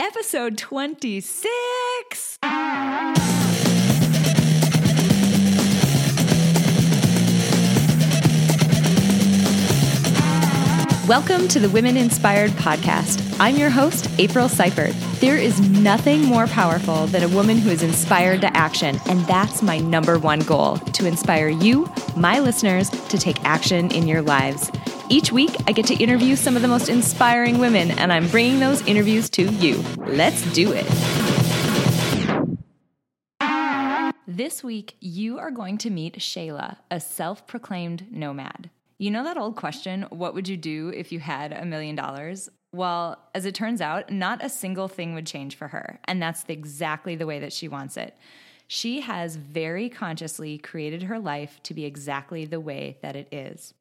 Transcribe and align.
episode 0.00 0.56
26. 0.56 2.38
Welcome 11.06 11.48
to 11.48 11.60
the 11.60 11.68
Women 11.70 11.98
Inspired 11.98 12.52
Podcast. 12.52 13.36
I'm 13.38 13.56
your 13.56 13.68
host, 13.68 14.08
April 14.18 14.48
Seifert. 14.48 14.94
There 15.20 15.36
is 15.36 15.60
nothing 15.68 16.22
more 16.22 16.46
powerful 16.46 17.06
than 17.08 17.22
a 17.22 17.28
woman 17.28 17.58
who 17.58 17.68
is 17.68 17.82
inspired 17.82 18.40
to 18.40 18.56
action, 18.56 18.98
and 19.04 19.20
that's 19.26 19.60
my 19.60 19.80
number 19.80 20.18
one 20.18 20.40
goal 20.40 20.78
to 20.78 21.06
inspire 21.06 21.48
you, 21.48 21.92
my 22.16 22.38
listeners, 22.38 22.88
to 22.88 23.18
take 23.18 23.44
action 23.44 23.90
in 23.90 24.08
your 24.08 24.22
lives. 24.22 24.70
Each 25.12 25.32
week, 25.32 25.50
I 25.66 25.72
get 25.72 25.86
to 25.86 25.94
interview 25.94 26.36
some 26.36 26.54
of 26.54 26.62
the 26.62 26.68
most 26.68 26.88
inspiring 26.88 27.58
women, 27.58 27.90
and 27.90 28.12
I'm 28.12 28.28
bringing 28.28 28.60
those 28.60 28.80
interviews 28.86 29.28
to 29.30 29.42
you. 29.42 29.82
Let's 30.06 30.40
do 30.52 30.72
it. 30.72 30.86
This 34.28 34.62
week, 34.62 34.94
you 35.00 35.40
are 35.40 35.50
going 35.50 35.78
to 35.78 35.90
meet 35.90 36.18
Shayla, 36.18 36.76
a 36.92 37.00
self 37.00 37.48
proclaimed 37.48 38.06
nomad. 38.12 38.70
You 38.98 39.10
know 39.10 39.24
that 39.24 39.36
old 39.36 39.56
question, 39.56 40.06
what 40.10 40.32
would 40.34 40.48
you 40.48 40.56
do 40.56 40.92
if 40.94 41.10
you 41.10 41.18
had 41.18 41.52
a 41.52 41.64
million 41.64 41.96
dollars? 41.96 42.48
Well, 42.72 43.18
as 43.34 43.46
it 43.46 43.56
turns 43.56 43.80
out, 43.80 44.12
not 44.12 44.44
a 44.44 44.48
single 44.48 44.86
thing 44.86 45.14
would 45.14 45.26
change 45.26 45.56
for 45.56 45.66
her, 45.66 45.98
and 46.04 46.22
that's 46.22 46.44
exactly 46.46 47.16
the 47.16 47.26
way 47.26 47.40
that 47.40 47.52
she 47.52 47.66
wants 47.66 47.96
it. 47.96 48.16
She 48.68 49.00
has 49.00 49.34
very 49.34 49.88
consciously 49.88 50.56
created 50.56 51.02
her 51.02 51.18
life 51.18 51.58
to 51.64 51.74
be 51.74 51.84
exactly 51.84 52.44
the 52.44 52.60
way 52.60 52.98
that 53.02 53.16
it 53.16 53.26
is. 53.32 53.74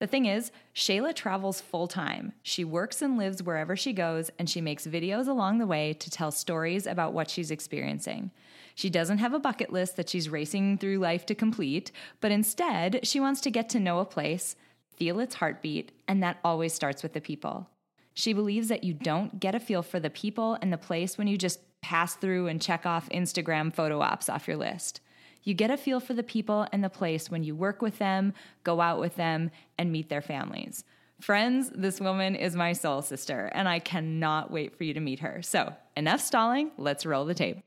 The 0.00 0.06
thing 0.06 0.24
is, 0.24 0.50
Shayla 0.74 1.14
travels 1.14 1.60
full 1.60 1.86
time. 1.86 2.32
She 2.42 2.64
works 2.64 3.02
and 3.02 3.18
lives 3.18 3.42
wherever 3.42 3.76
she 3.76 3.92
goes, 3.92 4.30
and 4.38 4.48
she 4.48 4.62
makes 4.62 4.86
videos 4.86 5.28
along 5.28 5.58
the 5.58 5.66
way 5.66 5.92
to 5.92 6.10
tell 6.10 6.30
stories 6.30 6.86
about 6.86 7.12
what 7.12 7.28
she's 7.28 7.50
experiencing. 7.50 8.30
She 8.74 8.88
doesn't 8.88 9.18
have 9.18 9.34
a 9.34 9.38
bucket 9.38 9.72
list 9.72 9.96
that 9.96 10.08
she's 10.08 10.30
racing 10.30 10.78
through 10.78 10.98
life 10.98 11.26
to 11.26 11.34
complete, 11.34 11.92
but 12.22 12.32
instead, 12.32 13.00
she 13.06 13.20
wants 13.20 13.42
to 13.42 13.50
get 13.50 13.68
to 13.70 13.78
know 13.78 13.98
a 13.98 14.06
place, 14.06 14.56
feel 14.96 15.20
its 15.20 15.34
heartbeat, 15.34 15.92
and 16.08 16.22
that 16.22 16.38
always 16.42 16.72
starts 16.72 17.02
with 17.02 17.12
the 17.12 17.20
people. 17.20 17.68
She 18.14 18.32
believes 18.32 18.68
that 18.68 18.84
you 18.84 18.94
don't 18.94 19.38
get 19.38 19.54
a 19.54 19.60
feel 19.60 19.82
for 19.82 20.00
the 20.00 20.08
people 20.08 20.56
and 20.62 20.72
the 20.72 20.78
place 20.78 21.18
when 21.18 21.26
you 21.26 21.36
just 21.36 21.60
pass 21.82 22.14
through 22.14 22.46
and 22.46 22.60
check 22.60 22.86
off 22.86 23.08
Instagram 23.10 23.74
photo 23.74 24.00
ops 24.00 24.30
off 24.30 24.48
your 24.48 24.56
list. 24.56 25.00
You 25.42 25.54
get 25.54 25.70
a 25.70 25.76
feel 25.76 26.00
for 26.00 26.14
the 26.14 26.22
people 26.22 26.66
and 26.72 26.84
the 26.84 26.90
place 26.90 27.30
when 27.30 27.42
you 27.42 27.54
work 27.54 27.80
with 27.80 27.98
them, 27.98 28.34
go 28.64 28.80
out 28.80 29.00
with 29.00 29.16
them, 29.16 29.50
and 29.78 29.90
meet 29.90 30.08
their 30.08 30.22
families. 30.22 30.84
Friends, 31.20 31.70
this 31.74 32.00
woman 32.00 32.34
is 32.34 32.56
my 32.56 32.72
soul 32.72 33.02
sister, 33.02 33.50
and 33.52 33.68
I 33.68 33.78
cannot 33.78 34.50
wait 34.50 34.76
for 34.76 34.84
you 34.84 34.94
to 34.94 35.00
meet 35.00 35.20
her. 35.20 35.42
So, 35.42 35.74
enough 35.96 36.20
stalling, 36.20 36.70
let's 36.78 37.04
roll 37.04 37.26
the 37.26 37.34
tape. 37.34 37.58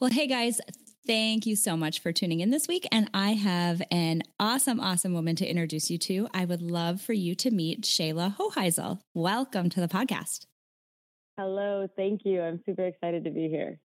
Well, 0.00 0.10
hey 0.10 0.26
guys, 0.26 0.60
thank 1.06 1.46
you 1.46 1.56
so 1.56 1.76
much 1.76 2.00
for 2.00 2.12
tuning 2.12 2.40
in 2.40 2.50
this 2.50 2.68
week. 2.68 2.86
And 2.92 3.10
I 3.14 3.32
have 3.32 3.80
an 3.90 4.22
awesome, 4.38 4.80
awesome 4.80 5.14
woman 5.14 5.36
to 5.36 5.46
introduce 5.46 5.90
you 5.90 5.98
to. 5.98 6.28
I 6.34 6.44
would 6.44 6.60
love 6.62 7.00
for 7.00 7.14
you 7.14 7.34
to 7.36 7.50
meet 7.50 7.82
Shayla 7.82 8.36
Hoheisel. 8.36 9.00
Welcome 9.14 9.70
to 9.70 9.80
the 9.80 9.88
podcast. 9.88 10.46
Hello, 11.38 11.88
thank 11.96 12.22
you. 12.24 12.42
I'm 12.42 12.60
super 12.66 12.84
excited 12.84 13.24
to 13.24 13.30
be 13.30 13.48
here. 13.48 13.78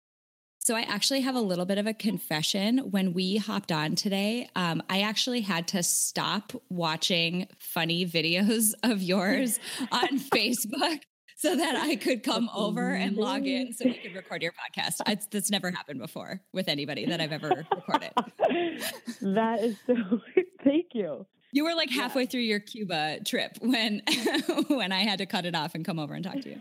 So, 0.62 0.76
I 0.76 0.82
actually 0.82 1.22
have 1.22 1.34
a 1.34 1.40
little 1.40 1.64
bit 1.64 1.78
of 1.78 1.86
a 1.86 1.94
confession. 1.94 2.78
When 2.90 3.14
we 3.14 3.38
hopped 3.38 3.72
on 3.72 3.94
today, 3.94 4.50
um, 4.54 4.82
I 4.90 5.00
actually 5.00 5.40
had 5.40 5.66
to 5.68 5.82
stop 5.82 6.52
watching 6.68 7.48
funny 7.58 8.04
videos 8.04 8.74
of 8.82 9.02
yours 9.02 9.58
on 9.90 10.18
Facebook 10.18 11.00
so 11.40 11.56
that 11.56 11.76
I 11.76 11.96
could 11.96 12.22
come 12.22 12.50
over 12.54 12.92
and 12.92 13.16
log 13.16 13.46
in 13.46 13.72
so 13.72 13.86
we 13.86 13.94
could 13.94 14.14
record 14.14 14.42
your 14.42 14.52
podcast. 14.52 15.00
It's, 15.06 15.26
that's 15.30 15.50
never 15.50 15.70
happened 15.70 15.98
before 15.98 16.42
with 16.52 16.68
anybody 16.68 17.06
that 17.06 17.22
I've 17.22 17.32
ever 17.32 17.64
recorded. 17.74 18.12
that 19.22 19.60
is 19.60 19.76
so, 19.86 19.94
thank 20.62 20.88
you. 20.92 21.26
You 21.52 21.64
were 21.64 21.74
like 21.74 21.90
halfway 21.90 22.24
yeah. 22.24 22.28
through 22.28 22.40
your 22.42 22.60
Cuba 22.60 23.20
trip 23.24 23.56
when 23.60 24.02
when 24.68 24.92
I 24.92 25.00
had 25.00 25.18
to 25.18 25.26
cut 25.26 25.46
it 25.46 25.54
off 25.54 25.74
and 25.74 25.84
come 25.84 25.98
over 25.98 26.12
and 26.12 26.22
talk 26.22 26.40
to 26.42 26.50
you. 26.50 26.60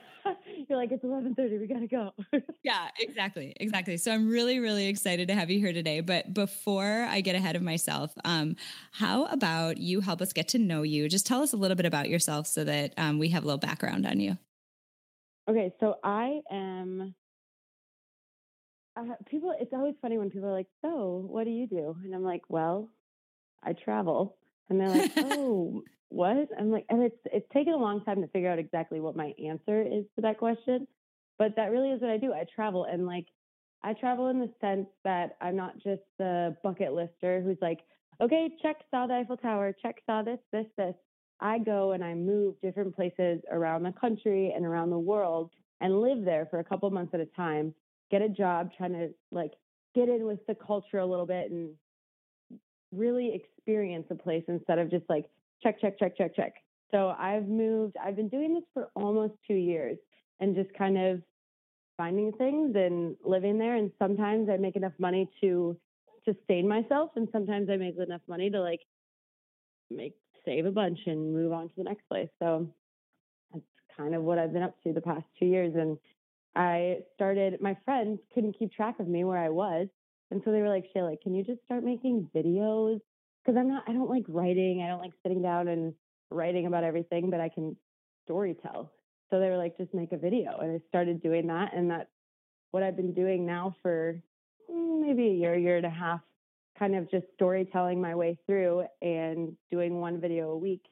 You're 0.69 0.77
like, 0.77 0.91
it's 0.91 1.03
11:30. 1.03 1.59
We 1.59 1.65
gotta 1.65 1.87
go. 1.87 2.11
yeah, 2.63 2.89
exactly, 2.99 3.53
exactly. 3.59 3.97
So 3.97 4.11
I'm 4.11 4.29
really, 4.29 4.59
really 4.59 4.85
excited 4.87 5.27
to 5.29 5.33
have 5.33 5.49
you 5.49 5.57
here 5.57 5.73
today. 5.73 6.01
But 6.01 6.31
before 6.31 7.07
I 7.09 7.21
get 7.21 7.35
ahead 7.35 7.55
of 7.55 7.63
myself, 7.63 8.13
um, 8.23 8.55
how 8.91 9.25
about 9.25 9.77
you 9.77 9.99
help 10.01 10.21
us 10.21 10.31
get 10.31 10.47
to 10.49 10.59
know 10.59 10.83
you? 10.83 11.09
Just 11.09 11.25
tell 11.25 11.41
us 11.41 11.53
a 11.53 11.57
little 11.57 11.75
bit 11.75 11.87
about 11.87 12.07
yourself 12.07 12.45
so 12.45 12.63
that 12.65 12.93
um, 12.97 13.17
we 13.17 13.29
have 13.29 13.43
a 13.43 13.47
little 13.47 13.57
background 13.57 14.05
on 14.05 14.19
you. 14.19 14.37
Okay, 15.49 15.73
so 15.79 15.95
I 16.03 16.41
am. 16.51 17.15
Uh, 18.95 19.15
people, 19.25 19.55
it's 19.59 19.73
always 19.73 19.95
funny 20.03 20.19
when 20.19 20.29
people 20.29 20.49
are 20.49 20.53
like, 20.53 20.67
"So, 20.83 21.25
what 21.27 21.45
do 21.45 21.49
you 21.49 21.65
do?" 21.65 21.95
And 22.03 22.13
I'm 22.13 22.23
like, 22.23 22.43
"Well, 22.47 22.89
I 23.63 23.73
travel." 23.73 24.37
And 24.69 24.79
they're 24.79 24.89
like, 24.89 25.11
"Oh, 25.17 25.83
what?" 26.09 26.49
I'm 26.57 26.71
like, 26.71 26.85
and 26.89 27.01
it's 27.03 27.19
it's 27.25 27.47
taken 27.53 27.73
a 27.73 27.77
long 27.77 28.03
time 28.03 28.21
to 28.21 28.27
figure 28.27 28.49
out 28.49 28.59
exactly 28.59 28.99
what 28.99 29.15
my 29.15 29.33
answer 29.43 29.81
is 29.81 30.05
to 30.15 30.21
that 30.21 30.37
question, 30.37 30.87
but 31.37 31.55
that 31.55 31.71
really 31.71 31.91
is 31.91 32.01
what 32.01 32.11
I 32.11 32.17
do. 32.17 32.33
I 32.33 32.45
travel, 32.53 32.85
and 32.85 33.05
like, 33.05 33.27
I 33.83 33.93
travel 33.93 34.27
in 34.27 34.39
the 34.39 34.51
sense 34.61 34.87
that 35.03 35.37
I'm 35.41 35.55
not 35.55 35.75
just 35.75 36.01
the 36.17 36.55
bucket 36.63 36.93
lister 36.93 37.41
who's 37.41 37.57
like, 37.61 37.79
"Okay, 38.21 38.49
check 38.61 38.77
saw 38.91 39.07
the 39.07 39.15
Eiffel 39.15 39.37
Tower, 39.37 39.73
check 39.81 40.01
saw 40.05 40.21
this, 40.23 40.39
this, 40.51 40.67
this." 40.77 40.95
I 41.41 41.59
go 41.59 41.93
and 41.93 42.03
I 42.03 42.13
move 42.13 42.55
different 42.61 42.95
places 42.95 43.41
around 43.49 43.83
the 43.83 43.93
country 43.93 44.51
and 44.55 44.65
around 44.65 44.89
the 44.89 44.99
world 44.99 45.51
and 45.81 46.01
live 46.01 46.25
there 46.25 46.45
for 46.47 46.59
a 46.59 46.63
couple 46.63 46.89
months 46.89 47.13
at 47.13 47.21
a 47.21 47.25
time, 47.25 47.73
get 48.11 48.21
a 48.21 48.29
job, 48.29 48.71
trying 48.75 48.93
to 48.93 49.13
like 49.31 49.53
get 49.95 50.09
in 50.09 50.25
with 50.25 50.45
the 50.47 50.55
culture 50.55 50.97
a 50.97 51.05
little 51.05 51.25
bit 51.25 51.51
and 51.51 51.69
really 52.91 53.33
experience 53.33 54.05
a 54.09 54.15
place 54.15 54.43
instead 54.47 54.79
of 54.79 54.89
just 54.89 55.05
like 55.09 55.25
check, 55.61 55.79
check, 55.81 55.99
check, 55.99 56.17
check, 56.17 56.35
check. 56.35 56.53
So 56.91 57.13
I've 57.17 57.47
moved, 57.47 57.95
I've 58.03 58.15
been 58.15 58.29
doing 58.29 58.53
this 58.53 58.63
for 58.73 58.89
almost 58.95 59.33
two 59.47 59.55
years 59.55 59.97
and 60.39 60.55
just 60.55 60.73
kind 60.77 60.97
of 60.97 61.21
finding 61.97 62.31
things 62.33 62.75
and 62.75 63.15
living 63.23 63.57
there. 63.59 63.75
And 63.75 63.91
sometimes 63.99 64.49
I 64.49 64.57
make 64.57 64.75
enough 64.75 64.93
money 64.97 65.29
to 65.41 65.77
sustain 66.25 66.67
myself, 66.67 67.11
and 67.15 67.27
sometimes 67.31 67.69
I 67.69 67.77
make 67.77 67.95
enough 67.97 68.21
money 68.27 68.49
to 68.49 68.61
like 68.61 68.81
make 69.91 70.15
save 70.45 70.65
a 70.65 70.71
bunch 70.71 70.99
and 71.05 71.33
move 71.33 71.51
on 71.51 71.67
to 71.67 71.73
the 71.77 71.83
next 71.83 72.07
place. 72.07 72.29
So 72.39 72.67
that's 73.53 73.65
kind 73.95 74.15
of 74.15 74.23
what 74.23 74.39
I've 74.39 74.53
been 74.53 74.63
up 74.63 74.75
to 74.83 74.93
the 74.93 75.01
past 75.01 75.25
two 75.37 75.45
years. 75.45 75.73
And 75.75 75.97
I 76.55 76.99
started, 77.15 77.61
my 77.61 77.77
friends 77.85 78.19
couldn't 78.33 78.57
keep 78.57 78.71
track 78.71 78.99
of 78.99 79.07
me 79.07 79.23
where 79.23 79.37
I 79.37 79.49
was. 79.49 79.87
And 80.31 80.41
so 80.45 80.51
they 80.51 80.61
were 80.61 80.69
like, 80.69 80.85
Shayla, 80.95 81.21
can 81.21 81.35
you 81.35 81.43
just 81.43 81.63
start 81.65 81.83
making 81.83 82.29
videos? 82.35 83.01
Because 83.49 83.61
I'm 83.61 83.69
not, 83.69 83.83
I 83.87 83.93
don't 83.93 84.11
like 84.11 84.25
writing. 84.27 84.83
I 84.83 84.89
don't 84.89 84.99
like 84.99 85.13
sitting 85.23 85.41
down 85.41 85.69
and 85.69 85.95
writing 86.29 86.67
about 86.67 86.83
everything, 86.83 87.31
but 87.31 87.39
I 87.39 87.49
can 87.49 87.75
story 88.23 88.55
tell. 88.61 88.91
So 89.31 89.39
they 89.39 89.49
were 89.49 89.57
like, 89.57 89.75
just 89.75 89.91
make 89.91 90.11
a 90.11 90.17
video. 90.17 90.59
And 90.59 90.75
I 90.75 90.87
started 90.87 91.23
doing 91.23 91.47
that. 91.47 91.73
And 91.73 91.89
that's 91.89 92.11
what 92.69 92.83
I've 92.83 92.95
been 92.95 93.15
doing 93.15 93.47
now 93.47 93.75
for 93.81 94.21
mm, 94.69 95.01
maybe 95.01 95.29
a 95.29 95.33
year, 95.33 95.57
year 95.57 95.77
and 95.77 95.85
a 95.87 95.89
half 95.89 96.21
kind 96.77 96.95
of 96.95 97.09
just 97.09 97.25
storytelling 97.33 97.99
my 97.99 98.13
way 98.13 98.37
through 98.45 98.83
and 99.01 99.57
doing 99.71 99.99
one 99.99 100.21
video 100.21 100.51
a 100.51 100.57
week, 100.57 100.83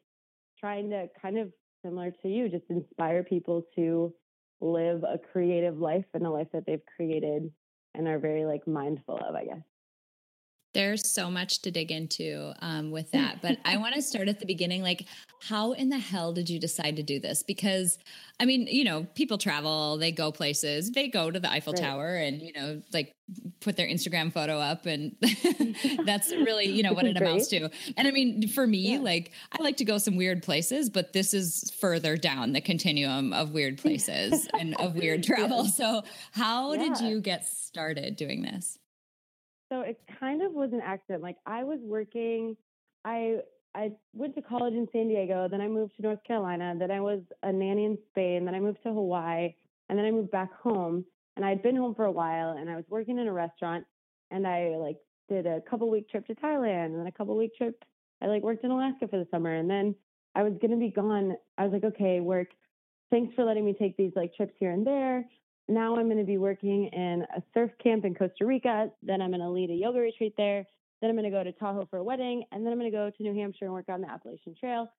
trying 0.60 0.90
to 0.90 1.10
kind 1.22 1.38
of 1.38 1.52
similar 1.86 2.10
to 2.24 2.28
you, 2.28 2.50
just 2.50 2.66
inspire 2.70 3.22
people 3.22 3.68
to 3.76 4.12
live 4.62 5.04
a 5.04 5.20
creative 5.32 5.78
life 5.78 6.06
and 6.16 6.26
a 6.26 6.30
life 6.32 6.48
that 6.54 6.66
they've 6.66 6.82
created 6.96 7.52
and 7.94 8.08
are 8.08 8.18
very 8.18 8.46
like 8.46 8.68
mindful 8.68 9.18
of, 9.18 9.36
I 9.36 9.46
guess. 9.46 9.64
There's 10.78 11.12
so 11.12 11.32
much 11.32 11.64
to 11.64 11.72
dig 11.72 11.92
into 11.92 12.54
um, 12.60 12.92
with 12.92 13.10
that. 13.10 13.42
But 13.42 13.58
I 13.66 13.78
want 13.78 13.96
to 13.96 14.02
start 14.04 14.28
at 14.30 14.40
the 14.40 14.46
beginning. 14.46 14.84
Like, 14.84 15.08
how 15.42 15.72
in 15.72 15.90
the 15.90 15.98
hell 15.98 16.34
did 16.34 16.52
you 16.52 16.60
decide 16.60 16.98
to 16.98 17.04
do 17.04 17.20
this? 17.20 17.42
Because, 17.42 17.98
I 18.40 18.46
mean, 18.46 18.68
you 18.68 18.84
know, 18.84 19.08
people 19.16 19.40
travel, 19.40 19.98
they 19.98 20.12
go 20.12 20.32
places, 20.32 20.92
they 20.92 21.08
go 21.08 21.32
to 21.32 21.40
the 21.40 21.52
Eiffel 21.52 21.74
right. 21.74 21.82
Tower 21.82 22.14
and, 22.14 22.44
you 22.44 22.54
know, 22.54 22.84
like 22.94 23.16
put 23.60 23.76
their 23.76 23.88
Instagram 23.88 24.32
photo 24.32 24.60
up. 24.60 24.86
And 24.86 25.16
that's 26.06 26.30
really, 26.30 26.66
you 26.66 26.84
know, 26.84 26.94
what 26.94 27.06
it 27.06 27.18
amounts 27.18 27.48
to. 27.48 27.72
And 27.98 28.08
I 28.08 28.12
mean, 28.12 28.48
for 28.48 28.68
me, 28.68 28.94
yeah. 28.94 29.00
like, 29.00 29.32
I 29.52 29.64
like 29.64 29.78
to 29.78 29.86
go 29.86 29.98
some 29.98 30.16
weird 30.16 30.44
places, 30.44 30.92
but 30.92 31.12
this 31.12 31.34
is 31.34 31.72
further 31.82 32.18
down 32.18 32.54
the 32.54 32.62
continuum 32.62 33.34
of 33.34 33.52
weird 33.52 33.78
places 33.82 34.48
and 34.54 34.76
of 34.76 34.94
weird 34.94 35.24
travel. 35.24 35.66
So, 35.66 36.04
how 36.34 36.74
yeah. 36.74 36.84
did 36.84 37.02
you 37.02 37.20
get 37.20 37.48
started 37.48 38.16
doing 38.16 38.44
this? 38.44 38.78
So 39.70 39.82
it 39.82 40.00
kind 40.20 40.42
of 40.42 40.54
was 40.54 40.72
an 40.74 40.82
accident. 40.82 41.24
Like 41.24 41.38
I 41.46 41.64
was 41.64 41.80
working, 41.82 42.56
I 43.06 43.38
I 43.76 43.92
went 44.14 44.36
to 44.36 44.42
college 44.42 44.74
in 44.74 44.88
San 44.92 45.08
Diego, 45.08 45.48
then 45.50 45.62
I 45.62 45.68
moved 45.68 45.96
to 45.98 46.02
North 46.02 46.24
Carolina, 46.26 46.74
then 46.78 46.90
I 46.90 47.00
was 47.00 47.22
a 47.44 47.52
nanny 47.52 47.86
in 47.86 47.98
Spain, 48.10 48.46
then 48.46 48.56
I 48.56 48.60
moved 48.60 48.82
to 48.84 48.90
Hawaii, 48.90 49.54
and 49.90 50.00
then 50.00 50.06
I 50.06 50.12
moved 50.12 50.32
back 50.32 50.52
home. 50.54 51.06
And 51.36 51.46
I'd 51.46 51.62
been 51.62 51.76
home 51.76 51.94
for 51.94 52.06
a 52.06 52.12
while, 52.12 52.58
and 52.58 52.68
I 52.68 52.76
was 52.76 52.86
working 52.90 53.20
in 53.20 53.28
a 53.28 53.34
restaurant, 53.34 53.86
and 54.32 54.48
I 54.48 54.76
like 54.78 54.98
did 55.30 55.46
a 55.46 55.62
couple 55.70 55.90
week 55.90 56.10
trip 56.10 56.26
to 56.28 56.36
Thailand, 56.36 56.88
and 56.88 57.00
then 57.00 57.08
a 57.08 57.12
couple 57.12 57.38
week 57.38 57.56
trip. 57.56 57.84
I 58.22 58.26
like 58.26 58.42
worked 58.42 58.64
in 58.64 58.72
Alaska 58.72 59.08
for 59.08 59.20
the 59.20 59.28
summer, 59.30 59.54
and 59.54 59.70
then 59.70 59.94
I 60.34 60.42
was 60.42 60.54
gonna 60.62 60.78
be 60.78 60.90
gone. 60.90 61.36
I 61.58 61.66
was 61.66 61.74
like, 61.74 61.84
okay, 61.84 62.20
work 62.20 62.48
thanks 63.10 63.34
for 63.36 63.44
letting 63.44 63.66
me 63.66 63.74
take 63.74 63.98
these 63.98 64.12
like 64.16 64.34
trips 64.36 64.54
here 64.60 64.72
and 64.72 64.86
there. 64.86 65.26
Now 65.68 65.96
I'm 65.98 66.06
going 66.06 66.18
to 66.18 66.24
be 66.24 66.38
working 66.38 66.88
in 66.88 67.26
a 67.36 67.42
surf 67.54 67.72
camp 67.84 68.06
in 68.06 68.16
Costa 68.16 68.46
Rica. 68.46 68.90
Then 69.04 69.22
I'm 69.22 69.32
going 69.32 69.42
to 69.42 69.50
lead 69.50 69.70
a 69.70 69.74
yoga 69.74 70.00
retreat 70.00 70.34
there. 70.38 70.66
Then 71.02 71.10
I'm 71.10 71.16
going 71.16 71.30
to 71.30 71.38
go 71.38 71.44
to 71.44 71.52
Tahoe 71.52 71.88
for 71.90 71.98
a 71.98 72.04
wedding. 72.04 72.44
And 72.52 72.66
then 72.66 72.72
I'm 72.72 72.80
going 72.80 72.92
to 72.92 72.98
go 72.98 73.10
to 73.10 73.24
New 73.24 73.36
Hampshire 73.36 73.66
and 73.66 73.74
work 73.74 73.90
on 73.90 74.02
the 74.02 74.10
Appalachian 74.10 74.56
Trail. 74.58 74.90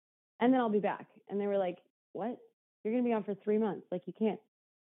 And 0.40 0.52
then 0.52 0.60
I'll 0.60 0.68
be 0.68 0.78
back. 0.78 1.06
And 1.28 1.40
they 1.40 1.46
were 1.46 1.58
like, 1.58 1.78
what? 2.12 2.36
You're 2.84 2.92
going 2.92 3.02
to 3.02 3.08
be 3.08 3.14
on 3.14 3.24
for 3.24 3.34
three 3.34 3.58
months. 3.58 3.86
Like 3.90 4.02
you 4.06 4.12
can't, 4.18 4.38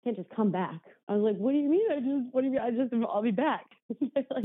can't 0.05 0.17
just 0.17 0.31
come 0.31 0.51
back. 0.51 0.81
I 1.09 1.15
was 1.15 1.23
like, 1.23 1.37
what 1.37 1.53
do 1.53 1.59
you 1.59 1.69
mean? 1.69 1.91
I 1.91 1.97
just, 1.97 2.33
what 2.33 2.43
do 2.43 2.47
you 2.47 2.53
mean? 2.53 2.61
I 2.61 2.71
just, 2.71 2.95
I'll 3.09 3.23
be 3.23 3.33
back. 3.33 3.67
like, 4.15 4.45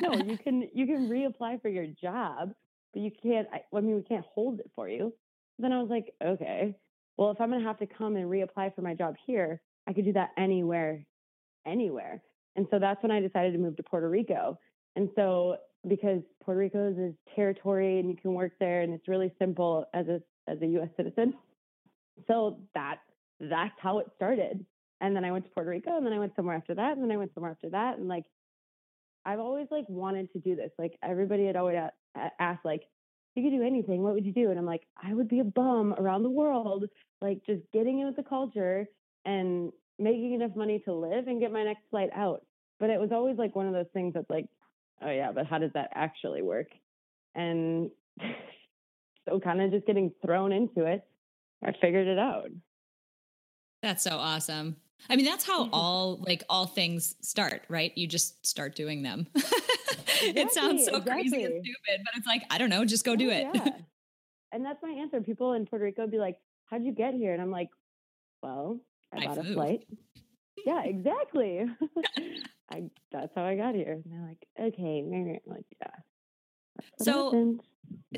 no, 0.00 0.14
you 0.26 0.36
can, 0.36 0.68
you 0.74 0.86
can 0.86 1.08
reapply 1.08 1.62
for 1.62 1.68
your 1.68 1.86
job, 1.86 2.52
but 2.92 3.02
you 3.02 3.10
can't, 3.22 3.46
I, 3.52 3.62
I 3.74 3.80
mean, 3.80 3.96
we 3.96 4.02
can't 4.02 4.26
hold 4.34 4.60
it 4.60 4.70
for 4.74 4.88
you. 4.88 5.14
Then 5.58 5.72
I 5.72 5.80
was 5.80 5.88
like, 5.90 6.12
okay, 6.22 6.76
well, 7.16 7.30
if 7.30 7.40
I'm 7.40 7.50
going 7.50 7.60
to 7.60 7.66
have 7.66 7.78
to 7.78 7.86
come 7.86 8.16
and 8.16 8.26
reapply 8.26 8.74
for 8.74 8.82
my 8.82 8.94
job 8.94 9.14
here, 9.26 9.60
I 9.86 9.92
could 9.92 10.04
do 10.04 10.12
that 10.12 10.30
anywhere, 10.36 11.04
anywhere. 11.66 12.22
And 12.56 12.66
so 12.70 12.78
that's 12.78 13.02
when 13.02 13.10
I 13.10 13.20
decided 13.20 13.52
to 13.52 13.58
move 13.58 13.76
to 13.76 13.82
Puerto 13.82 14.08
Rico. 14.08 14.58
And 14.96 15.08
so 15.16 15.56
because 15.88 16.20
Puerto 16.44 16.60
Rico 16.60 16.90
is 16.90 16.98
a 16.98 17.12
territory 17.34 17.98
and 17.98 18.08
you 18.08 18.16
can 18.16 18.34
work 18.34 18.52
there 18.60 18.82
and 18.82 18.92
it's 18.92 19.08
really 19.08 19.32
simple 19.38 19.86
as 19.94 20.06
a 20.08 20.20
as 20.48 20.60
a 20.60 20.66
US 20.66 20.88
citizen. 20.96 21.34
So 22.28 22.60
that 22.74 22.98
that's 23.40 23.74
how 23.80 23.98
it 23.98 24.06
started. 24.14 24.64
And 25.00 25.16
then 25.16 25.24
I 25.24 25.32
went 25.32 25.44
to 25.44 25.50
Puerto 25.50 25.70
Rico 25.70 25.96
and 25.96 26.06
then 26.06 26.12
I 26.12 26.18
went 26.18 26.36
somewhere 26.36 26.54
after 26.54 26.74
that 26.74 26.92
and 26.92 27.02
then 27.02 27.10
I 27.10 27.16
went 27.16 27.34
somewhere 27.34 27.50
after 27.50 27.70
that 27.70 27.98
and 27.98 28.08
like 28.08 28.24
I've 29.24 29.40
always 29.40 29.66
like 29.70 29.88
wanted 29.88 30.32
to 30.32 30.38
do 30.38 30.54
this. 30.54 30.70
Like 30.78 30.98
everybody 31.02 31.46
had 31.46 31.56
always 31.56 31.78
asked 32.38 32.64
like 32.64 32.82
if 32.82 33.42
you 33.42 33.50
could 33.50 33.56
do 33.56 33.64
anything, 33.64 34.02
what 34.02 34.14
would 34.14 34.26
you 34.26 34.32
do? 34.32 34.50
And 34.50 34.58
I'm 34.58 34.66
like, 34.66 34.82
I 35.02 35.14
would 35.14 35.28
be 35.28 35.40
a 35.40 35.44
bum 35.44 35.94
around 35.94 36.22
the 36.22 36.30
world, 36.30 36.84
like 37.22 37.40
just 37.46 37.62
getting 37.72 38.00
in 38.00 38.06
with 38.06 38.16
the 38.16 38.22
culture 38.22 38.86
and 39.24 39.72
making 39.98 40.34
enough 40.34 40.56
money 40.56 40.80
to 40.80 40.92
live 40.92 41.26
and 41.28 41.40
get 41.40 41.52
my 41.52 41.64
next 41.64 41.82
flight 41.90 42.10
out. 42.14 42.44
But 42.80 42.90
it 42.90 43.00
was 43.00 43.10
always 43.12 43.36
like 43.36 43.54
one 43.54 43.66
of 43.66 43.72
those 43.72 43.86
things 43.92 44.14
that's 44.14 44.28
like, 44.28 44.46
oh 45.02 45.10
yeah, 45.10 45.32
but 45.32 45.46
how 45.46 45.58
does 45.58 45.72
that 45.74 45.90
actually 45.94 46.42
work? 46.42 46.68
And 47.34 47.90
so 49.28 49.40
kind 49.40 49.60
of 49.60 49.70
just 49.70 49.86
getting 49.86 50.12
thrown 50.24 50.52
into 50.52 50.84
it, 50.84 51.04
I 51.64 51.72
figured 51.80 52.08
it 52.08 52.18
out. 52.18 52.48
That's 53.82 54.02
so 54.02 54.16
awesome. 54.16 54.76
I 55.10 55.16
mean, 55.16 55.24
that's 55.24 55.44
how 55.44 55.68
all 55.72 56.22
like 56.26 56.44
all 56.48 56.66
things 56.66 57.16
start, 57.20 57.62
right? 57.68 57.96
You 57.96 58.06
just 58.06 58.44
start 58.46 58.74
doing 58.74 59.02
them. 59.02 59.26
Exactly, 60.22 60.42
it 60.42 60.52
sounds 60.52 60.84
so 60.84 60.98
exactly. 60.98 61.28
crazy 61.30 61.44
and 61.44 61.64
stupid, 61.64 62.04
but 62.04 62.14
it's 62.16 62.26
like, 62.28 62.44
I 62.48 62.56
don't 62.56 62.70
know, 62.70 62.84
just 62.84 63.04
go 63.04 63.16
do 63.16 63.28
oh, 63.28 63.32
it. 63.32 63.48
Yeah. 63.54 63.68
and 64.52 64.64
that's 64.64 64.80
my 64.80 64.90
answer. 64.90 65.20
People 65.20 65.54
in 65.54 65.66
Puerto 65.66 65.84
Rico 65.84 66.06
be 66.06 66.18
like, 66.18 66.36
How'd 66.66 66.84
you 66.84 66.92
get 66.92 67.14
here? 67.14 67.32
And 67.32 67.42
I'm 67.42 67.50
like, 67.50 67.70
Well, 68.40 68.78
I, 69.12 69.18
I 69.18 69.26
bought 69.26 69.38
a 69.38 69.44
flight. 69.44 69.86
yeah, 70.66 70.82
exactly. 70.84 71.64
I 72.70 72.84
that's 73.10 73.32
how 73.34 73.44
I 73.44 73.56
got 73.56 73.74
here. 73.74 73.92
And 73.92 74.04
they're 74.06 74.26
like, 74.26 74.46
okay, 74.74 75.04
I'm 75.04 75.38
like, 75.46 75.66
yeah. 75.80 75.88
So 77.00 77.58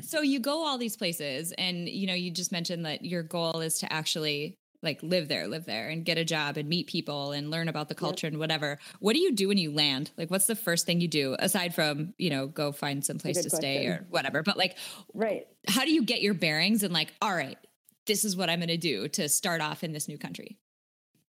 so 0.01 0.21
you 0.21 0.39
go 0.39 0.65
all 0.65 0.77
these 0.77 0.97
places 0.97 1.53
and 1.57 1.87
you 1.89 2.07
know, 2.07 2.13
you 2.13 2.31
just 2.31 2.51
mentioned 2.51 2.85
that 2.85 3.03
your 3.03 3.23
goal 3.23 3.59
is 3.61 3.79
to 3.79 3.91
actually 3.91 4.57
like 4.81 5.01
live 5.01 5.27
there, 5.27 5.47
live 5.47 5.65
there 5.65 5.89
and 5.89 6.05
get 6.05 6.17
a 6.17 6.23
job 6.23 6.57
and 6.57 6.69
meet 6.69 6.87
people 6.87 7.31
and 7.31 7.49
learn 7.49 7.67
about 7.67 7.89
the 7.89 7.95
culture 7.95 8.27
yep. 8.27 8.33
and 8.33 8.39
whatever. 8.39 8.77
What 8.99 9.13
do 9.13 9.19
you 9.19 9.33
do 9.33 9.47
when 9.47 9.57
you 9.57 9.73
land? 9.73 10.11
Like 10.17 10.29
what's 10.29 10.45
the 10.45 10.55
first 10.55 10.85
thing 10.85 11.01
you 11.01 11.07
do 11.07 11.35
aside 11.39 11.73
from, 11.73 12.13
you 12.17 12.29
know, 12.29 12.47
go 12.47 12.71
find 12.71 13.03
some 13.03 13.17
place 13.17 13.37
to 13.37 13.49
question. 13.49 13.61
stay 13.61 13.87
or 13.87 14.05
whatever. 14.09 14.43
But 14.43 14.57
like 14.57 14.77
right. 15.13 15.47
How 15.67 15.83
do 15.83 15.91
you 15.91 16.03
get 16.03 16.21
your 16.21 16.35
bearings 16.35 16.83
and 16.83 16.93
like, 16.93 17.13
all 17.21 17.35
right, 17.35 17.57
this 18.05 18.23
is 18.23 18.37
what 18.37 18.49
I'm 18.49 18.59
going 18.59 18.69
to 18.69 18.77
do 18.77 19.07
to 19.09 19.27
start 19.27 19.61
off 19.61 19.83
in 19.83 19.91
this 19.91 20.07
new 20.07 20.17
country? 20.17 20.57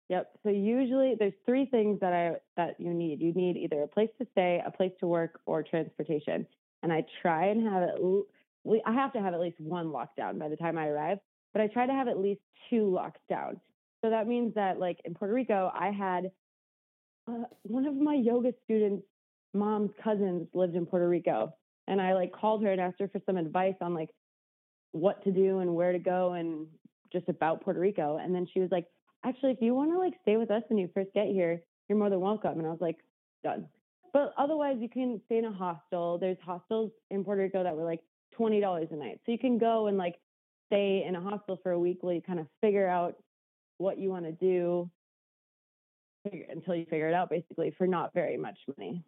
Yep. 0.08 0.30
So 0.42 0.50
usually 0.50 1.16
there's 1.18 1.34
three 1.44 1.66
things 1.66 2.00
that 2.00 2.12
I 2.12 2.36
that 2.56 2.80
you 2.80 2.94
need. 2.94 3.20
You 3.20 3.32
need 3.32 3.56
either 3.56 3.82
a 3.82 3.88
place 3.88 4.08
to 4.18 4.26
stay, 4.32 4.62
a 4.64 4.70
place 4.70 4.92
to 5.00 5.06
work, 5.06 5.40
or 5.44 5.62
transportation. 5.62 6.46
And 6.82 6.92
I 6.92 7.04
try 7.20 7.46
and 7.46 7.66
have 7.68 7.82
it. 7.82 8.00
We 8.64 8.82
I 8.86 8.92
have 8.92 9.12
to 9.12 9.20
have 9.20 9.34
at 9.34 9.40
least 9.40 9.60
one 9.60 9.86
lockdown 9.86 10.38
by 10.38 10.48
the 10.48 10.56
time 10.56 10.78
I 10.78 10.86
arrive 10.86 11.18
but 11.52 11.62
I 11.62 11.66
try 11.66 11.86
to 11.86 11.92
have 11.92 12.08
at 12.08 12.18
least 12.18 12.40
two 12.70 12.92
locked 12.92 13.26
down. 13.28 13.60
So 14.02 14.10
that 14.10 14.26
means 14.26 14.54
that, 14.54 14.78
like 14.78 14.98
in 15.04 15.14
Puerto 15.14 15.34
Rico, 15.34 15.72
I 15.74 15.90
had 15.90 16.30
uh, 17.26 17.44
one 17.62 17.86
of 17.86 17.96
my 17.96 18.14
yoga 18.14 18.52
students' 18.64 19.04
mom's 19.54 19.90
cousins 20.02 20.46
lived 20.54 20.76
in 20.76 20.86
Puerto 20.86 21.08
Rico, 21.08 21.52
and 21.88 22.00
I 22.00 22.14
like 22.14 22.32
called 22.32 22.62
her 22.62 22.70
and 22.70 22.80
asked 22.80 23.00
her 23.00 23.08
for 23.08 23.20
some 23.26 23.36
advice 23.36 23.74
on 23.80 23.94
like 23.94 24.10
what 24.92 25.22
to 25.24 25.32
do 25.32 25.58
and 25.58 25.74
where 25.74 25.92
to 25.92 25.98
go 25.98 26.34
and 26.34 26.66
just 27.12 27.28
about 27.28 27.62
Puerto 27.62 27.80
Rico. 27.80 28.18
And 28.18 28.34
then 28.34 28.46
she 28.52 28.60
was 28.60 28.70
like, 28.70 28.86
"Actually, 29.24 29.52
if 29.52 29.60
you 29.60 29.74
want 29.74 29.90
to 29.92 29.98
like 29.98 30.14
stay 30.22 30.36
with 30.36 30.50
us 30.50 30.62
when 30.68 30.78
you 30.78 30.88
first 30.94 31.12
get 31.14 31.28
here, 31.28 31.62
you're 31.88 31.98
more 31.98 32.10
than 32.10 32.20
welcome." 32.20 32.58
And 32.58 32.66
I 32.66 32.70
was 32.70 32.80
like, 32.80 32.98
"Done." 33.42 33.68
But 34.12 34.32
otherwise, 34.38 34.78
you 34.80 34.88
can 34.88 35.20
stay 35.26 35.38
in 35.38 35.44
a 35.44 35.52
hostel. 35.52 36.18
There's 36.18 36.38
hostels 36.44 36.92
in 37.10 37.24
Puerto 37.24 37.42
Rico 37.42 37.62
that 37.62 37.76
were 37.76 37.84
like 37.84 38.00
twenty 38.32 38.60
dollars 38.60 38.88
a 38.90 38.96
night, 38.96 39.20
so 39.24 39.32
you 39.32 39.38
can 39.38 39.58
go 39.58 39.86
and 39.86 39.98
like 39.98 40.16
stay 40.66 41.04
in 41.06 41.16
a 41.16 41.20
hostel 41.20 41.58
for 41.62 41.72
a 41.72 41.78
week 41.78 41.98
while 42.02 42.12
you 42.12 42.22
kind 42.22 42.38
of 42.38 42.46
figure 42.60 42.88
out 42.88 43.16
what 43.78 43.98
you 43.98 44.10
want 44.10 44.24
to 44.24 44.32
do 44.32 44.90
until 46.50 46.74
you 46.74 46.84
figure 46.84 47.08
it 47.08 47.14
out 47.14 47.30
basically 47.30 47.70
for 47.70 47.86
not 47.86 48.12
very 48.12 48.36
much 48.36 48.58
money. 48.76 49.02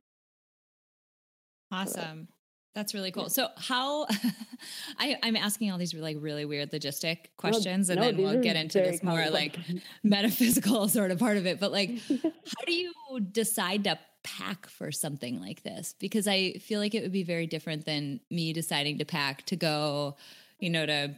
Awesome. 1.70 2.28
That's 2.74 2.94
really 2.94 3.10
cool. 3.10 3.28
So 3.28 3.48
how 3.56 4.06
I, 4.98 5.16
am 5.22 5.36
asking 5.36 5.72
all 5.72 5.78
these 5.78 5.92
like 5.92 6.16
really 6.20 6.44
weird 6.44 6.70
logistic 6.70 7.18
questions 7.36 7.88
no, 7.88 7.94
and 7.94 8.00
no, 8.00 8.06
then 8.06 8.16
we'll 8.16 8.42
get 8.42 8.56
into 8.56 8.78
this 8.78 9.02
more 9.02 9.28
like 9.28 9.58
metaphysical 10.04 10.88
sort 10.88 11.10
of 11.10 11.18
part 11.18 11.36
of 11.36 11.46
it. 11.46 11.58
But 11.58 11.72
like 11.72 11.90
how 12.22 12.64
do 12.66 12.72
you 12.72 12.92
decide 13.32 13.84
to 13.84 13.98
pack 14.22 14.68
for 14.68 14.92
something 14.92 15.40
like 15.40 15.62
this? 15.64 15.94
Because 15.98 16.28
I 16.28 16.52
feel 16.54 16.78
like 16.78 16.94
it 16.94 17.02
would 17.02 17.12
be 17.12 17.24
very 17.24 17.46
different 17.46 17.86
than 17.86 18.20
me 18.30 18.52
deciding 18.52 18.98
to 18.98 19.04
pack 19.04 19.46
to 19.46 19.56
go, 19.56 20.16
you 20.60 20.70
know, 20.70 20.86
to 20.86 21.14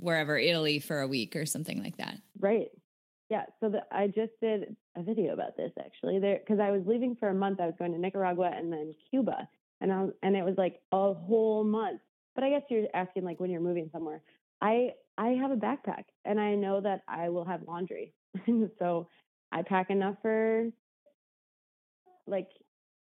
wherever 0.00 0.36
Italy 0.36 0.80
for 0.80 1.00
a 1.00 1.06
week 1.06 1.36
or 1.36 1.46
something 1.46 1.82
like 1.82 1.98
that. 1.98 2.18
Right. 2.40 2.68
Yeah. 3.30 3.44
So 3.60 3.68
the, 3.68 3.82
I 3.90 4.08
just 4.08 4.32
did 4.40 4.76
a 4.96 5.02
video 5.02 5.32
about 5.32 5.56
this 5.56 5.72
actually 5.78 6.18
there 6.18 6.38
because 6.38 6.60
I 6.60 6.70
was 6.70 6.82
leaving 6.86 7.16
for 7.16 7.28
a 7.28 7.34
month. 7.34 7.60
I 7.60 7.66
was 7.66 7.74
going 7.78 7.92
to 7.92 7.98
Nicaragua 7.98 8.52
and 8.54 8.72
then 8.72 8.94
Cuba, 9.10 9.48
and 9.80 9.92
I 9.92 10.06
and 10.22 10.36
it 10.36 10.44
was 10.44 10.54
like 10.56 10.80
a 10.92 11.14
whole 11.14 11.64
month. 11.64 12.00
But 12.34 12.44
I 12.44 12.50
guess 12.50 12.62
you're 12.68 12.86
asking 12.94 13.24
like 13.24 13.40
when 13.40 13.50
you're 13.50 13.60
moving 13.60 13.88
somewhere. 13.92 14.22
I 14.60 14.90
I 15.16 15.28
have 15.30 15.50
a 15.50 15.56
backpack 15.56 16.04
and 16.24 16.40
I 16.40 16.54
know 16.54 16.80
that 16.80 17.02
I 17.08 17.28
will 17.28 17.44
have 17.44 17.62
laundry, 17.66 18.12
so 18.78 19.08
I 19.52 19.62
pack 19.62 19.90
enough 19.90 20.16
for 20.22 20.70
like 22.26 22.48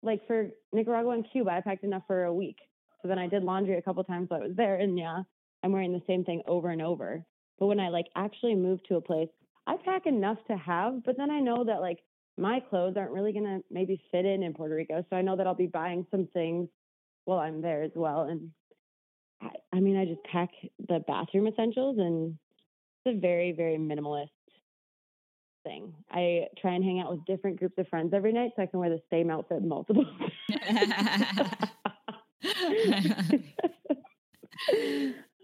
like 0.02 0.26
for 0.26 0.48
Nicaragua 0.72 1.12
and 1.12 1.26
Cuba. 1.30 1.50
I 1.50 1.60
packed 1.60 1.84
enough 1.84 2.02
for 2.06 2.24
a 2.24 2.34
week. 2.34 2.58
So 3.02 3.08
then 3.08 3.18
I 3.18 3.26
did 3.26 3.42
laundry 3.42 3.76
a 3.76 3.82
couple 3.82 4.02
times 4.04 4.30
while 4.30 4.40
I 4.40 4.46
was 4.46 4.56
there, 4.56 4.76
and 4.76 4.98
yeah, 4.98 5.22
I'm 5.62 5.72
wearing 5.72 5.92
the 5.92 6.02
same 6.06 6.24
thing 6.24 6.42
over 6.46 6.70
and 6.70 6.82
over. 6.82 7.24
But 7.58 7.66
when 7.66 7.80
I 7.80 7.88
like 7.88 8.06
actually 8.16 8.54
move 8.54 8.82
to 8.84 8.96
a 8.96 9.00
place, 9.00 9.28
I 9.66 9.76
pack 9.84 10.06
enough 10.06 10.38
to 10.48 10.56
have, 10.56 11.04
but 11.04 11.16
then 11.16 11.30
I 11.30 11.40
know 11.40 11.64
that 11.64 11.80
like 11.80 12.00
my 12.36 12.60
clothes 12.60 12.94
aren't 12.96 13.12
really 13.12 13.32
going 13.32 13.44
to 13.44 13.62
maybe 13.70 14.00
fit 14.10 14.24
in 14.24 14.42
in 14.42 14.54
Puerto 14.54 14.74
Rico. 14.74 15.04
So 15.08 15.16
I 15.16 15.22
know 15.22 15.36
that 15.36 15.46
I'll 15.46 15.54
be 15.54 15.66
buying 15.66 16.06
some 16.10 16.28
things 16.32 16.68
while 17.24 17.38
I'm 17.38 17.62
there 17.62 17.82
as 17.82 17.92
well. 17.94 18.22
And 18.22 18.50
I, 19.40 19.50
I 19.72 19.80
mean, 19.80 19.96
I 19.96 20.04
just 20.04 20.22
pack 20.24 20.50
the 20.88 21.00
bathroom 21.06 21.46
essentials 21.46 21.98
and 21.98 22.36
it's 23.04 23.16
a 23.16 23.20
very, 23.20 23.52
very 23.52 23.76
minimalist 23.76 24.30
thing. 25.64 25.94
I 26.10 26.48
try 26.60 26.74
and 26.74 26.84
hang 26.84 27.00
out 27.00 27.10
with 27.10 27.24
different 27.24 27.58
groups 27.58 27.78
of 27.78 27.88
friends 27.88 28.12
every 28.12 28.32
night 28.32 28.50
so 28.56 28.62
I 28.62 28.66
can 28.66 28.80
wear 28.80 28.90
the 28.90 29.00
same 29.10 29.30
outfit 29.30 29.62
multiple 29.62 30.04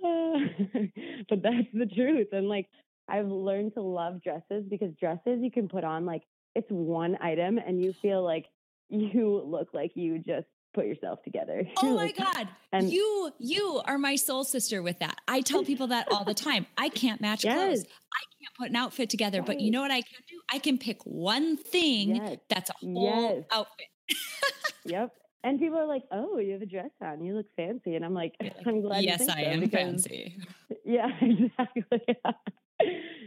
but 1.29 1.43
that's 1.43 1.67
the 1.73 1.87
truth. 1.95 2.29
And 2.33 2.49
like, 2.49 2.67
I've 3.09 3.27
learned 3.27 3.75
to 3.75 3.83
love 3.83 4.23
dresses 4.23 4.65
because 4.69 4.95
dresses 4.99 5.41
you 5.41 5.51
can 5.51 5.69
put 5.69 5.85
on 5.85 6.07
like 6.07 6.23
it's 6.55 6.71
one 6.71 7.17
item 7.21 7.59
and 7.59 7.83
you 7.83 7.95
feel 8.03 8.23
like 8.23 8.47
you 8.89 9.43
look 9.45 9.69
like 9.73 9.93
you 9.95 10.19
just 10.19 10.47
put 10.75 10.87
yourself 10.87 11.23
together. 11.23 11.65
Oh 11.83 11.97
my 11.97 12.13
god. 12.13 12.49
And 12.73 12.91
you 12.91 13.33
you 13.39 13.81
are 13.87 13.99
my 13.99 14.17
soul 14.17 14.45
sister 14.45 14.83
with 14.83 14.99
that. 15.01 15.17
I 15.27 15.41
tell 15.41 15.65
people 15.65 15.89
that 15.89 16.11
all 16.11 16.25
the 16.25 16.35
time. 16.35 16.67
I 16.77 16.89
can't 16.89 17.21
match 17.27 17.45
yes. 17.45 17.55
clothes. 17.55 17.85
I 17.85 18.23
can't 18.41 18.55
put 18.59 18.71
an 18.71 18.77
outfit 18.77 19.11
together, 19.11 19.39
right. 19.39 19.47
but 19.47 19.61
you 19.61 19.71
know 19.71 19.81
what 19.81 19.91
I 19.91 20.03
can 20.03 20.23
do? 20.29 20.41
I 20.53 20.59
can 20.59 20.79
pick 20.79 21.03
one 21.05 21.57
thing 21.57 22.17
yes. 22.17 22.39
that's 22.49 22.71
a 22.71 22.75
whole 22.85 23.35
yes. 23.37 23.45
outfit. 23.51 23.87
yep. 24.85 25.13
And 25.43 25.59
people 25.59 25.79
are 25.79 25.87
like, 25.87 26.03
"Oh, 26.13 26.39
you 26.39 26.53
have 26.53 26.63
a 26.63 26.67
dress 26.67 26.91
on. 27.03 27.25
You 27.25 27.35
look 27.35 27.47
fancy." 27.57 27.97
And 27.97 28.05
I'm 28.05 28.13
like, 28.13 28.35
"I'm 28.67 28.83
glad." 28.83 29.03
Yes, 29.03 29.27
I 29.27 29.41
am 29.43 29.61
because, 29.61 29.81
fancy. 29.81 30.37
Yeah, 30.85 31.09
exactly. 31.21 32.03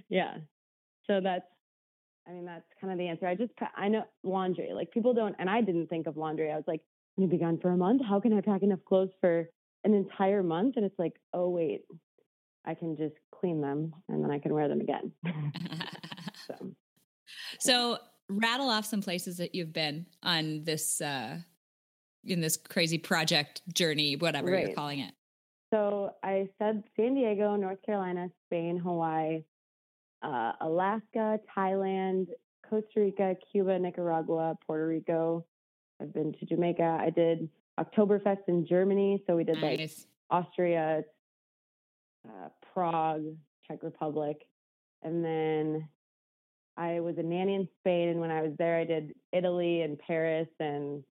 yeah. 0.10 0.38
So 1.08 1.22
that's, 1.22 1.46
I 2.27 2.32
mean, 2.32 2.46
that's 2.46 2.65
kind 2.80 2.92
of 2.94 3.00
the 3.00 3.08
answer. 3.08 3.27
I 3.27 3.36
just, 3.36 3.51
I 3.75 3.89
know 3.89 4.03
laundry. 4.24 4.72
Like 4.74 4.92
people 4.92 5.13
don't, 5.13 5.36
and 5.39 5.50
I 5.50 5.62
didn't 5.62 5.88
think 5.88 6.08
of 6.08 6.18
laundry. 6.18 6.51
I 6.51 6.56
was 6.56 6.63
like, 6.68 6.82
"I'm 7.18 7.24
gonna 7.24 7.32
be 7.32 7.38
gone 7.38 7.60
for 7.60 7.72
a 7.72 7.77
month. 7.77 8.01
How 8.08 8.20
can 8.20 8.34
I 8.34 8.42
pack 8.42 8.63
enough 8.63 8.80
clothes 8.88 9.12
for 9.20 9.50
an 9.84 9.94
entire 9.94 10.44
month?" 10.44 10.77
And 10.77 10.86
it's 10.86 10.98
like, 10.98 11.13
oh 11.34 11.50
wait, 11.50 11.82
I 12.65 12.74
can 12.75 12.96
just 12.96 13.15
clean 13.32 13.62
them 13.62 13.94
and 14.08 14.24
then 14.24 14.32
I 14.32 14.39
can 14.39 14.53
wear 14.53 14.68
them 14.68 14.82
again. 14.82 15.12
so. 16.48 16.72
so 17.60 17.98
rattle 18.30 18.70
off 18.70 18.86
some 18.86 19.01
places 19.01 19.38
that 19.38 19.53
you've 19.53 19.74
been 19.74 20.06
on 20.24 20.63
this 20.63 21.01
uh 21.01 21.38
in 22.24 22.39
this 22.39 22.56
crazy 22.56 22.98
project 22.98 23.62
journey, 23.74 24.15
whatever 24.15 24.51
right. 24.51 24.68
you're 24.68 24.75
calling 24.75 25.00
it. 25.00 25.13
So 25.74 26.12
I 26.24 26.48
said 26.58 26.84
San 26.96 27.15
Diego, 27.15 27.56
North 27.58 27.82
Carolina, 27.86 28.30
Spain, 28.46 28.77
Hawaii, 28.77 29.44
uh, 30.24 30.53
Alaska, 30.62 31.39
Thailand, 31.56 32.27
Costa 32.68 33.01
Rica, 33.01 33.36
Cuba, 33.51 33.77
Nicaragua, 33.77 34.56
Puerto 34.65 34.88
Rico. 34.88 35.46
I've 36.01 36.13
been 36.13 36.34
to 36.34 36.46
Jamaica. 36.46 36.98
I 37.00 37.10
did 37.10 37.50
Oktoberfest 37.80 38.48
in 38.48 38.65
Germany. 38.65 39.24
So 39.27 39.36
we 39.36 39.44
did 39.44 39.62
nice. 39.62 40.08
like 40.32 40.46
Austria, 40.46 41.03
uh, 42.27 42.50
Prague, 42.74 43.25
Czech 43.68 43.84
Republic. 43.84 44.38
And 45.03 45.24
then 45.24 45.88
I 46.77 47.01
was 47.01 47.18
a 47.18 47.24
nanny 47.24 47.56
in 47.56 47.68
Spain. 47.80 48.10
And 48.10 48.20
when 48.20 48.32
I 48.32 48.42
was 48.42 48.53
there, 48.58 48.80
I 48.80 48.86
did 48.86 49.13
Italy 49.32 49.82
and 49.82 50.00
Paris. 50.00 50.48
And 50.60 51.03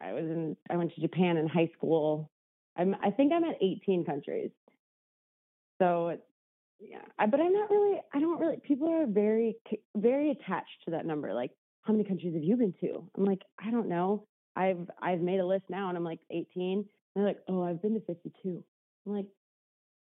I 0.00 0.12
was 0.12 0.24
in, 0.24 0.56
I 0.70 0.76
went 0.76 0.94
to 0.94 1.00
Japan 1.00 1.36
in 1.36 1.48
high 1.48 1.70
school. 1.76 2.30
I'm, 2.76 2.94
I 3.02 3.10
think 3.10 3.32
I'm 3.32 3.44
at 3.44 3.56
18 3.60 4.04
countries. 4.04 4.50
So 5.80 6.18
yeah, 6.80 7.26
but 7.26 7.40
I'm 7.40 7.52
not 7.52 7.70
really, 7.70 8.00
I 8.12 8.20
don't 8.20 8.38
really, 8.38 8.58
people 8.62 8.88
are 8.88 9.06
very, 9.06 9.56
very 9.96 10.30
attached 10.30 10.84
to 10.84 10.90
that 10.92 11.06
number. 11.06 11.32
Like, 11.32 11.52
how 11.82 11.92
many 11.92 12.04
countries 12.04 12.34
have 12.34 12.42
you 12.42 12.56
been 12.56 12.74
to? 12.80 13.08
I'm 13.16 13.24
like, 13.24 13.42
I 13.58 13.70
don't 13.70 13.88
know. 13.88 14.26
I've, 14.56 14.90
I've 15.00 15.20
made 15.20 15.40
a 15.40 15.46
list 15.46 15.64
now 15.68 15.88
and 15.88 15.96
I'm 15.96 16.04
like 16.04 16.20
18. 16.30 16.78
And 16.78 16.86
they're 17.14 17.24
like, 17.24 17.40
oh, 17.48 17.62
I've 17.62 17.80
been 17.80 17.94
to 17.94 18.00
52. 18.00 18.62
I'm 19.06 19.12
like, 19.12 19.26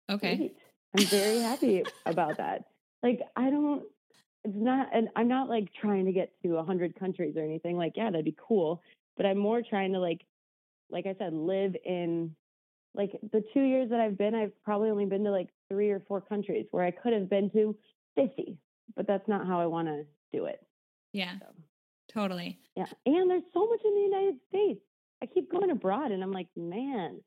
okay. 0.09 0.35
Great. 0.37 0.57
I'm 0.97 1.05
very 1.05 1.39
happy 1.39 1.83
about 2.05 2.37
that. 2.37 2.65
Like, 3.03 3.21
I 3.35 3.49
don't, 3.49 3.83
it's 4.43 4.55
not, 4.55 4.89
and 4.93 5.09
I'm 5.15 5.27
not 5.27 5.49
like 5.49 5.69
trying 5.73 6.05
to 6.05 6.11
get 6.11 6.31
to 6.43 6.53
100 6.53 6.95
countries 6.95 7.35
or 7.35 7.43
anything. 7.43 7.77
Like, 7.77 7.93
yeah, 7.95 8.09
that'd 8.09 8.25
be 8.25 8.35
cool. 8.37 8.81
But 9.17 9.25
I'm 9.25 9.37
more 9.37 9.61
trying 9.61 9.93
to, 9.93 9.99
like, 9.99 10.21
like 10.89 11.05
I 11.05 11.15
said, 11.17 11.33
live 11.33 11.75
in 11.85 12.35
like 12.93 13.11
the 13.31 13.43
two 13.53 13.61
years 13.61 13.89
that 13.89 13.99
I've 13.99 14.17
been, 14.17 14.35
I've 14.35 14.51
probably 14.63 14.89
only 14.89 15.05
been 15.05 15.23
to 15.23 15.31
like 15.31 15.49
three 15.69 15.89
or 15.91 16.01
four 16.07 16.21
countries 16.21 16.65
where 16.71 16.83
I 16.83 16.91
could 16.91 17.13
have 17.13 17.29
been 17.29 17.49
to 17.51 17.75
50, 18.15 18.57
but 18.95 19.07
that's 19.07 19.27
not 19.27 19.47
how 19.47 19.59
I 19.59 19.65
want 19.65 19.87
to 19.87 20.03
do 20.33 20.45
it. 20.45 20.59
Yeah. 21.13 21.35
So, 21.39 21.45
totally. 22.13 22.59
Yeah. 22.75 22.87
And 23.05 23.29
there's 23.29 23.43
so 23.53 23.67
much 23.67 23.79
in 23.83 23.93
the 23.93 24.01
United 24.01 24.35
States. 24.49 24.81
I 25.23 25.25
keep 25.27 25.51
going 25.51 25.71
abroad 25.71 26.11
and 26.11 26.23
I'm 26.23 26.31
like, 26.31 26.47
man, 26.57 27.21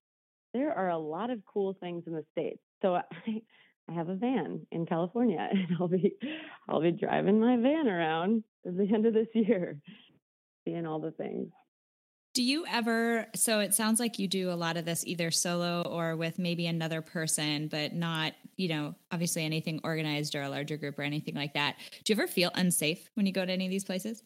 there 0.52 0.73
are 0.73 0.90
a 0.90 0.99
lot 0.99 1.30
of 1.30 1.40
cool 1.47 1.76
things 1.80 2.04
in 2.06 2.12
the 2.12 2.25
States. 2.33 2.61
So 2.83 2.94
I, 2.97 3.02
I 3.88 3.92
have 3.92 4.09
a 4.09 4.14
van 4.14 4.66
in 4.71 4.87
California 4.87 5.49
and 5.50 5.76
I'll 5.78 5.88
be 5.88 6.14
I'll 6.68 6.80
be 6.80 6.92
driving 6.92 7.40
my 7.40 7.56
van 7.56 7.88
around 7.88 8.44
at 8.66 8.76
the 8.76 8.88
end 8.94 9.06
of 9.06 9.14
this 9.14 9.28
year, 9.35 9.78
seeing 10.64 10.87
all 10.87 11.00
the 11.00 11.11
things. 11.12 11.50
Do 12.35 12.43
you 12.43 12.67
ever? 12.67 13.29
So 13.37 13.61
it 13.61 13.75
sounds 13.75 14.00
like 14.00 14.19
you 14.19 14.26
do 14.26 14.50
a 14.50 14.55
lot 14.55 14.76
of 14.76 14.85
this 14.85 15.07
either 15.07 15.31
solo 15.31 15.83
or 15.83 16.17
with 16.17 16.37
maybe 16.37 16.67
another 16.67 17.00
person, 17.00 17.69
but 17.69 17.93
not, 17.93 18.33
you 18.57 18.69
know, 18.69 18.97
obviously 19.12 19.45
anything 19.45 19.81
organized 19.85 20.35
or 20.35 20.43
a 20.43 20.49
larger 20.49 20.76
group 20.76 20.99
or 20.99 21.03
anything 21.03 21.37
like 21.37 21.55
that. 21.55 21.76
Do 22.03 22.12
you 22.12 22.21
ever 22.21 22.26
feel 22.26 22.50
unsafe 22.57 23.09
when 23.14 23.25
you 23.25 23.33
go 23.33 23.47
to 23.47 23.53
any 23.53 23.67
of 23.67 23.71
these 23.71 23.85
places? 23.85 24.25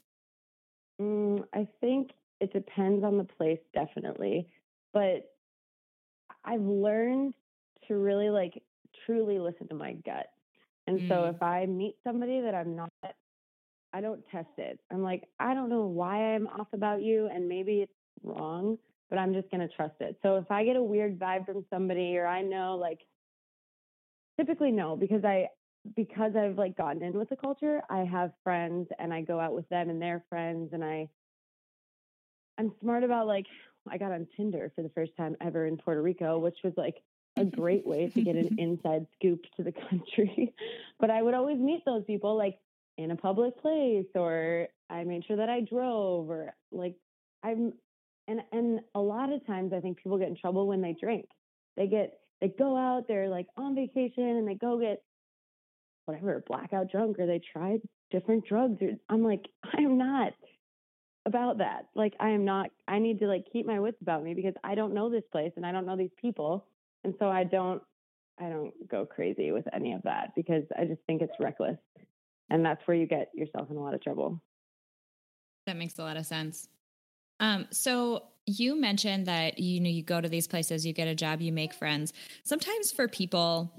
Mm, 1.00 1.44
I 1.54 1.68
think 1.82 2.12
it 2.40 2.50
depends 2.50 3.04
on 3.04 3.18
the 3.18 3.24
place, 3.24 3.60
definitely. 3.74 4.48
But 4.94 5.30
I've 6.46 6.62
learned 6.62 7.34
to 7.88 7.94
really 7.94 8.30
like 8.30 8.62
truly 9.04 9.38
listen 9.38 9.68
to 9.68 9.74
my 9.74 9.92
gut. 9.92 10.28
And 10.86 11.00
mm. 11.00 11.08
so 11.08 11.24
if 11.26 11.42
I 11.42 11.66
meet 11.66 11.96
somebody 12.04 12.40
that 12.40 12.54
I'm 12.54 12.74
not 12.74 12.88
I 13.92 14.00
don't 14.00 14.22
test 14.30 14.48
it. 14.58 14.78
I'm 14.92 15.02
like, 15.02 15.24
I 15.40 15.54
don't 15.54 15.70
know 15.70 15.86
why 15.86 16.34
I'm 16.34 16.46
off 16.46 16.68
about 16.72 17.02
you, 17.02 17.28
and 17.32 17.48
maybe 17.48 17.80
it's 17.80 17.92
wrong, 18.22 18.78
but 19.10 19.18
I'm 19.18 19.32
just 19.32 19.50
going 19.50 19.66
to 19.66 19.74
trust 19.74 19.94
it. 20.00 20.18
So 20.22 20.36
if 20.36 20.50
I 20.50 20.64
get 20.64 20.76
a 20.76 20.82
weird 20.82 21.18
vibe 21.18 21.46
from 21.46 21.64
somebody 21.70 22.16
or 22.16 22.26
I 22.26 22.42
know 22.42 22.76
like 22.76 23.00
typically 24.38 24.70
no 24.70 24.96
because 24.96 25.24
I 25.24 25.48
because 25.96 26.32
I've 26.36 26.58
like 26.58 26.76
gotten 26.76 27.02
in 27.02 27.14
with 27.14 27.28
the 27.30 27.36
culture, 27.36 27.80
I 27.88 28.00
have 28.04 28.32
friends 28.44 28.88
and 28.98 29.12
I 29.12 29.22
go 29.22 29.40
out 29.40 29.54
with 29.54 29.68
them 29.68 29.88
and 29.90 30.00
their 30.00 30.24
friends 30.28 30.70
and 30.72 30.84
I 30.84 31.08
I'm 32.58 32.72
smart 32.80 33.04
about 33.04 33.26
like 33.26 33.46
I 33.90 33.96
got 33.98 34.12
on 34.12 34.26
Tinder 34.36 34.72
for 34.74 34.82
the 34.82 34.90
first 34.90 35.12
time 35.16 35.36
ever 35.40 35.66
in 35.66 35.76
Puerto 35.76 36.02
Rico, 36.02 36.38
which 36.38 36.58
was 36.64 36.74
like 36.76 36.96
a 37.36 37.44
great 37.44 37.86
way 37.86 38.08
to 38.08 38.20
get 38.20 38.36
an 38.36 38.56
inside 38.58 39.06
scoop 39.14 39.44
to 39.56 39.62
the 39.62 39.72
country. 39.90 40.52
but 40.98 41.10
I 41.10 41.22
would 41.22 41.34
always 41.34 41.58
meet 41.58 41.84
those 41.84 42.04
people 42.04 42.36
like 42.36 42.58
in 42.96 43.12
a 43.12 43.16
public 43.16 43.56
place 43.62 44.06
or 44.14 44.68
I 44.90 45.04
made 45.04 45.24
sure 45.24 45.36
that 45.36 45.48
I 45.48 45.60
drove 45.60 46.28
or 46.30 46.54
like 46.72 46.96
I'm 47.44 47.72
and 48.28 48.42
and 48.52 48.80
a 48.94 49.00
lot 49.00 49.32
of 49.32 49.44
times 49.46 49.72
I 49.72 49.80
think 49.80 49.96
people 49.96 50.18
get 50.18 50.28
in 50.28 50.36
trouble 50.36 50.68
when 50.68 50.82
they 50.82 50.94
drink. 51.00 51.26
They 51.76 51.88
get 51.88 52.18
they 52.40 52.48
go 52.48 52.76
out, 52.76 53.08
they're 53.08 53.28
like 53.28 53.46
on 53.56 53.74
vacation 53.74 54.24
and 54.24 54.46
they 54.46 54.54
go 54.54 54.78
get 54.78 55.02
whatever, 56.04 56.44
blackout 56.46 56.90
drunk 56.90 57.18
or 57.18 57.26
they 57.26 57.40
try 57.52 57.78
different 58.10 58.46
drugs 58.46 58.80
or 58.80 58.90
I'm 59.08 59.24
like, 59.24 59.48
I 59.64 59.82
am 59.82 59.98
not 59.98 60.34
about 61.26 61.58
that. 61.58 61.86
Like 61.94 62.14
I 62.20 62.30
am 62.30 62.44
not 62.44 62.70
I 62.86 62.98
need 62.98 63.18
to 63.20 63.26
like 63.26 63.46
keep 63.52 63.66
my 63.66 63.80
wits 63.80 64.00
about 64.02 64.22
me 64.22 64.34
because 64.34 64.54
I 64.62 64.74
don't 64.74 64.94
know 64.94 65.10
this 65.10 65.24
place 65.32 65.52
and 65.56 65.66
I 65.66 65.72
don't 65.72 65.86
know 65.86 65.96
these 65.96 66.14
people. 66.20 66.66
And 67.04 67.14
so 67.18 67.28
I 67.28 67.44
don't 67.44 67.82
I 68.38 68.48
don't 68.50 68.72
go 68.88 69.04
crazy 69.04 69.50
with 69.50 69.64
any 69.72 69.94
of 69.94 70.02
that 70.02 70.30
because 70.36 70.64
I 70.78 70.84
just 70.84 71.00
think 71.06 71.22
it's 71.22 71.32
reckless. 71.40 71.78
And 72.50 72.64
that's 72.64 72.80
where 72.86 72.96
you 72.96 73.06
get 73.06 73.30
yourself 73.34 73.70
in 73.70 73.76
a 73.76 73.80
lot 73.80 73.94
of 73.94 74.02
trouble. 74.02 74.40
That 75.66 75.76
makes 75.76 75.98
a 75.98 76.02
lot 76.02 76.16
of 76.16 76.24
sense. 76.24 76.68
Um, 77.40 77.66
so 77.70 78.24
you 78.46 78.80
mentioned 78.80 79.26
that 79.26 79.58
you 79.58 79.80
know 79.80 79.90
you 79.90 80.02
go 80.02 80.20
to 80.20 80.28
these 80.28 80.46
places, 80.46 80.86
you 80.86 80.92
get 80.92 81.08
a 81.08 81.14
job, 81.14 81.40
you 81.40 81.52
make 81.52 81.72
friends. 81.72 82.12
Sometimes 82.44 82.90
for 82.90 83.08
people, 83.08 83.72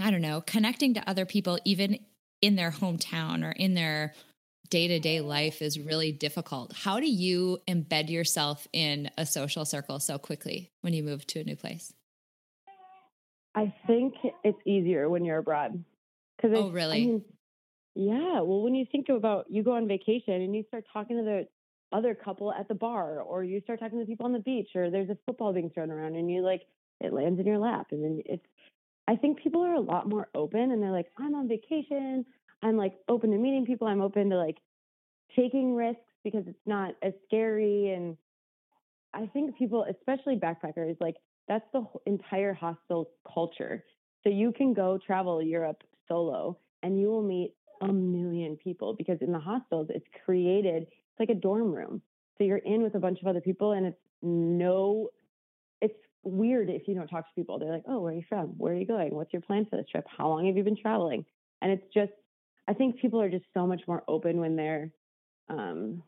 I 0.00 0.10
don't 0.10 0.22
know, 0.22 0.40
connecting 0.40 0.94
to 0.94 1.08
other 1.08 1.26
people 1.26 1.58
even 1.64 1.98
in 2.42 2.56
their 2.56 2.70
hometown 2.70 3.44
or 3.44 3.52
in 3.52 3.74
their 3.74 4.14
day-to-day 4.68 5.20
life 5.20 5.62
is 5.62 5.78
really 5.78 6.10
difficult. 6.10 6.72
How 6.74 6.98
do 6.98 7.06
you 7.06 7.58
embed 7.68 8.10
yourself 8.10 8.66
in 8.72 9.10
a 9.16 9.24
social 9.24 9.64
circle 9.64 10.00
so 10.00 10.18
quickly 10.18 10.72
when 10.80 10.92
you 10.92 11.02
move 11.02 11.26
to 11.28 11.40
a 11.40 11.44
new 11.44 11.56
place? 11.56 11.92
I 13.54 13.72
think 13.86 14.14
it's 14.44 14.58
easier 14.66 15.08
when 15.08 15.24
you're 15.24 15.38
abroad. 15.38 15.82
Cuz 16.40 16.50
Oh, 16.54 16.70
really? 16.70 16.96
I 16.96 17.06
mean, 17.06 17.24
yeah, 17.94 18.40
well 18.40 18.62
when 18.62 18.74
you 18.74 18.84
think 18.90 19.08
about 19.08 19.46
you 19.48 19.62
go 19.62 19.72
on 19.72 19.86
vacation 19.86 20.34
and 20.34 20.54
you 20.54 20.64
start 20.68 20.84
talking 20.92 21.16
to 21.16 21.22
the 21.22 21.48
other 21.96 22.14
couple 22.14 22.52
at 22.52 22.68
the 22.68 22.74
bar 22.74 23.20
or 23.20 23.42
you 23.42 23.60
start 23.62 23.80
talking 23.80 23.98
to 23.98 24.04
people 24.04 24.26
on 24.26 24.32
the 24.32 24.38
beach 24.40 24.68
or 24.74 24.90
there's 24.90 25.08
a 25.08 25.16
football 25.24 25.52
being 25.52 25.70
thrown 25.70 25.90
around 25.90 26.14
and 26.14 26.30
you 26.30 26.42
like 26.42 26.62
it 27.00 27.12
lands 27.12 27.40
in 27.40 27.46
your 27.46 27.58
lap 27.58 27.86
and 27.90 28.04
then 28.04 28.22
it's 28.26 28.44
I 29.08 29.16
think 29.16 29.42
people 29.42 29.62
are 29.62 29.74
a 29.74 29.80
lot 29.80 30.08
more 30.08 30.28
open 30.34 30.72
and 30.72 30.82
they're 30.82 30.90
like 30.90 31.10
I'm 31.16 31.34
on 31.34 31.48
vacation. 31.48 32.26
I'm 32.62 32.76
like 32.76 32.94
open 33.08 33.30
to 33.30 33.38
meeting 33.38 33.64
people. 33.64 33.86
I'm 33.86 34.02
open 34.02 34.30
to 34.30 34.36
like 34.36 34.56
taking 35.34 35.74
risks 35.74 36.00
because 36.24 36.44
it's 36.46 36.66
not 36.66 36.94
as 37.02 37.12
scary. 37.26 37.92
And 37.92 38.16
I 39.14 39.26
think 39.26 39.56
people 39.56 39.86
especially 39.88 40.36
backpackers 40.36 40.96
like 41.00 41.16
that's 41.48 41.64
the 41.72 41.86
entire 42.06 42.52
hostel 42.52 43.10
culture. 43.32 43.84
So 44.24 44.30
you 44.30 44.52
can 44.52 44.74
go 44.74 44.98
travel 44.98 45.40
Europe 45.40 45.82
solo 46.08 46.58
and 46.82 46.98
you 46.98 47.06
will 47.06 47.22
meet 47.22 47.54
a 47.82 47.92
million 47.92 48.56
people 48.56 48.94
because 48.94 49.18
in 49.20 49.30
the 49.30 49.38
hostels 49.38 49.86
it's 49.90 50.06
created 50.24 50.86
it's 51.18 51.28
like 51.28 51.36
a 51.36 51.40
dorm 51.40 51.72
room. 51.72 52.02
So 52.36 52.44
you're 52.44 52.58
in 52.58 52.82
with 52.82 52.94
a 52.94 52.98
bunch 52.98 53.20
of 53.22 53.26
other 53.26 53.40
people 53.40 53.72
and 53.72 53.86
it's 53.86 53.98
no, 54.22 55.08
it's 55.80 55.94
weird 56.22 56.68
if 56.68 56.86
you 56.86 56.94
don't 56.94 57.08
talk 57.08 57.26
to 57.26 57.34
people. 57.34 57.58
They're 57.58 57.72
like, 57.72 57.84
oh, 57.88 58.00
where 58.00 58.12
are 58.12 58.16
you 58.16 58.24
from? 58.28 58.48
Where 58.58 58.74
are 58.74 58.76
you 58.76 58.86
going? 58.86 59.14
What's 59.14 59.32
your 59.32 59.42
plan 59.42 59.66
for 59.68 59.76
this 59.76 59.86
trip? 59.90 60.04
How 60.08 60.28
long 60.28 60.46
have 60.46 60.56
you 60.56 60.64
been 60.64 60.76
traveling? 60.76 61.24
And 61.62 61.72
it's 61.72 61.84
just, 61.94 62.12
I 62.68 62.74
think 62.74 63.00
people 63.00 63.20
are 63.20 63.30
just 63.30 63.44
so 63.54 63.66
much 63.66 63.82
more 63.88 64.02
open 64.08 64.38
when 64.38 64.56
they're 64.56 64.90
um, 65.48 66.02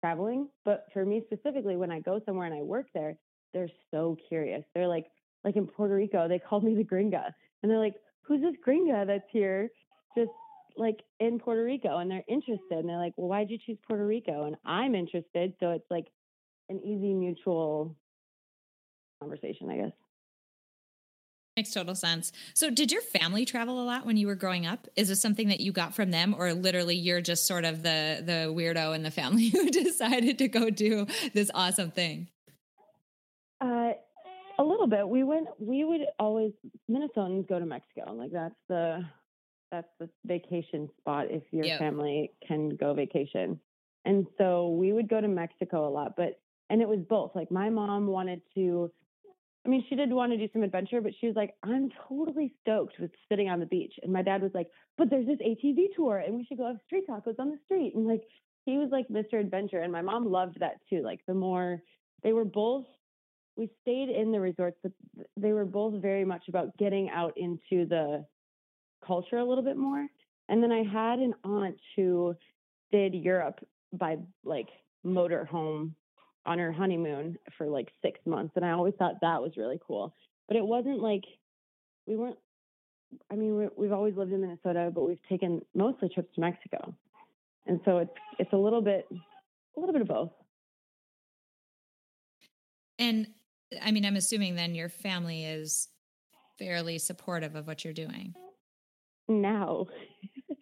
traveling. 0.00 0.48
But 0.64 0.86
for 0.92 1.04
me 1.04 1.24
specifically, 1.26 1.76
when 1.76 1.90
I 1.90 2.00
go 2.00 2.20
somewhere 2.24 2.46
and 2.46 2.54
I 2.54 2.62
work 2.62 2.86
there, 2.94 3.16
they're 3.52 3.70
so 3.90 4.16
curious. 4.28 4.62
They're 4.74 4.88
like, 4.88 5.06
like 5.44 5.56
in 5.56 5.66
Puerto 5.66 5.94
Rico, 5.94 6.28
they 6.28 6.38
called 6.38 6.62
me 6.62 6.76
the 6.76 6.84
gringa. 6.84 7.32
And 7.62 7.70
they're 7.70 7.78
like, 7.78 7.96
who's 8.22 8.42
this 8.42 8.54
gringa 8.64 9.06
that's 9.06 9.24
here 9.32 9.70
just 10.16 10.30
like 10.80 11.00
in 11.20 11.38
Puerto 11.38 11.62
Rico 11.62 11.98
and 11.98 12.10
they're 12.10 12.24
interested 12.26 12.78
and 12.78 12.88
they're 12.88 12.96
like, 12.96 13.12
well, 13.16 13.28
why'd 13.28 13.50
you 13.50 13.58
choose 13.64 13.78
Puerto 13.86 14.04
Rico? 14.04 14.44
And 14.44 14.56
I'm 14.64 14.94
interested. 14.94 15.52
So 15.60 15.70
it's 15.70 15.90
like 15.90 16.06
an 16.70 16.80
easy 16.80 17.12
mutual 17.12 17.94
conversation, 19.20 19.70
I 19.70 19.76
guess. 19.76 19.92
Makes 21.56 21.72
total 21.72 21.94
sense. 21.94 22.32
So, 22.54 22.70
did 22.70 22.90
your 22.92 23.02
family 23.02 23.44
travel 23.44 23.82
a 23.82 23.84
lot 23.84 24.06
when 24.06 24.16
you 24.16 24.28
were 24.28 24.36
growing 24.36 24.66
up? 24.66 24.86
Is 24.96 25.08
this 25.08 25.20
something 25.20 25.48
that 25.48 25.60
you 25.60 25.72
got 25.72 25.94
from 25.94 26.12
them, 26.12 26.34
or 26.38 26.54
literally 26.54 26.94
you're 26.94 27.20
just 27.20 27.46
sort 27.46 27.64
of 27.64 27.82
the 27.82 28.22
the 28.24 28.54
weirdo 28.54 28.94
in 28.94 29.02
the 29.02 29.10
family 29.10 29.48
who 29.50 29.68
decided 29.68 30.38
to 30.38 30.48
go 30.48 30.70
do 30.70 31.06
this 31.34 31.50
awesome 31.52 31.90
thing? 31.90 32.28
Uh, 33.60 33.92
A 34.58 34.64
little 34.64 34.86
bit. 34.86 35.08
We 35.08 35.24
went. 35.24 35.48
We 35.58 35.84
would 35.84 36.02
always 36.18 36.52
Minnesotans 36.90 37.48
go 37.48 37.58
to 37.58 37.66
Mexico. 37.66 38.12
Like 38.12 38.30
that's 38.30 38.54
the 38.68 39.04
that's 39.70 39.88
the 39.98 40.08
vacation 40.24 40.88
spot 40.98 41.26
if 41.30 41.42
your 41.52 41.66
Yep. 41.66 41.78
family 41.78 42.32
can 42.46 42.70
go 42.70 42.94
vacation. 42.94 43.60
And 44.04 44.26
so 44.38 44.70
we 44.70 44.92
would 44.92 45.08
go 45.08 45.20
to 45.20 45.28
Mexico 45.28 45.88
a 45.88 45.90
lot. 45.90 46.16
But 46.16 46.40
and 46.70 46.80
it 46.80 46.88
was 46.88 47.00
both. 47.08 47.32
Like 47.34 47.50
my 47.50 47.70
mom 47.70 48.06
wanted 48.06 48.42
to. 48.54 48.90
I 49.66 49.68
mean, 49.68 49.84
she 49.88 49.94
did 49.94 50.10
want 50.10 50.32
to 50.32 50.38
do 50.38 50.48
some 50.54 50.62
adventure, 50.62 51.02
but 51.02 51.12
she 51.20 51.26
was 51.26 51.36
like, 51.36 51.54
"I'm 51.62 51.90
totally 52.08 52.54
stoked 52.62 52.98
with 52.98 53.10
sitting 53.28 53.48
on 53.50 53.60
the 53.60 53.66
beach." 53.66 53.92
And 54.02 54.12
my 54.12 54.22
dad 54.22 54.42
was 54.42 54.52
like, 54.54 54.68
"But 54.96 55.10
there's 55.10 55.26
this 55.26 55.38
ATV 55.40 55.94
tour, 55.94 56.18
and 56.18 56.34
we 56.36 56.44
should 56.44 56.58
go 56.58 56.66
have 56.66 56.80
street 56.86 57.06
tacos 57.08 57.38
on 57.38 57.50
the 57.50 57.58
street." 57.64 57.94
And 57.94 58.06
like 58.06 58.22
he 58.64 58.78
was 58.78 58.88
like 58.90 59.08
Mr. 59.08 59.38
Adventure, 59.38 59.80
and 59.80 59.92
my 59.92 60.02
mom 60.02 60.30
loved 60.30 60.60
that 60.60 60.80
too. 60.88 61.02
Like 61.02 61.20
the 61.26 61.34
more 61.34 61.82
they 62.22 62.32
were 62.32 62.44
both 62.44 62.86
we 63.56 63.70
stayed 63.82 64.08
in 64.08 64.32
the 64.32 64.40
resorts, 64.40 64.78
but 64.82 64.92
they 65.36 65.52
were 65.52 65.66
both 65.66 66.00
very 66.00 66.24
much 66.24 66.44
about 66.48 66.76
getting 66.78 67.10
out 67.10 67.34
into 67.36 67.86
the 67.86 68.24
culture 69.10 69.38
a 69.38 69.44
little 69.44 69.64
bit 69.64 69.76
more. 69.76 70.06
And 70.48 70.62
then 70.62 70.70
I 70.70 70.84
had 70.84 71.18
an 71.18 71.34
aunt 71.42 71.76
who 71.96 72.36
did 72.92 73.12
Europe 73.12 73.58
by 73.92 74.18
like 74.44 74.68
motor 75.02 75.44
home 75.44 75.96
on 76.46 76.60
her 76.60 76.70
honeymoon 76.70 77.36
for 77.58 77.66
like 77.66 77.88
six 78.02 78.20
months. 78.24 78.52
And 78.54 78.64
I 78.64 78.70
always 78.70 78.94
thought 78.98 79.14
that 79.20 79.42
was 79.42 79.56
really 79.56 79.80
cool. 79.84 80.14
But 80.46 80.56
it 80.56 80.64
wasn't 80.64 81.00
like 81.00 81.24
we 82.06 82.14
weren't, 82.14 82.38
I 83.32 83.34
mean, 83.34 83.56
we, 83.56 83.68
we've 83.76 83.92
always 83.92 84.14
lived 84.16 84.32
in 84.32 84.40
Minnesota, 84.40 84.92
but 84.94 85.08
we've 85.08 85.22
taken 85.28 85.60
mostly 85.74 86.08
trips 86.08 86.32
to 86.36 86.40
Mexico. 86.40 86.94
And 87.66 87.80
so 87.84 87.98
it's, 87.98 88.10
it's 88.38 88.52
a 88.52 88.56
little 88.56 88.80
bit, 88.80 89.08
a 89.10 89.80
little 89.80 89.92
bit 89.92 90.02
of 90.02 90.08
both. 90.08 90.30
And 92.96 93.26
I 93.82 93.90
mean, 93.90 94.04
I'm 94.04 94.16
assuming 94.16 94.54
then 94.54 94.76
your 94.76 94.88
family 94.88 95.44
is 95.44 95.88
fairly 96.60 96.98
supportive 96.98 97.56
of 97.56 97.66
what 97.66 97.84
you're 97.84 97.92
doing. 97.92 98.34
Now, 99.30 99.86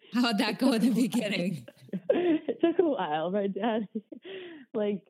How'd 0.13 0.37
that 0.39 0.59
go 0.59 0.73
in 0.73 0.81
the 0.81 0.89
beginning? 0.89 1.67
it 2.09 2.59
took 2.61 2.79
a 2.79 2.87
while. 2.87 3.31
My 3.31 3.47
dad, 3.47 3.87
like, 4.73 5.01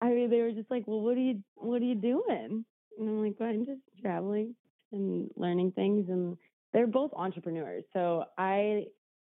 I 0.00 0.08
mean, 0.08 0.30
they 0.30 0.40
were 0.40 0.52
just 0.52 0.70
like, 0.70 0.84
"Well, 0.86 1.00
what 1.00 1.16
are 1.16 1.20
you, 1.20 1.42
what 1.54 1.82
are 1.82 1.84
you 1.84 1.94
doing?" 1.94 2.64
And 2.98 3.08
I'm 3.08 3.22
like, 3.22 3.34
well, 3.38 3.48
"I'm 3.48 3.66
just 3.66 3.80
traveling 4.00 4.54
and 4.92 5.30
learning 5.36 5.72
things." 5.72 6.08
And 6.08 6.36
they're 6.72 6.86
both 6.86 7.12
entrepreneurs, 7.14 7.84
so 7.92 8.24
I, 8.38 8.84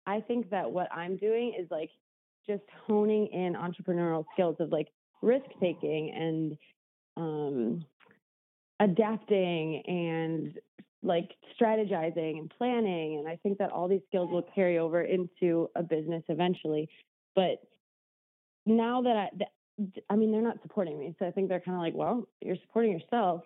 I 0.05 0.21
think 0.21 0.49
that 0.49 0.69
what 0.69 0.91
I'm 0.91 1.17
doing 1.17 1.53
is 1.59 1.67
like 1.71 1.91
just 2.47 2.63
honing 2.87 3.27
in 3.27 3.53
entrepreneurial 3.53 4.25
skills 4.33 4.55
of 4.59 4.71
like 4.71 4.87
risk 5.21 5.45
taking 5.61 6.11
and 6.15 6.57
um, 7.17 7.85
adapting 8.79 9.83
and 9.87 10.57
like 11.03 11.29
strategizing 11.59 12.39
and 12.39 12.51
planning. 12.57 13.17
And 13.19 13.27
I 13.27 13.37
think 13.37 13.57
that 13.59 13.71
all 13.71 13.87
these 13.87 14.01
skills 14.07 14.29
will 14.31 14.45
carry 14.55 14.77
over 14.77 15.01
into 15.01 15.69
a 15.75 15.83
business 15.83 16.23
eventually. 16.27 16.89
But 17.35 17.59
now 18.65 19.01
that 19.03 19.15
I, 19.15 19.29
th- 19.37 20.05
I 20.09 20.15
mean, 20.15 20.31
they're 20.31 20.41
not 20.41 20.61
supporting 20.61 20.99
me. 20.99 21.15
So 21.19 21.25
I 21.25 21.31
think 21.31 21.47
they're 21.49 21.61
kind 21.61 21.75
of 21.77 21.81
like, 21.81 21.93
well, 21.95 22.27
you're 22.41 22.57
supporting 22.67 22.91
yourself. 22.91 23.43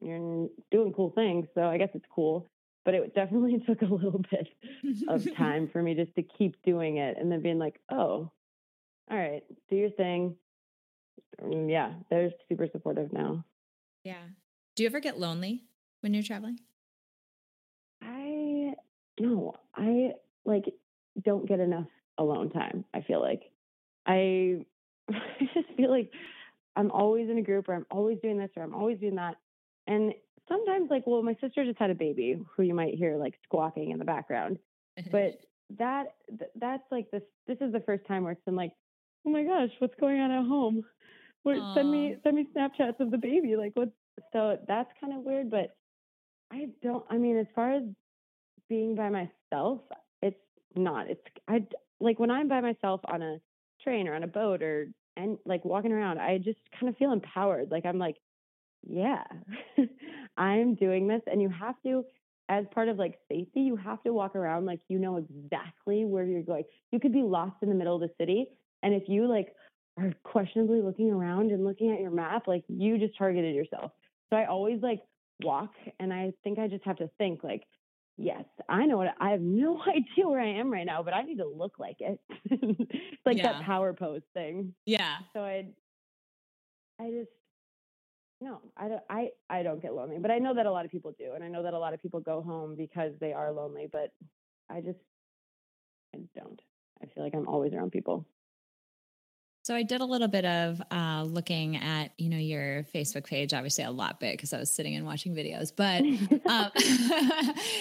You're 0.00 0.48
doing 0.70 0.92
cool 0.94 1.10
things. 1.14 1.46
So 1.54 1.62
I 1.62 1.78
guess 1.78 1.88
it's 1.94 2.04
cool. 2.14 2.46
But 2.84 2.94
it 2.94 3.14
definitely 3.14 3.58
took 3.66 3.82
a 3.82 3.86
little 3.86 4.20
bit 4.30 4.46
of 5.08 5.26
time 5.36 5.68
for 5.72 5.82
me 5.82 5.94
just 5.94 6.14
to 6.14 6.22
keep 6.22 6.54
doing 6.64 6.98
it 6.98 7.16
and 7.18 7.30
then 7.32 7.42
being 7.42 7.58
like, 7.58 7.80
oh, 7.90 8.30
all 9.10 9.16
right, 9.16 9.42
do 9.68 9.76
your 9.76 9.90
thing. 9.90 10.36
Mm, 11.42 11.68
Yeah, 11.70 11.94
they're 12.10 12.30
super 12.48 12.68
supportive 12.70 13.12
now. 13.12 13.44
yeah. 14.04 14.22
Do 14.76 14.82
you 14.82 14.88
ever 14.88 15.00
get 15.00 15.18
lonely 15.18 15.64
when 16.00 16.12
you're 16.12 16.22
traveling? 16.22 16.60
No, 19.18 19.54
I 19.74 20.12
like 20.44 20.64
don't 21.22 21.48
get 21.48 21.60
enough 21.60 21.86
alone 22.18 22.50
time. 22.50 22.84
I 22.94 23.02
feel 23.02 23.20
like 23.20 23.42
I 24.06 24.64
I 25.10 25.48
just 25.54 25.68
feel 25.76 25.90
like 25.90 26.10
I'm 26.76 26.90
always 26.90 27.30
in 27.30 27.38
a 27.38 27.42
group 27.42 27.68
or 27.68 27.74
I'm 27.74 27.86
always 27.90 28.18
doing 28.22 28.38
this 28.38 28.50
or 28.56 28.62
I'm 28.62 28.74
always 28.74 28.98
doing 28.98 29.16
that. 29.16 29.36
And 29.86 30.12
sometimes 30.48 30.90
like 30.90 31.06
well, 31.06 31.22
my 31.22 31.36
sister 31.40 31.64
just 31.64 31.78
had 31.78 31.90
a 31.90 31.94
baby 31.94 32.38
who 32.56 32.62
you 32.62 32.74
might 32.74 32.94
hear 32.94 33.16
like 33.16 33.34
squawking 33.44 33.90
in 33.90 33.98
the 33.98 34.04
background. 34.04 34.58
But 35.10 35.40
that 35.78 36.14
th- 36.28 36.50
that's 36.56 36.84
like 36.90 37.10
this 37.10 37.22
this 37.46 37.58
is 37.60 37.72
the 37.72 37.80
first 37.80 38.06
time 38.06 38.22
where 38.24 38.32
it's 38.32 38.44
been 38.44 38.56
like, 38.56 38.72
"Oh 39.26 39.30
my 39.30 39.44
gosh, 39.44 39.70
what's 39.78 39.94
going 39.98 40.20
on 40.20 40.30
at 40.30 40.46
home?" 40.46 40.84
Where, 41.42 41.56
send 41.74 41.90
me 41.90 42.16
send 42.22 42.36
me 42.36 42.46
Snapchats 42.54 43.00
of 43.00 43.10
the 43.10 43.18
baby. 43.18 43.56
Like 43.56 43.72
what 43.74 43.90
so 44.32 44.58
that's 44.66 44.90
kind 45.00 45.12
of 45.14 45.24
weird, 45.24 45.50
but 45.50 45.76
I 46.52 46.66
don't 46.82 47.04
I 47.10 47.16
mean 47.18 47.36
as 47.38 47.46
far 47.54 47.72
as 47.72 47.82
being 48.68 48.94
by 48.94 49.08
myself, 49.10 49.80
it's 50.22 50.36
not. 50.74 51.08
It's 51.08 51.20
I 51.48 51.66
like 52.00 52.18
when 52.18 52.30
I'm 52.30 52.48
by 52.48 52.60
myself 52.60 53.00
on 53.04 53.22
a 53.22 53.38
train 53.82 54.08
or 54.08 54.14
on 54.14 54.22
a 54.22 54.28
boat 54.28 54.62
or 54.62 54.88
and 55.16 55.38
like 55.46 55.64
walking 55.64 55.92
around, 55.92 56.18
I 56.18 56.38
just 56.38 56.58
kind 56.78 56.88
of 56.88 56.96
feel 56.96 57.12
empowered. 57.12 57.70
Like 57.70 57.86
I'm 57.86 57.98
like, 57.98 58.16
yeah, 58.88 59.24
I'm 60.36 60.74
doing 60.74 61.08
this, 61.08 61.22
and 61.26 61.40
you 61.40 61.48
have 61.48 61.74
to, 61.84 62.04
as 62.48 62.64
part 62.72 62.88
of 62.88 62.98
like 62.98 63.18
safety, 63.28 63.60
you 63.60 63.76
have 63.76 64.02
to 64.04 64.12
walk 64.12 64.36
around 64.36 64.66
like 64.66 64.80
you 64.88 64.98
know 64.98 65.16
exactly 65.16 66.04
where 66.04 66.24
you're 66.24 66.42
going. 66.42 66.64
You 66.92 67.00
could 67.00 67.12
be 67.12 67.22
lost 67.22 67.56
in 67.62 67.68
the 67.68 67.74
middle 67.74 67.94
of 67.94 68.00
the 68.02 68.10
city, 68.18 68.46
and 68.82 68.94
if 68.94 69.04
you 69.08 69.26
like 69.26 69.54
are 69.98 70.12
questionably 70.24 70.82
looking 70.82 71.10
around 71.10 71.50
and 71.50 71.64
looking 71.64 71.90
at 71.92 72.00
your 72.00 72.10
map, 72.10 72.46
like 72.46 72.64
you 72.68 72.98
just 72.98 73.16
targeted 73.16 73.54
yourself. 73.54 73.92
So 74.30 74.36
I 74.36 74.46
always 74.46 74.82
like 74.82 75.00
walk, 75.42 75.72
and 75.98 76.12
I 76.12 76.32
think 76.44 76.58
I 76.58 76.68
just 76.68 76.84
have 76.84 76.96
to 76.98 77.10
think 77.18 77.42
like 77.42 77.62
yes, 78.16 78.44
I 78.68 78.86
know 78.86 78.96
what 78.96 79.14
I 79.20 79.30
have 79.30 79.40
no 79.40 79.80
idea 79.86 80.28
where 80.28 80.40
I 80.40 80.48
am 80.58 80.72
right 80.72 80.86
now, 80.86 81.02
but 81.02 81.14
I 81.14 81.22
need 81.22 81.38
to 81.38 81.46
look 81.46 81.78
like 81.78 82.00
it. 82.00 82.20
it's 82.44 83.20
like 83.26 83.36
Yeah. 83.38 83.52
that 83.52 83.62
power 83.62 83.92
pose 83.92 84.22
thing. 84.34 84.74
yeah. 84.86 85.18
So 85.32 85.40
I, 85.40 85.68
I 87.00 87.10
just 87.10 87.30
no, 88.40 88.60
I 88.76 88.88
don't. 88.88 89.02
I 89.08 89.30
I 89.48 89.62
don't 89.62 89.80
get 89.80 89.94
lonely, 89.94 90.18
but 90.18 90.30
I 90.30 90.38
know 90.38 90.54
that 90.54 90.66
a 90.66 90.70
lot 90.70 90.84
of 90.84 90.90
people 90.90 91.14
do, 91.18 91.32
and 91.34 91.42
I 91.42 91.48
know 91.48 91.62
that 91.62 91.72
a 91.72 91.78
lot 91.78 91.94
of 91.94 92.02
people 92.02 92.20
go 92.20 92.42
home 92.42 92.74
because 92.76 93.12
they 93.18 93.32
are 93.32 93.50
lonely. 93.50 93.88
But 93.90 94.12
I 94.68 94.82
just 94.82 94.98
I 96.14 96.18
don't. 96.38 96.60
I 97.02 97.06
feel 97.06 97.24
like 97.24 97.34
I'm 97.34 97.48
always 97.48 97.72
around 97.72 97.92
people. 97.92 98.26
So 99.66 99.74
I 99.74 99.82
did 99.82 100.00
a 100.00 100.04
little 100.04 100.28
bit 100.28 100.44
of 100.44 100.80
uh, 100.92 101.24
looking 101.26 101.76
at, 101.78 102.12
you 102.18 102.28
know, 102.28 102.36
your 102.36 102.84
Facebook 102.94 103.26
page, 103.26 103.52
obviously 103.52 103.82
a 103.82 103.90
lot 103.90 104.20
bit 104.20 104.34
because 104.34 104.52
I 104.52 104.60
was 104.60 104.70
sitting 104.70 104.94
and 104.94 105.04
watching 105.04 105.34
videos, 105.34 105.72
but 105.74 106.04
um, 106.48 106.70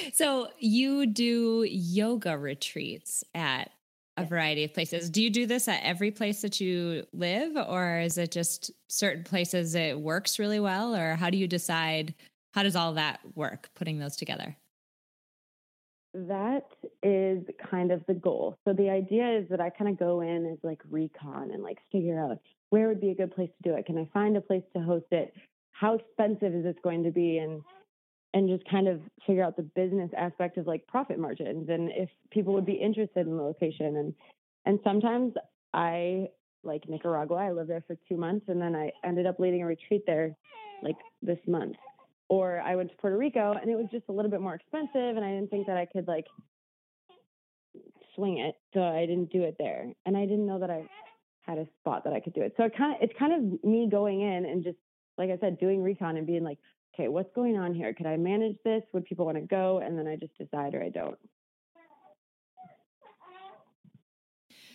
so 0.13 0.47
you 0.57 1.05
do 1.05 1.63
yoga 1.69 2.39
retreats 2.39 3.23
at 3.35 3.69
a 4.17 4.25
variety 4.25 4.63
of 4.63 4.73
places. 4.73 5.11
Do 5.11 5.21
you 5.21 5.29
do 5.29 5.45
this 5.45 5.67
at 5.67 5.83
every 5.83 6.09
place 6.09 6.41
that 6.41 6.59
you 6.59 7.05
live, 7.13 7.55
or 7.55 7.99
is 7.99 8.17
it 8.17 8.31
just 8.31 8.71
certain 8.87 9.23
places 9.23 9.75
it 9.75 9.99
works 9.99 10.39
really 10.39 10.59
well, 10.59 10.95
or 10.95 11.13
how 11.13 11.29
do 11.29 11.37
you 11.37 11.47
decide? 11.47 12.15
How 12.55 12.63
does 12.63 12.75
all 12.75 12.93
that 12.93 13.19
work, 13.35 13.69
putting 13.75 13.99
those 13.99 14.15
together? 14.15 14.57
That 16.27 16.65
is 17.03 17.43
kind 17.69 17.91
of 17.91 18.01
the 18.07 18.13
goal. 18.13 18.57
So 18.65 18.73
the 18.73 18.89
idea 18.89 19.37
is 19.37 19.47
that 19.49 19.59
I 19.59 19.69
kind 19.69 19.89
of 19.89 19.99
go 19.99 20.21
in 20.21 20.45
as 20.51 20.57
like 20.63 20.81
recon 20.89 21.51
and 21.51 21.61
like 21.61 21.77
figure 21.91 22.19
out 22.19 22.39
where 22.69 22.87
would 22.87 23.01
be 23.01 23.11
a 23.11 23.15
good 23.15 23.35
place 23.35 23.49
to 23.49 23.69
do 23.69 23.75
it. 23.75 23.85
Can 23.85 23.97
I 23.97 24.09
find 24.13 24.37
a 24.37 24.41
place 24.41 24.63
to 24.75 24.81
host 24.81 25.07
it? 25.11 25.33
How 25.71 25.95
expensive 25.95 26.53
is 26.53 26.63
this 26.63 26.75
going 26.83 27.03
to 27.03 27.11
be? 27.11 27.37
And 27.37 27.61
and 28.33 28.49
just 28.49 28.69
kind 28.69 28.89
of 28.89 28.99
figure 29.25 29.43
out 29.43 29.55
the 29.55 29.63
business 29.63 30.11
aspect 30.17 30.57
of 30.57 30.67
like 30.67 30.85
profit 30.87 31.17
margins 31.17 31.69
and 31.69 31.89
if 31.91 32.09
people 32.31 32.53
would 32.53 32.65
be 32.65 32.73
interested 32.73 33.25
in 33.27 33.37
the 33.37 33.43
location. 33.43 33.97
And 33.97 34.13
and 34.65 34.79
sometimes 34.83 35.33
I 35.73 36.29
like 36.63 36.89
Nicaragua, 36.89 37.37
I 37.37 37.51
lived 37.51 37.69
there 37.69 37.83
for 37.85 37.97
two 38.09 38.17
months 38.17 38.45
and 38.49 38.61
then 38.61 38.75
I 38.75 38.91
ended 39.03 39.25
up 39.25 39.39
leading 39.39 39.61
a 39.61 39.65
retreat 39.65 40.03
there 40.05 40.35
like 40.81 40.97
this 41.21 41.39
month 41.47 41.75
or 42.29 42.59
I 42.61 42.75
went 42.75 42.89
to 42.91 42.97
Puerto 42.97 43.17
Rico 43.17 43.53
and 43.53 43.69
it 43.69 43.75
was 43.75 43.87
just 43.91 44.05
a 44.09 44.11
little 44.11 44.31
bit 44.31 44.41
more 44.41 44.55
expensive 44.55 45.17
and 45.17 45.23
I 45.23 45.31
didn't 45.31 45.49
think 45.49 45.67
that 45.67 45.77
I 45.77 45.85
could 45.85 46.07
like 46.07 46.25
swing 48.15 48.39
it. 48.39 48.55
So 48.73 48.81
I 48.81 49.05
didn't 49.05 49.31
do 49.31 49.43
it 49.43 49.55
there. 49.59 49.91
And 50.05 50.17
I 50.17 50.21
didn't 50.21 50.47
know 50.47 50.59
that 50.59 50.69
I 50.69 50.87
had 51.41 51.57
a 51.57 51.67
spot 51.79 52.03
that 52.05 52.13
I 52.13 52.19
could 52.19 52.33
do 52.33 52.41
it. 52.41 52.53
So 52.57 52.63
it 52.63 52.75
kind 52.75 52.95
of 52.95 53.01
it's 53.01 53.13
kind 53.17 53.33
of 53.33 53.63
me 53.63 53.87
going 53.89 54.21
in 54.21 54.45
and 54.45 54.63
just 54.63 54.77
like 55.17 55.29
I 55.29 55.37
said, 55.39 55.59
doing 55.59 55.81
recon 55.81 56.17
and 56.17 56.27
being 56.27 56.43
like, 56.43 56.57
okay, 56.93 57.07
what's 57.07 57.29
going 57.35 57.57
on 57.57 57.73
here? 57.73 57.93
Could 57.93 58.05
I 58.05 58.17
manage 58.17 58.57
this? 58.63 58.83
Would 58.93 59.05
people 59.05 59.25
want 59.25 59.37
to 59.37 59.43
go? 59.43 59.79
And 59.79 59.97
then 59.97 60.07
I 60.07 60.15
just 60.15 60.37
decide 60.37 60.73
or 60.73 60.83
I 60.83 60.89
don't. 60.89 61.17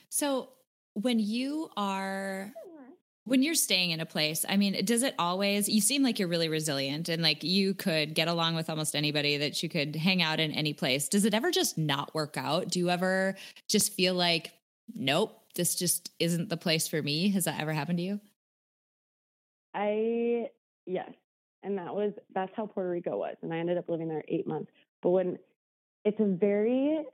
So 0.09 0.51
when 0.95 1.19
you 1.19 1.71
are 1.77 2.53
when 3.25 3.43
you're 3.43 3.55
staying 3.55 3.91
in 3.91 4.01
a 4.01 4.07
place, 4.07 4.45
I 4.49 4.57
mean, 4.57 4.85
does 4.85 5.03
it 5.03 5.15
always 5.19 5.69
you 5.69 5.81
seem 5.81 6.03
like 6.03 6.19
you're 6.19 6.29
really 6.29 6.49
resilient 6.49 7.09
and 7.09 7.23
like 7.23 7.45
you 7.45 7.75
could 7.75 8.15
get 8.15 8.29
along 8.29 8.55
with 8.55 8.71
almost 8.71 8.97
anybody 8.97 9.37
that 9.37 9.63
you 9.63 9.69
could 9.69 9.95
hang 9.95 10.23
out 10.23 10.41
in 10.41 10.53
any 10.53 10.73
place. 10.73 11.09
Does 11.09 11.25
it 11.25 11.35
ever 11.35 11.51
just 11.51 11.79
not 11.79 12.15
work 12.15 12.37
out? 12.37 12.69
Do 12.69 12.79
you 12.79 12.91
ever 12.91 13.37
just 13.69 13.93
feel 13.93 14.15
like 14.15 14.53
nope, 14.95 15.41
this 15.55 15.75
just 15.75 16.11
isn't 16.19 16.49
the 16.49 16.57
place 16.57 16.89
for 16.89 17.03
me? 17.03 17.29
Has 17.31 17.45
that 17.45 17.61
ever 17.61 17.73
happened 17.73 17.99
to 17.99 18.05
you? 18.05 18.21
I 19.75 20.49
yes. 20.87 21.11
and 21.63 21.79
that 21.79 21.95
was 21.95 22.13
that's 22.35 22.53
how 22.57 22.67
Puerto 22.67 22.91
Rico 22.91 23.17
was, 23.19 23.37
and 23.43 23.53
I 23.53 23.59
ended 23.59 23.79
up 23.79 23.89
living 23.89 24.09
there 24.09 24.25
eight 24.29 24.47
months. 24.47 24.71
But 25.03 25.11
when 25.11 25.39
it's 26.05 26.21
a 26.21 26.25
very, 26.25 27.05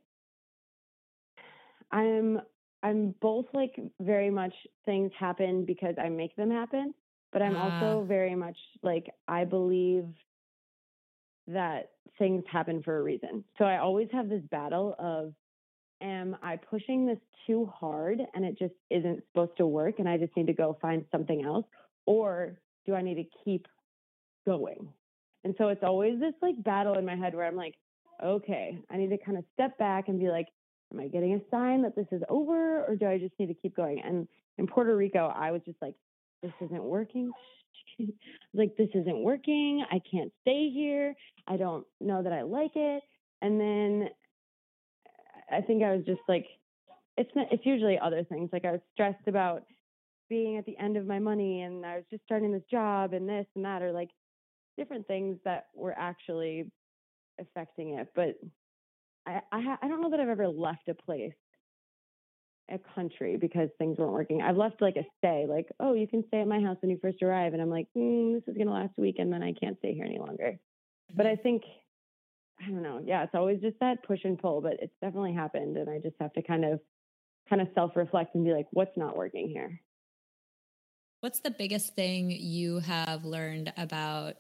I'm 1.91 2.41
I'm 2.87 3.15
both 3.21 3.47
like 3.53 3.75
very 4.01 4.31
much 4.31 4.55
things 4.85 5.11
happen 5.19 5.65
because 5.65 5.97
I 5.99 6.09
make 6.09 6.37
them 6.37 6.51
happen, 6.51 6.95
but 7.33 7.43
I'm 7.43 7.57
Ah. 7.57 7.65
also 7.65 8.05
very 8.05 8.35
much 8.37 8.57
like 8.83 9.11
I 9.27 9.45
believe 9.45 10.07
that 11.49 11.91
things 12.19 12.45
happen 12.51 12.83
for 12.83 12.99
a 12.99 13.03
reason. 13.03 13.45
So 13.59 13.65
I 13.65 13.79
always 13.79 14.09
have 14.13 14.29
this 14.29 14.43
battle 14.51 14.95
of 14.99 15.35
am 16.01 16.37
I 16.43 16.57
pushing 16.57 17.07
this 17.07 17.19
too 17.47 17.67
hard 17.67 18.21
and 18.35 18.45
it 18.45 18.59
just 18.59 18.75
isn't 18.91 19.25
supposed 19.29 19.57
to 19.59 19.67
work 19.67 19.99
and 19.99 20.09
I 20.09 20.17
just 20.19 20.37
need 20.37 20.47
to 20.47 20.53
go 20.53 20.79
find 20.81 21.05
something 21.11 21.45
else 21.45 21.67
or 22.07 22.61
do 22.87 22.95
I 22.95 23.03
need 23.03 23.17
to 23.17 23.25
keep 23.45 23.67
going? 24.47 24.93
And 25.45 25.55
so 25.59 25.69
it's 25.69 25.83
always 25.83 26.21
this 26.21 26.35
like 26.43 26.63
battle 26.63 26.95
in 26.99 27.05
my 27.05 27.17
head 27.17 27.35
where 27.35 27.47
I'm 27.47 27.57
like, 27.57 27.75
okay, 28.23 28.79
I 28.91 28.97
need 28.97 29.11
to 29.11 29.19
kind 29.19 29.39
of 29.39 29.45
step 29.55 29.77
back 29.79 30.09
and 30.09 30.19
be 30.21 30.29
like, 30.29 30.49
am 30.93 31.01
I 31.01 31.09
getting 31.09 31.35
a 31.35 31.41
sign 31.51 31.83
that 31.83 31.97
this 31.97 32.07
is 32.13 32.23
over 32.29 32.85
or 32.85 32.97
do 32.97 33.07
I 33.07 33.19
just 33.19 33.35
need 33.39 33.47
to 33.47 33.55
keep 33.55 33.77
going? 33.77 34.01
And 34.01 34.29
in 34.59 34.67
Puerto 34.67 34.97
Rico, 34.97 35.27
I 35.27 35.51
was 35.51 35.63
just 35.65 35.81
like, 35.83 35.95
this 36.43 36.53
isn't 36.61 36.83
working. 36.83 37.31
like, 38.55 38.77
this 38.77 38.89
isn't 38.95 39.19
working. 39.19 39.85
I 39.91 40.01
can't 40.11 40.33
stay 40.43 40.71
here. 40.71 41.15
I 41.47 41.57
don't 41.57 41.87
know 42.01 42.23
that 42.23 42.33
I 42.33 42.43
like 42.43 42.73
it. 42.75 43.03
And 43.43 43.61
then 43.61 44.09
I 45.51 45.61
think 45.61 45.83
I 45.83 45.95
was 45.95 46.05
just 46.05 46.21
like, 46.29 46.47
it's 47.17 47.31
not, 47.35 47.47
it's 47.51 47.65
usually 47.67 47.99
other 47.99 48.25
things. 48.25 48.51
Like 48.53 48.65
I 48.65 48.73
was 48.73 48.81
stressed 48.93 49.27
about 49.27 49.65
being 50.29 50.57
at 50.57 50.67
the 50.67 50.77
end 50.79 50.97
of 50.97 51.07
my 51.07 51.19
money 51.19 51.63
and 51.63 51.85
I 51.87 51.97
was 51.97 52.05
just 52.11 52.25
starting 52.25 52.53
this 52.53 52.65
job 52.71 53.13
and 53.13 53.29
this 53.29 53.47
and 53.55 53.65
that, 53.65 53.83
or 53.83 53.93
like 53.93 54.11
different 54.77 55.07
things 55.07 55.39
that 55.45 55.67
were 55.75 55.95
actually 55.97 56.71
affecting 57.41 57.95
it. 57.95 58.09
But 58.15 58.39
I, 59.27 59.41
I, 59.53 59.61
ha- 59.61 59.79
I 59.83 59.89
don't 59.89 60.01
know 60.01 60.11
that 60.11 60.21
I've 60.21 60.29
ever 60.29 60.49
left 60.49 60.89
a 60.89 60.95
place, 60.95 61.35
a 62.71 62.79
country 62.95 63.37
because 63.37 63.69
things 63.79 63.99
weren't 63.99 64.13
working. 64.13 64.43
I've 64.43 64.57
left 64.57 64.81
like 64.81 64.97
a 64.97 65.05
stay, 65.19 65.47
like, 65.49 65.67
oh, 65.81 65.95
you 65.95 66.07
can 66.07 66.25
stay 66.29 66.41
at 66.41 66.49
my 66.49 66.61
house 66.61 66.77
when 66.81 66.91
you 66.91 66.99
first 67.03 67.23
arrive. 67.23 67.53
And 67.53 67.63
I'm 67.63 67.71
like, 67.71 67.89
mm, 67.97 68.35
this 68.35 68.43
is 68.47 68.57
going 68.57 68.67
to 68.69 68.73
last 68.73 68.95
a 68.99 69.01
week 69.01 69.17
and 69.19 69.33
then 69.33 69.43
I 69.43 69.53
can't 69.53 69.79
stay 69.79 69.95
here 69.95 70.05
any 70.05 70.19
longer. 70.19 70.59
But 71.15 71.27
I 71.27 71.37
think, 71.37 71.63
I 72.61 72.71
don't 72.71 72.83
know. 72.83 73.01
Yeah, 73.05 73.23
it's 73.25 73.35
always 73.35 73.61
just 73.61 73.79
that 73.81 74.03
push 74.05 74.21
and 74.25 74.39
pull, 74.39 74.61
but 74.61 74.75
it's 74.81 74.95
definitely 75.01 75.35
happened. 75.35 75.77
And 75.77 75.91
I 75.91 75.99
just 75.99 76.17
have 76.21 76.33
to 76.35 76.43
kind 76.43 76.65
of, 76.65 76.81
kind 77.49 77.63
of 77.63 77.69
self 77.75 77.93
reflect 77.97 78.35
and 78.35 78.45
be 78.45 78.53
like, 78.53 78.67
what's 78.71 78.97
not 78.97 79.17
working 79.17 79.49
here? 79.49 79.81
What's 81.21 81.41
the 81.41 81.51
biggest 81.51 81.95
thing 81.95 82.31
you 82.31 82.81
have 82.81 83.25
learned 83.25 83.73
about? 83.77 84.37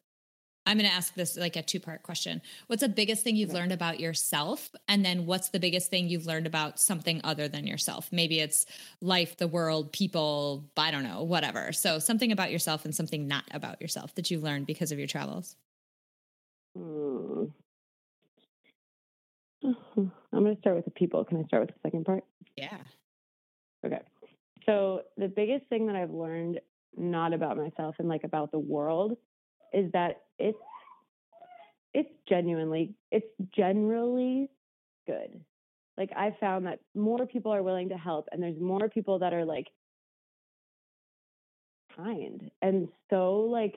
I'm 0.66 0.78
going 0.78 0.90
to 0.90 0.94
ask 0.94 1.14
this 1.14 1.36
like 1.36 1.54
a 1.54 1.62
two 1.62 1.78
part 1.78 2.02
question. 2.02 2.42
What's 2.66 2.82
the 2.82 2.88
biggest 2.88 3.22
thing 3.22 3.36
you've 3.36 3.52
learned 3.52 3.72
about 3.72 4.00
yourself? 4.00 4.70
And 4.88 5.04
then 5.04 5.24
what's 5.24 5.50
the 5.50 5.60
biggest 5.60 5.90
thing 5.90 6.08
you've 6.08 6.26
learned 6.26 6.46
about 6.46 6.80
something 6.80 7.20
other 7.22 7.46
than 7.46 7.68
yourself? 7.68 8.08
Maybe 8.10 8.40
it's 8.40 8.66
life, 9.00 9.36
the 9.36 9.46
world, 9.46 9.92
people, 9.92 10.68
I 10.76 10.90
don't 10.90 11.04
know, 11.04 11.22
whatever. 11.22 11.72
So 11.72 12.00
something 12.00 12.32
about 12.32 12.50
yourself 12.50 12.84
and 12.84 12.92
something 12.92 13.28
not 13.28 13.44
about 13.52 13.80
yourself 13.80 14.14
that 14.16 14.28
you've 14.30 14.42
learned 14.42 14.66
because 14.66 14.90
of 14.90 14.98
your 14.98 15.06
travels. 15.06 15.54
Hmm. 16.76 17.44
I'm 19.64 20.12
going 20.32 20.54
to 20.54 20.60
start 20.60 20.76
with 20.76 20.84
the 20.84 20.90
people. 20.90 21.24
Can 21.24 21.38
I 21.38 21.44
start 21.44 21.62
with 21.66 21.70
the 21.70 21.80
second 21.82 22.04
part? 22.04 22.24
Yeah. 22.56 22.78
Okay. 23.84 24.00
So 24.66 25.02
the 25.16 25.28
biggest 25.28 25.66
thing 25.68 25.86
that 25.86 25.96
I've 25.96 26.10
learned 26.10 26.60
not 26.96 27.32
about 27.32 27.56
myself 27.56 27.96
and 27.98 28.08
like 28.08 28.24
about 28.24 28.50
the 28.50 28.58
world 28.58 29.16
is 29.72 29.92
that 29.92 30.22
it's 30.38 30.58
it's 31.94 32.12
genuinely 32.28 32.94
it's 33.10 33.26
generally 33.54 34.50
good. 35.06 35.40
Like 35.96 36.10
I 36.14 36.36
found 36.38 36.66
that 36.66 36.80
more 36.94 37.26
people 37.26 37.52
are 37.52 37.62
willing 37.62 37.88
to 37.88 37.96
help 37.96 38.28
and 38.32 38.42
there's 38.42 38.60
more 38.60 38.88
people 38.88 39.18
that 39.20 39.32
are 39.32 39.44
like 39.44 39.68
kind 41.96 42.50
and 42.60 42.88
so 43.08 43.40
like 43.50 43.76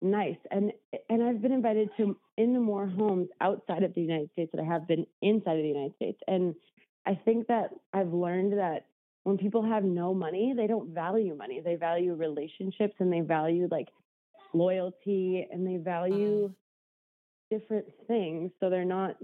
nice 0.00 0.36
and 0.50 0.72
and 1.08 1.22
I've 1.22 1.42
been 1.42 1.52
invited 1.52 1.90
to 1.96 2.16
into 2.36 2.60
more 2.60 2.86
homes 2.86 3.28
outside 3.40 3.82
of 3.82 3.94
the 3.94 4.00
United 4.00 4.30
States 4.32 4.52
that 4.52 4.60
I 4.60 4.64
have 4.64 4.86
been 4.86 5.06
inside 5.22 5.56
of 5.56 5.62
the 5.62 5.68
United 5.68 5.96
States 5.96 6.20
and 6.28 6.54
I 7.06 7.18
think 7.24 7.46
that 7.48 7.70
I've 7.92 8.12
learned 8.12 8.52
that 8.58 8.86
when 9.26 9.38
people 9.38 9.64
have 9.64 9.82
no 9.82 10.14
money, 10.14 10.54
they 10.56 10.68
don't 10.68 10.94
value 10.94 11.34
money. 11.34 11.60
They 11.60 11.74
value 11.74 12.14
relationships 12.14 12.94
and 13.00 13.12
they 13.12 13.22
value 13.22 13.66
like 13.68 13.88
loyalty 14.52 15.46
and 15.50 15.66
they 15.66 15.76
value 15.76 16.48
mm-hmm. 16.48 17.56
different 17.56 17.86
things. 18.06 18.50
So 18.60 18.70
they're 18.70 18.84
not 18.84 19.16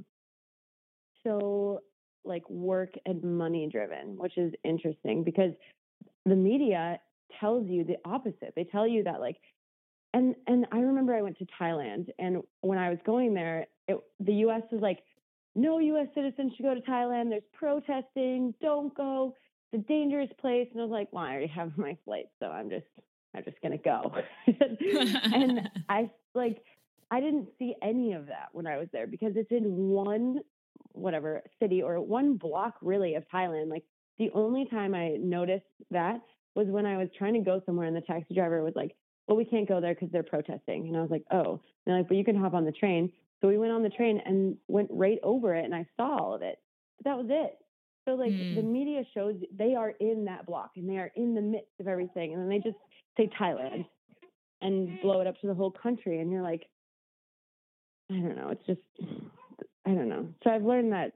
so 1.24 1.80
like 2.24 2.48
work 2.48 2.94
and 3.06 3.22
money 3.22 3.68
driven, 3.70 4.16
which 4.16 4.38
is 4.38 4.52
interesting 4.64 5.24
because 5.24 5.52
the 6.24 6.36
media 6.36 7.00
tells 7.40 7.68
you 7.68 7.84
the 7.84 7.96
opposite. 8.04 8.52
They 8.54 8.64
tell 8.64 8.86
you 8.86 9.04
that 9.04 9.20
like 9.20 9.36
and 10.14 10.34
and 10.46 10.66
I 10.72 10.80
remember 10.80 11.14
I 11.14 11.22
went 11.22 11.38
to 11.38 11.46
Thailand 11.60 12.08
and 12.18 12.42
when 12.60 12.78
I 12.78 12.90
was 12.90 12.98
going 13.04 13.34
there, 13.34 13.66
it, 13.88 13.98
the 14.20 14.34
US 14.46 14.62
was 14.70 14.82
like 14.82 14.98
no 15.54 15.78
US 15.78 16.08
citizens 16.14 16.52
should 16.56 16.64
go 16.64 16.74
to 16.74 16.80
Thailand. 16.80 17.30
There's 17.30 17.42
protesting. 17.52 18.54
Don't 18.60 18.94
go 18.94 19.34
it's 19.72 19.84
a 19.84 19.88
dangerous 19.88 20.30
place. 20.40 20.68
And 20.72 20.80
I 20.80 20.84
was 20.84 20.92
like, 20.92 21.08
well, 21.12 21.24
I 21.24 21.30
already 21.30 21.46
have 21.48 21.72
my 21.76 21.96
flight, 22.04 22.26
so 22.40 22.46
I'm 22.46 22.70
just 22.70 22.86
I'm 23.34 23.44
just 23.44 23.60
gonna 23.62 23.78
go. 23.78 24.12
and 25.32 25.60
I 25.88 26.10
like 26.34 26.62
I 27.10 27.20
didn't 27.20 27.48
see 27.58 27.74
any 27.82 28.12
of 28.12 28.26
that 28.26 28.48
when 28.52 28.66
I 28.66 28.78
was 28.78 28.88
there 28.92 29.06
because 29.06 29.32
it's 29.36 29.50
in 29.50 29.64
one 29.88 30.40
whatever 30.92 31.42
city 31.60 31.82
or 31.82 32.00
one 32.00 32.36
block 32.36 32.74
really 32.82 33.14
of 33.14 33.24
Thailand. 33.32 33.70
Like 33.70 33.84
the 34.18 34.30
only 34.34 34.66
time 34.66 34.94
I 34.94 35.16
noticed 35.18 35.64
that 35.90 36.20
was 36.54 36.66
when 36.68 36.86
I 36.86 36.96
was 36.96 37.08
trying 37.16 37.34
to 37.34 37.40
go 37.40 37.62
somewhere 37.64 37.86
and 37.86 37.96
the 37.96 38.00
taxi 38.02 38.34
driver 38.34 38.62
was 38.62 38.74
like, 38.76 38.94
Well, 39.26 39.36
we 39.36 39.44
can't 39.44 39.68
go 39.68 39.80
there 39.80 39.94
because 39.94 40.10
they're 40.10 40.22
protesting. 40.22 40.88
And 40.88 40.96
I 40.96 41.00
was 41.00 41.10
like, 41.10 41.24
Oh, 41.30 41.52
and 41.52 41.60
they're 41.86 41.98
like, 41.98 42.08
but 42.08 42.16
you 42.16 42.24
can 42.24 42.36
hop 42.36 42.54
on 42.54 42.64
the 42.64 42.72
train. 42.72 43.12
So 43.40 43.48
we 43.48 43.58
went 43.58 43.72
on 43.72 43.82
the 43.82 43.90
train 43.90 44.20
and 44.24 44.56
went 44.68 44.88
right 44.92 45.18
over 45.22 45.54
it 45.54 45.64
and 45.64 45.74
I 45.74 45.86
saw 45.96 46.16
all 46.18 46.34
of 46.34 46.42
it. 46.42 46.58
But 46.98 47.04
that 47.10 47.16
was 47.16 47.26
it. 47.30 47.58
So 48.06 48.14
like 48.14 48.34
Hmm. 48.38 48.54
the 48.54 48.62
media 48.62 49.02
shows 49.14 49.36
they 49.56 49.74
are 49.74 49.90
in 49.90 50.24
that 50.26 50.46
block 50.46 50.72
and 50.76 50.88
they 50.88 50.98
are 50.98 51.12
in 51.16 51.34
the 51.34 51.40
midst 51.40 51.78
of 51.80 51.86
everything, 51.86 52.32
and 52.32 52.42
then 52.42 52.48
they 52.48 52.58
just 52.58 52.76
say 53.16 53.30
Thailand 53.40 53.86
and 54.60 55.00
blow 55.02 55.20
it 55.20 55.26
up 55.26 55.40
to 55.40 55.46
the 55.46 55.54
whole 55.54 55.70
country, 55.70 56.20
and 56.20 56.30
you're 56.30 56.42
like, 56.42 56.66
I 58.10 58.14
don't 58.14 58.36
know. 58.36 58.50
It's 58.50 58.66
just 58.66 58.80
I 59.86 59.90
don't 59.90 60.08
know. 60.08 60.28
So 60.44 60.50
I've 60.50 60.64
learned 60.64 60.92
that 60.92 61.12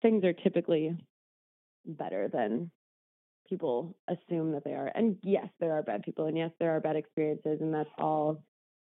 things 0.00 0.24
are 0.24 0.32
typically 0.32 0.96
better 1.86 2.28
than 2.28 2.70
people 3.48 3.96
assume 4.08 4.52
that 4.52 4.64
they 4.64 4.72
are. 4.72 4.90
And 4.94 5.16
yes, 5.22 5.46
there 5.60 5.72
are 5.72 5.82
bad 5.82 6.02
people, 6.02 6.26
and 6.26 6.36
yes, 6.36 6.50
there 6.58 6.70
are 6.70 6.80
bad 6.80 6.96
experiences, 6.96 7.58
and 7.60 7.72
that's 7.72 7.90
all 7.98 8.42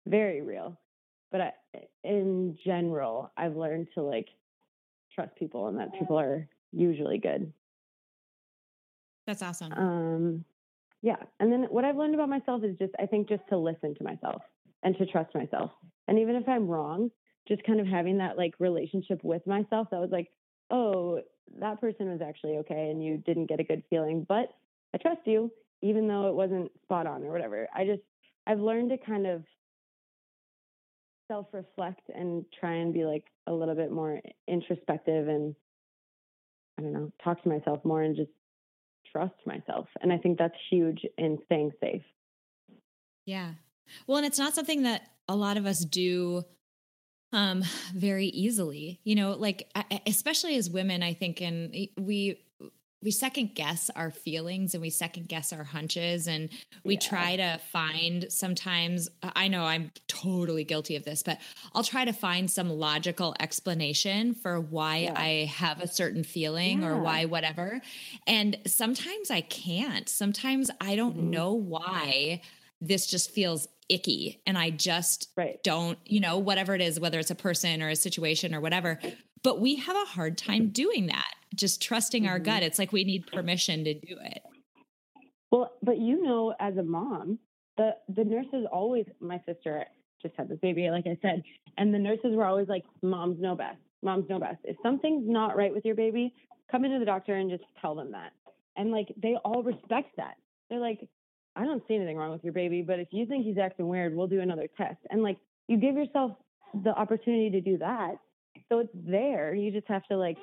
very 0.07 0.41
real. 0.41 0.79
But 1.31 1.41
I, 1.41 1.53
in 2.05 2.59
general, 2.65 3.31
I've 3.37 3.57
learned 3.57 3.89
to 3.95 4.03
like 4.03 4.29
trust 5.15 5.35
people, 5.37 5.69
and 5.69 5.79
that 5.79 5.93
people 5.99 6.19
are 6.19 6.49
usually 6.73 7.19
good. 7.19 7.53
That's 9.27 9.43
awesome. 9.43 9.73
Um, 9.73 10.45
yeah. 11.03 11.17
And 11.41 11.53
then 11.53 11.67
what 11.69 11.85
I've 11.85 11.97
learned 11.97 12.15
about 12.15 12.29
myself 12.29 12.63
is 12.63 12.79
just, 12.79 12.93
I 12.99 13.07
think, 13.07 13.29
just 13.29 13.43
to 13.49 13.59
listen 13.59 13.95
to 13.97 14.05
myself 14.05 14.43
and 14.85 14.97
to 14.99 15.07
trust 15.07 15.35
myself. 15.35 15.73
And 16.09 16.19
even 16.19 16.37
if 16.37 16.49
I'm 16.49 16.69
wrong, 16.69 17.11
just 17.49 17.65
kind 17.65 17.81
of 17.81 17.87
having 17.87 18.19
that 18.19 18.39
like 18.39 18.55
relationship 18.61 19.21
with 19.25 19.45
myself 19.47 19.89
that 19.91 20.01
was 20.01 20.11
like, 20.13 20.29
oh, 20.71 21.21
that 21.59 21.81
person 21.81 22.09
was 22.09 22.21
actually 22.23 22.59
okay 22.59 22.91
and 22.91 23.05
you 23.05 23.19
didn't 23.19 23.47
get 23.47 23.61
a 23.61 23.65
good 23.65 23.83
feeling, 23.91 24.25
but 24.29 24.49
I 24.95 24.99
trust 24.99 25.21
you, 25.25 25.51
even 25.83 26.07
though 26.07 26.29
it 26.29 26.35
wasn't 26.35 26.71
spot 26.85 27.07
on 27.07 27.25
or 27.25 27.33
whatever. 27.33 27.67
I 27.75 27.85
just, 27.85 28.03
I've 28.47 28.61
learned 28.61 28.91
to 28.91 28.99
kind 28.99 29.27
of 29.27 29.43
self 31.29 31.47
reflect 31.53 32.09
and 32.15 32.45
try 32.59 32.75
and 32.75 32.95
be 32.95 33.05
like 33.05 33.25
a 33.49 33.53
little 33.53 33.75
bit 33.75 33.91
more 33.91 34.21
introspective 34.47 35.29
and 35.29 35.55
I 36.79 36.83
don't 36.83 36.93
know, 36.93 37.13
talk 37.23 37.43
to 37.43 37.49
myself 37.49 37.85
more 37.85 38.03
and 38.03 38.17
just 38.17 38.31
trust 39.13 39.35
myself. 39.47 39.87
And 40.01 40.13
I 40.13 40.19
think 40.19 40.39
that's 40.39 40.55
huge 40.71 41.03
in 41.19 41.39
staying 41.47 41.73
safe. 41.81 42.03
Yeah. 43.27 43.53
Well, 44.07 44.17
and 44.19 44.27
it's 44.27 44.39
not 44.39 44.55
something 44.55 44.83
that 44.85 45.03
a 45.29 45.37
lot 45.37 45.57
of 45.57 45.67
us 45.67 45.85
do 45.85 46.43
um 47.33 47.63
very 47.95 48.27
easily. 48.27 49.01
You 49.05 49.15
know, 49.15 49.33
like 49.33 49.71
especially 50.07 50.57
as 50.57 50.71
women, 50.71 51.03
I 51.03 51.15
think 51.15 51.41
and 51.41 51.75
we 51.97 52.41
we 53.03 53.11
second 53.11 53.55
guess 53.55 53.91
our 53.97 54.11
feelings 54.11 54.75
and 54.75 54.81
we 54.83 54.91
second 54.91 55.29
guess 55.29 55.53
our 55.53 55.65
hunches 55.65 56.27
and 56.29 56.49
we 56.85 56.95
Yeah. 56.95 57.01
try 57.01 57.37
to 57.37 57.59
find 57.73 58.27
sometimes 58.33 59.09
I 59.23 59.49
know 59.49 59.65
I'm 59.65 59.91
totally 60.09 60.65
guilty 60.65 60.97
of 60.97 61.05
this, 61.05 61.23
but 61.23 61.39
I'll 61.75 61.83
try 61.85 62.05
to 62.05 62.13
find 62.13 62.51
some 62.51 62.71
logical 62.71 63.35
explanation 63.41 64.35
for 64.35 64.61
why 64.61 64.99
Yeah. 64.99 65.15
I 65.21 65.29
have 65.47 65.81
a 65.81 65.89
certain 65.89 66.23
feeling 66.25 66.85
or 66.85 67.03
why 67.03 67.25
whatever. 67.25 67.81
And 68.27 68.59
sometimes 68.67 69.31
I 69.31 69.41
can't. 69.41 70.09
Sometimes 70.09 70.71
I 70.81 70.95
don't 70.97 71.17
Mhm. 71.17 71.31
know 71.31 71.53
why 71.55 72.41
this 72.81 73.07
just 73.07 73.31
feels 73.33 73.69
icky 73.89 74.41
and 74.47 74.57
I 74.57 74.71
just 74.71 75.29
Right. 75.37 75.63
don't, 75.63 75.99
you 76.07 76.21
know, 76.21 76.39
whatever 76.39 76.75
it 76.75 76.81
is, 76.81 76.99
whether 76.99 77.19
it's 77.19 77.31
a 77.31 77.35
person 77.35 77.83
or 77.83 77.89
a 77.91 77.97
situation 77.97 78.55
or 78.55 78.61
whatever. 78.61 78.99
But 79.43 79.61
we 79.61 79.77
have 79.77 79.97
a 79.97 80.05
hard 80.05 80.39
time 80.39 80.69
doing 80.69 81.07
that, 81.07 81.35
just 81.55 81.83
trusting 81.83 82.27
our 82.27 82.39
Mhm. 82.39 82.45
gut. 82.45 82.63
It's 82.63 82.79
like 82.79 82.93
we 82.93 83.05
need 83.05 83.27
permission 83.27 83.85
to 83.85 83.95
do 83.95 84.17
it. 84.21 84.43
Well, 85.51 85.73
but 85.83 85.99
you 85.99 86.23
know, 86.23 86.55
as 86.61 86.77
a 86.77 86.83
mom, 86.83 87.39
the 87.77 87.97
the 88.09 88.25
nurses 88.25 88.67
always. 88.71 89.07
My 89.21 89.41
sister 89.41 89.87
just 90.21 90.35
had 90.37 90.49
this 90.49 90.59
baby, 90.61 90.89
like 90.91 91.07
I 91.07 91.19
said, 91.21 91.43
and 91.77 91.93
the 91.93 91.99
nurses 91.99 92.37
were 92.37 92.45
always 92.45 92.69
like, 92.69 92.85
"Moms 93.03 93.41
know 93.41 93.55
best. 93.55 93.81
Moms 94.03 94.29
know 94.29 94.39
best. 94.39 94.61
If 94.65 94.77
something's 94.83 95.29
not 95.29 95.57
right 95.57 95.73
with 95.73 95.85
your 95.85 95.95
baby, 95.95 96.35
come 96.71 96.85
into 96.85 96.99
the 96.99 97.05
doctor 97.05 97.35
and 97.35 97.51
just 97.51 97.65
tell 97.81 97.95
them 97.95 98.13
that." 98.13 98.33
And 98.77 98.93
like 98.93 99.13
they 99.17 99.35
all 99.37 99.63
respect 99.63 100.17
that. 100.17 100.37
They're 100.69 100.79
like, 100.79 101.09
"I 101.57 101.65
don't 101.65 101.87
see 101.89 101.97
anything 101.97 102.17
wrong 102.17 102.31
with 102.31 102.45
your 102.45 102.53
baby, 102.53 102.83
but 102.83 102.99
if 103.01 103.13
you 103.13 103.27
think 103.27 103.45
he's 103.45 103.59
acting 103.59 103.89
weird, 103.89 104.15
we'll 104.17 104.29
do 104.29 104.41
another 104.41 104.69
test." 104.69 105.01
And 105.11 105.23
like 105.23 105.39
you 105.67 105.77
give 105.77 105.97
yourself 105.97 106.33
the 106.83 106.97
opportunity 106.97 107.51
to 107.51 107.61
do 107.61 107.77
that, 107.79 108.19
so 108.73 108.79
it's 108.79 108.93
there. 108.95 109.55
You 109.55 109.71
just 109.71 109.89
have 109.89 110.05
to 110.07 110.17
like 110.17 110.39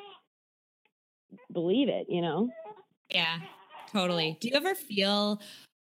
believe 1.52 1.90
it, 1.90 2.06
you 2.10 2.22
know. 2.22 2.50
Yeah, 3.10 3.40
totally. 3.92 4.38
Do 4.40 4.50
you 4.50 4.56
ever 4.56 4.76
feel 4.76 5.42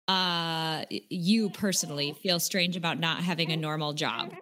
uh 0.08 0.84
you 0.90 1.50
personally 1.50 2.12
feel 2.20 2.40
strange 2.40 2.76
about 2.76 2.98
not 2.98 3.22
having 3.22 3.52
a 3.52 3.56
normal 3.56 3.92
job? 3.92 4.34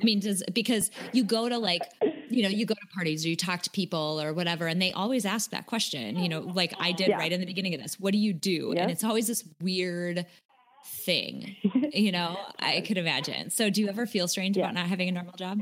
I 0.00 0.04
mean, 0.04 0.20
does 0.20 0.44
because 0.52 0.92
you 1.12 1.24
go 1.24 1.48
to 1.48 1.58
like, 1.58 1.82
you 2.30 2.44
know, 2.44 2.48
you 2.48 2.64
go 2.64 2.74
to 2.74 2.86
parties 2.94 3.26
or 3.26 3.28
you 3.30 3.36
talk 3.36 3.62
to 3.62 3.70
people 3.70 4.20
or 4.22 4.32
whatever, 4.32 4.68
and 4.68 4.80
they 4.80 4.92
always 4.92 5.26
ask 5.26 5.50
that 5.50 5.66
question, 5.66 6.16
you 6.16 6.28
know, 6.28 6.40
like 6.40 6.72
I 6.78 6.92
did 6.92 7.08
Yeah. 7.08 7.18
right 7.18 7.32
in 7.32 7.40
the 7.40 7.46
beginning 7.46 7.74
of 7.74 7.82
this. 7.82 7.98
What 7.98 8.12
do 8.12 8.18
you 8.18 8.32
do? 8.32 8.72
Yeah. 8.76 8.82
And 8.82 8.90
it's 8.92 9.02
always 9.02 9.26
this 9.26 9.42
weird 9.60 10.26
thing, 11.04 11.56
you 11.92 12.12
know, 12.12 12.36
I 12.60 12.82
could 12.82 12.98
imagine. 12.98 13.50
So 13.50 13.68
do 13.68 13.80
you 13.80 13.88
ever 13.88 14.06
feel 14.06 14.28
strange 14.28 14.56
Yeah. 14.56 14.66
about 14.66 14.74
not 14.74 14.86
having 14.86 15.08
a 15.08 15.12
normal 15.12 15.32
job? 15.32 15.58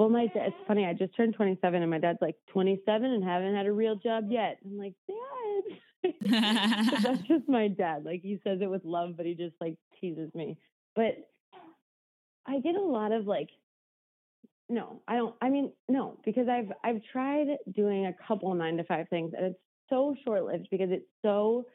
Well, 0.00 0.08
my 0.08 0.28
dad, 0.28 0.46
it's 0.46 0.56
funny. 0.66 0.86
I 0.86 0.94
just 0.94 1.14
turned 1.14 1.34
27, 1.34 1.82
and 1.82 1.90
my 1.90 1.98
dad's 1.98 2.22
like 2.22 2.36
27 2.54 3.04
and 3.04 3.22
haven't 3.22 3.54
had 3.54 3.66
a 3.66 3.72
real 3.72 3.96
job 3.96 4.28
yet. 4.30 4.56
I'm 4.64 4.78
like, 4.78 4.94
Dad, 5.06 6.14
that's 7.02 7.28
just 7.28 7.46
my 7.46 7.68
dad. 7.68 8.06
Like 8.06 8.22
he 8.22 8.40
says 8.42 8.60
it 8.62 8.70
with 8.70 8.82
love, 8.86 9.18
but 9.18 9.26
he 9.26 9.34
just 9.34 9.56
like 9.60 9.76
teases 10.00 10.34
me. 10.34 10.56
But 10.96 11.28
I 12.46 12.60
get 12.60 12.76
a 12.76 12.80
lot 12.80 13.12
of 13.12 13.26
like, 13.26 13.50
no, 14.70 15.02
I 15.06 15.16
don't. 15.16 15.34
I 15.42 15.50
mean, 15.50 15.70
no, 15.86 16.18
because 16.24 16.48
I've 16.48 16.72
I've 16.82 17.02
tried 17.12 17.58
doing 17.70 18.06
a 18.06 18.14
couple 18.26 18.54
nine 18.54 18.78
to 18.78 18.84
five 18.84 19.06
things, 19.10 19.34
and 19.36 19.44
it's 19.48 19.60
so 19.90 20.14
short 20.24 20.44
lived 20.44 20.68
because 20.70 20.88
it's 20.90 21.10
so 21.20 21.66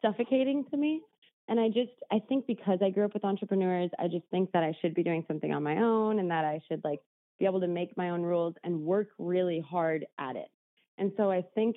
suffocating 0.00 0.64
to 0.70 0.78
me. 0.78 1.02
And 1.48 1.60
I 1.60 1.68
just, 1.68 1.92
I 2.10 2.20
think 2.30 2.46
because 2.46 2.78
I 2.82 2.88
grew 2.88 3.04
up 3.04 3.12
with 3.12 3.26
entrepreneurs, 3.26 3.90
I 3.98 4.08
just 4.08 4.24
think 4.30 4.52
that 4.52 4.62
I 4.62 4.74
should 4.80 4.94
be 4.94 5.02
doing 5.02 5.26
something 5.28 5.52
on 5.52 5.62
my 5.62 5.76
own 5.76 6.18
and 6.18 6.30
that 6.30 6.46
I 6.46 6.62
should 6.66 6.82
like 6.82 7.00
be 7.38 7.46
able 7.46 7.60
to 7.60 7.68
make 7.68 7.96
my 7.96 8.10
own 8.10 8.22
rules 8.22 8.54
and 8.64 8.80
work 8.80 9.08
really 9.18 9.64
hard 9.68 10.06
at 10.18 10.36
it. 10.36 10.48
And 10.98 11.12
so 11.16 11.30
I 11.30 11.42
think 11.54 11.76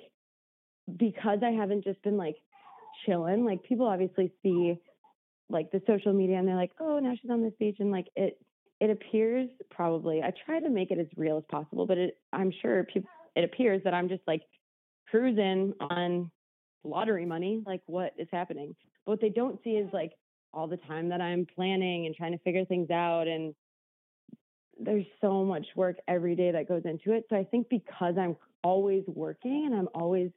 because 0.98 1.39
I 1.43 1.52
haven't 1.52 1.84
just 1.84 2.02
been 2.04 2.17
like 2.17 2.36
chilling, 3.06 3.46
like 3.46 3.63
people 3.63 3.88
obviously 3.88 4.32
see 4.43 4.80
like 5.50 5.72
the 5.72 5.82
social 5.88 6.13
media 6.13 6.38
and 6.38 6.48
they're 6.48 6.56
like, 6.56 6.72
oh, 6.80 7.00
now 7.00 7.13
she's 7.20 7.32
on 7.32 7.41
this 7.41 7.54
beach. 7.60 7.78
And 7.80 7.91
like 7.91 8.08
it, 8.15 8.39
it 8.80 8.89
appears 8.89 9.50
probably, 9.72 10.22
I 10.22 10.32
try 10.46 10.60
to 10.60 10.70
make 10.70 10.91
it 10.91 11.00
as 11.00 11.08
real 11.15 11.38
as 11.38 11.43
possible, 11.50 11.88
but 11.88 11.98
it, 11.98 12.17
I'm 12.32 12.52
sure 12.62 12.84
people, 12.84 13.10
it 13.36 13.43
appears 13.43 13.82
that 13.84 13.93
I'm 13.93 14.10
just 14.10 14.24
like 14.28 14.43
cruising 15.10 15.74
on 15.80 16.30
lottery 16.84 17.26
money. 17.26 17.63
Like 17.65 17.82
what 17.88 18.13
is 18.17 18.28
happening? 18.32 18.76
But 19.06 19.13
what 19.13 19.22
they 19.22 19.30
don't 19.30 19.60
see 19.63 19.72
is 19.72 19.89
like 19.93 20.12
all 20.54 20.67
the 20.67 20.78
time 20.78 21.10
that 21.10 21.22
I'm 21.22 21.48
planning 21.56 22.06
and 22.06 22.15
trying 22.15 22.34
to 22.34 22.39
figure 22.39 22.65
things 22.65 22.89
out. 22.91 23.28
And 23.28 23.56
there's 24.80 25.06
so 25.22 25.44
much 25.44 25.66
work 25.76 25.98
every 26.08 26.36
day 26.36 26.52
that 26.52 26.68
goes 26.68 26.84
into 26.86 27.12
it. 27.13 27.26
So 27.30 27.36
I 27.36 27.44
think 27.44 27.70
because 27.70 28.16
I'm 28.18 28.36
always 28.63 29.04
working 29.08 29.66
and 29.66 29.76
I'm 29.76 29.90
always 29.94 30.32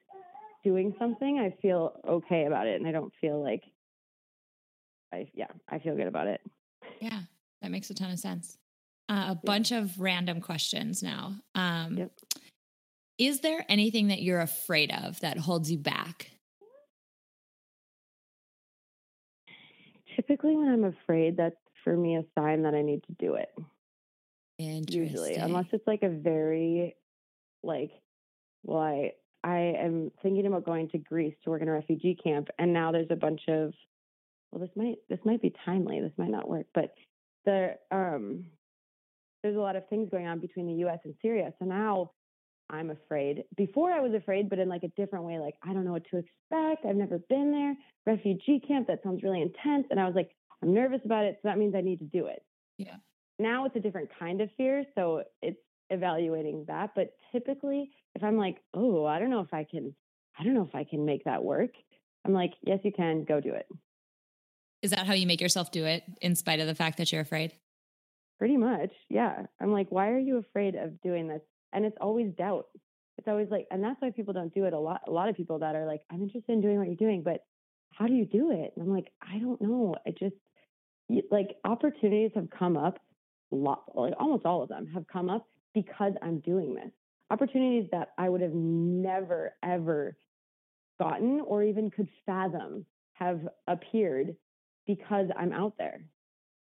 doing 0.65 0.95
something, 0.99 1.39
I 1.39 1.57
feel 1.61 2.01
okay 2.07 2.47
about 2.47 2.67
it. 2.67 2.81
And 2.81 2.89
I 2.89 2.93
don't 2.93 3.13
feel 3.21 3.43
like 3.43 3.63
I, 5.13 5.29
yeah, 5.35 5.49
I 5.69 5.79
feel 5.79 5.97
good 5.97 6.07
about 6.07 6.27
it. 6.27 6.41
Yeah, 7.01 7.21
that 7.63 7.71
makes 7.71 7.91
a 7.91 7.95
ton 7.95 8.11
of 8.11 8.19
sense. 8.19 8.59
Uh, 9.09 9.27
a 9.31 9.35
bunch 9.35 9.73
of 9.73 9.99
random 10.01 10.41
questions 10.41 11.03
now. 11.03 11.35
Um, 11.55 11.97
Yep. 11.97 12.13
Is 13.19 13.41
there 13.41 13.67
anything 13.69 14.09
that 14.09 14.23
you're 14.23 14.41
afraid 14.41 14.91
of 14.91 15.21
that 15.21 15.37
holds 15.37 15.71
you 15.71 15.77
back? 15.77 16.31
Typically, 20.17 20.57
when 20.57 20.69
I'm 20.69 20.85
afraid, 20.85 21.37
that's 21.37 21.55
for 21.85 21.95
me 21.95 22.17
a 22.17 22.25
sign 22.35 22.63
that 22.63 22.75
I 22.75 22.81
need 22.81 23.03
to 23.05 23.13
do 23.19 23.35
it. 23.35 23.51
Usually, 24.91 25.35
unless 25.35 25.67
it's 25.73 25.87
like 25.87 26.03
a 26.03 26.09
very, 26.09 26.97
like, 27.63 27.91
well, 28.63 28.79
I 28.79 29.13
I 29.43 29.75
am 29.79 30.11
thinking 30.23 30.47
about 30.47 30.65
going 30.67 30.91
to 30.91 30.99
Greece 30.99 31.35
to 31.45 31.51
work 31.51 31.63
in 31.63 31.69
a 31.69 31.73
refugee 31.73 32.17
camp, 32.23 32.49
and 32.59 32.73
now 32.73 32.93
there's 32.93 33.11
a 33.11 33.17
bunch 33.17 33.43
of, 33.49 33.73
well, 34.51 34.61
this 34.61 34.77
might 34.77 34.97
this 35.09 35.21
might 35.25 35.43
be 35.43 35.55
timely. 35.65 36.01
This 36.01 36.13
might 36.19 36.31
not 36.31 36.49
work, 36.49 36.67
but 36.75 36.95
the 37.45 37.77
um, 37.91 38.47
there's 39.43 39.57
a 39.57 39.61
lot 39.61 39.77
of 39.77 39.89
things 39.89 40.11
going 40.11 40.27
on 40.27 40.41
between 40.41 40.67
the 40.67 40.75
U.S. 40.81 40.99
and 41.05 41.15
Syria. 41.23 41.53
So 41.59 41.65
now 41.65 42.11
I'm 42.69 42.91
afraid. 42.91 43.45
Before 43.57 43.91
I 43.91 44.01
was 44.01 44.13
afraid, 44.15 44.51
but 44.51 44.59
in 44.59 44.69
like 44.69 44.83
a 44.85 44.89
different 44.89 45.25
way. 45.25 45.39
Like 45.39 45.55
I 45.63 45.73
don't 45.73 45.85
know 45.85 45.93
what 45.93 46.05
to 46.11 46.19
expect. 46.19 46.87
I've 46.87 46.97
never 46.97 47.19
been 47.29 47.51
there. 47.51 47.75
Refugee 48.07 48.61
camp. 48.67 48.87
That 48.89 49.03
sounds 49.03 49.23
really 49.23 49.43
intense. 49.43 49.87
And 49.91 49.99
I 49.99 50.07
was 50.07 50.15
like, 50.15 50.31
I'm 50.63 50.75
nervous 50.75 51.01
about 51.05 51.25
it. 51.25 51.39
So 51.43 51.49
that 51.49 51.59
means 51.59 51.75
I 51.75 51.81
need 51.81 51.99
to 51.99 52.05
do 52.05 52.27
it. 52.27 52.43
Yeah. 52.79 52.97
Now 53.41 53.65
it's 53.65 53.77
a 53.77 53.81
different 53.81 54.11
kind 54.19 54.41
of 54.41 54.51
fear. 54.57 54.85
So 54.95 55.23
it's 55.43 55.59
evaluating 55.89 56.67
that. 56.69 56.91
But 56.95 57.15
typically, 57.33 57.91
if 58.15 58.23
I'm 58.23 58.37
like, 58.37 58.59
oh, 58.75 59.05
I 59.07 59.19
don't 59.19 59.31
know 59.31 59.41
if 59.41 59.53
I 59.53 59.65
can, 59.69 59.95
I 60.39 60.45
don't 60.45 60.55
know 60.55 60.67
if 60.69 60.75
I 60.75 60.85
can 60.85 61.05
make 61.05 61.25
that 61.25 61.43
work. 61.43 61.71
I'm 62.25 62.33
like, 62.33 62.53
yes, 62.63 62.81
you 62.85 62.93
can. 62.93 63.25
Go 63.25 63.41
do 63.41 63.55
it. 63.55 63.67
Is 64.83 64.91
that 64.91 65.07
how 65.07 65.15
you 65.15 65.27
make 65.27 65.41
yourself 65.41 65.71
do 65.71 65.85
it 65.85 66.05
in 66.21 66.37
spite 66.37 66.61
of 66.61 66.67
the 66.67 66.75
fact 66.75 66.99
that 66.99 67.11
you're 67.13 67.21
afraid? 67.21 67.53
Pretty 68.39 68.57
much. 68.57 68.93
Yeah. 69.09 69.47
I'm 69.61 69.73
like, 69.73 69.89
why 69.91 70.11
are 70.11 70.19
you 70.19 70.39
afraid 70.39 70.75
of 70.75 71.01
doing 71.03 71.29
this? 71.29 71.43
And 71.73 71.85
it's 71.85 71.97
always 72.01 72.33
doubt. 72.37 72.67
It's 73.19 73.29
always 73.29 73.49
like, 73.51 73.67
and 73.71 73.85
that's 73.85 74.01
why 74.01 74.11
people 74.11 74.33
don't 74.33 74.55
do 74.55 74.65
it 74.65 74.73
a 74.73 74.79
lot. 74.79 75.03
A 75.07 75.11
lot 75.11 75.29
of 75.29 75.37
people 75.37 75.59
that 75.59 75.77
are 75.77 75.87
like, 75.87 76.01
I'm 76.11 76.23
interested 76.23 76.53
in 76.53 76.63
doing 76.63 76.79
what 76.79 76.87
you're 76.87 76.97
doing, 76.97 77.23
but 77.23 77.45
how 77.93 78.07
do 78.07 78.15
you 78.15 78.25
do 78.25 78.51
it? 78.51 78.73
And 78.75 78.87
I'm 78.87 78.95
like, 78.95 79.13
I 79.21 79.39
don't 79.39 79.61
know. 79.61 79.95
I 80.07 80.11
just, 80.11 80.37
like, 81.31 81.57
opportunities 81.65 82.31
have 82.35 82.49
come 82.49 82.79
up, 82.79 82.99
lot, 83.51 83.85
like 83.97 84.15
almost 84.19 84.47
all 84.47 84.63
of 84.63 84.69
them 84.69 84.87
have 84.89 85.07
come 85.07 85.31
up 85.31 85.47
because 85.75 86.15
I'm 86.23 86.41
doing 86.41 86.75
this. 86.75 86.93
Opportunities 87.31 87.89
that 87.93 88.11
I 88.19 88.29
would 88.29 88.41
have 88.41 88.55
never, 88.55 89.57
ever 89.63 90.17
gotten 91.01 91.41
or 91.41 91.63
even 91.63 91.91
could 91.91 92.09
fathom 92.27 92.87
have 93.15 93.49
appeared 93.67 94.37
because 94.87 95.29
I'm 95.37 95.53
out 95.53 95.75
there. 95.79 96.07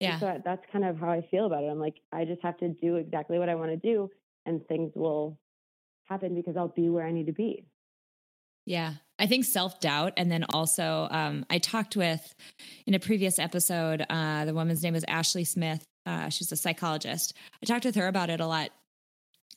And 0.05 0.15
Yeah. 0.15 0.21
So 0.21 0.41
that's 0.45 0.65
kind 0.73 0.85
of 0.85 0.99
how 0.99 1.11
I 1.11 1.27
feel 1.31 1.47
about 1.47 1.65
it. 1.65 1.69
I'm 1.69 1.81
like, 1.81 2.01
I 2.13 2.25
just 2.27 2.43
have 2.43 2.59
to 2.59 2.69
do 2.71 2.97
exactly 2.97 3.39
what 3.39 3.49
I 3.51 3.55
want 3.57 3.71
to 3.73 3.77
do, 3.79 4.11
and 4.47 4.67
things 4.69 4.93
will 4.97 5.41
happen 6.05 6.35
because 6.35 6.57
I'll 6.57 6.69
be 6.69 6.91
where 6.91 7.07
I 7.07 7.13
need 7.13 7.27
to 7.27 7.33
be. 7.33 7.67
Yeah. 8.65 8.97
I 9.21 9.27
think 9.27 9.45
self 9.45 9.79
doubt. 9.81 10.15
And 10.17 10.33
then 10.33 10.45
also, 10.49 11.07
um, 11.11 11.45
I 11.51 11.59
talked 11.59 11.95
with 11.95 12.35
in 12.87 12.95
a 12.95 12.99
previous 12.99 13.39
episode, 13.39 14.05
uh, 14.09 14.47
the 14.47 14.55
woman's 14.55 14.83
name 14.83 14.95
is 14.95 15.05
Ashley 15.07 15.45
Smith. 15.45 15.85
Uh, 16.07 16.31
she's 16.31 16.51
a 16.51 16.57
psychologist. 16.57 17.35
I 17.63 17.67
talked 17.67 17.85
with 17.85 17.97
her 17.97 18.09
about 18.09 18.31
it 18.31 18.41
a 18.41 18.47
lot 18.47 18.71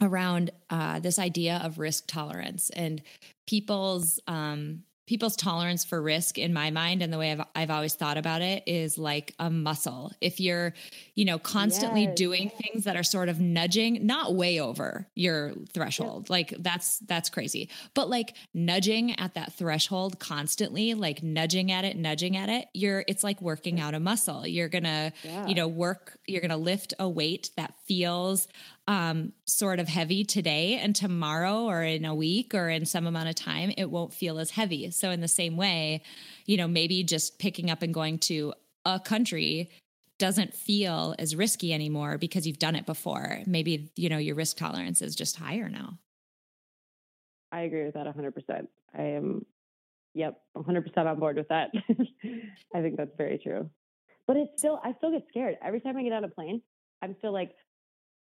around 0.01 0.51
uh, 0.69 0.99
this 0.99 1.17
idea 1.17 1.61
of 1.63 1.79
risk 1.79 2.05
tolerance 2.07 2.69
and 2.71 3.01
people's 3.47 4.19
um, 4.27 4.83
people's 5.05 5.35
tolerance 5.35 5.83
for 5.83 6.01
risk 6.01 6.37
in 6.37 6.53
my 6.53 6.71
mind 6.71 7.01
and 7.01 7.11
the 7.11 7.17
way 7.17 7.31
I've, 7.31 7.41
I've 7.55 7.69
always 7.69 7.93
thought 7.93 8.17
about 8.17 8.41
it 8.41 8.63
is 8.65 8.97
like 8.97 9.33
a 9.37 9.49
muscle. 9.49 10.11
If 10.21 10.39
you're 10.39 10.73
you 11.15 11.25
know 11.25 11.37
constantly 11.39 12.03
Yes. 12.03 12.15
doing 12.15 12.51
things 12.51 12.85
that 12.85 12.95
are 12.95 13.03
sort 13.03 13.29
of 13.29 13.39
nudging 13.39 14.05
not 14.05 14.33
way 14.33 14.59
over 14.59 15.07
your 15.15 15.53
threshold. 15.73 16.29
Like 16.29 16.53
that's 16.59 16.99
that's 16.99 17.29
crazy. 17.29 17.69
But 17.93 18.09
like 18.09 18.35
nudging 18.53 19.19
at 19.19 19.33
that 19.33 19.53
threshold 19.53 20.19
constantly 20.19 20.93
like 20.93 21.21
nudging 21.21 21.71
at 21.71 21.83
it 21.85 21.97
nudging 21.97 22.37
at 22.37 22.49
it 22.49 22.67
you're 22.73 23.03
it's 23.07 23.23
like 23.23 23.41
working 23.41 23.79
out 23.79 23.93
a 23.93 23.99
muscle. 23.99 24.47
You're 24.47 24.69
gonna 24.69 25.11
Yeah. 25.23 25.47
you 25.47 25.55
know 25.55 25.67
work 25.67 26.17
you're 26.27 26.41
gonna 26.41 26.57
lift 26.57 26.93
a 26.99 27.09
weight 27.09 27.49
that 27.57 27.73
feels 27.85 28.47
um 28.87 29.31
sort 29.45 29.79
of 29.79 29.87
heavy 29.87 30.25
today 30.25 30.75
and 30.75 30.95
tomorrow 30.95 31.63
or 31.63 31.83
in 31.83 32.03
a 32.03 32.13
week 32.13 32.53
or 32.53 32.69
in 32.69 32.85
some 32.85 33.07
amount 33.07 33.29
of 33.29 33.35
time 33.35 33.71
it 33.77 33.89
won't 33.89 34.13
feel 34.13 34.39
as 34.39 34.51
heavy 34.51 34.91
so 34.91 35.09
in 35.09 35.21
the 35.21 35.27
same 35.27 35.55
way 35.55 36.01
you 36.45 36.57
know 36.57 36.67
maybe 36.67 37.03
just 37.03 37.39
picking 37.39 37.69
up 37.69 37.81
and 37.81 37.93
going 37.93 38.19
to 38.19 38.53
a 38.85 38.99
country 38.99 39.69
doesn't 40.19 40.53
feel 40.53 41.15
as 41.17 41.35
risky 41.35 41.73
anymore 41.73 42.17
because 42.17 42.45
you've 42.45 42.59
done 42.59 42.75
it 42.75 42.85
before 42.85 43.39
maybe 43.45 43.89
you 43.95 44.09
know 44.09 44.17
your 44.17 44.35
risk 44.35 44.57
tolerance 44.57 45.01
is 45.01 45.15
just 45.15 45.37
higher 45.37 45.69
now 45.69 45.97
I 47.53 47.61
agree 47.61 47.85
with 47.85 47.93
that 47.93 48.07
100%. 48.07 48.67
I 48.97 49.01
am, 49.01 49.45
yep, 50.15 50.41
100% 50.57 50.97
on 50.97 51.19
board 51.19 51.37
with 51.37 51.49
that. 51.49 51.69
I 52.73 52.81
think 52.81 52.97
that's 52.97 53.15
very 53.15 53.37
true. 53.37 53.69
But 54.25 54.37
it's 54.37 54.53
still, 54.57 54.79
I 54.83 54.93
still 54.97 55.11
get 55.11 55.25
scared 55.29 55.57
every 55.63 55.79
time 55.79 55.95
I 55.95 56.01
get 56.01 56.13
on 56.13 56.23
a 56.23 56.29
plane. 56.29 56.63
I'm 57.03 57.15
still 57.19 57.31
like, 57.31 57.51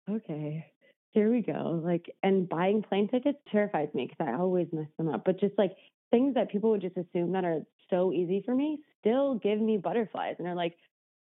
okay, 0.10 0.66
here 1.12 1.32
we 1.32 1.42
go. 1.42 1.82
Like, 1.84 2.14
and 2.24 2.48
buying 2.48 2.84
plane 2.84 3.08
tickets 3.08 3.40
terrifies 3.52 3.90
me 3.94 4.08
because 4.08 4.28
I 4.28 4.38
always 4.38 4.68
mess 4.72 4.88
them 4.98 5.10
up. 5.10 5.24
But 5.26 5.40
just 5.40 5.58
like 5.58 5.72
things 6.12 6.36
that 6.36 6.52
people 6.52 6.70
would 6.72 6.82
just 6.82 6.98
assume 6.98 7.32
that 7.34 7.46
are 7.46 7.62
so 7.90 8.12
easy 8.12 8.42
for 8.46 8.56
me 8.56 8.80
still 9.00 9.36
give 9.36 9.60
me 9.60 9.78
butterflies. 9.78 10.36
And 10.38 10.46
they're 10.48 10.56
like, 10.56 10.76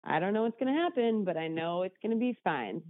I 0.03 0.19
don't 0.19 0.33
know 0.33 0.43
what's 0.43 0.59
going 0.59 0.73
to 0.73 0.79
happen, 0.79 1.23
but 1.23 1.37
I 1.37 1.47
know 1.47 1.83
it's 1.83 1.97
going 2.01 2.11
to 2.11 2.19
be 2.19 2.37
fine. 2.43 2.81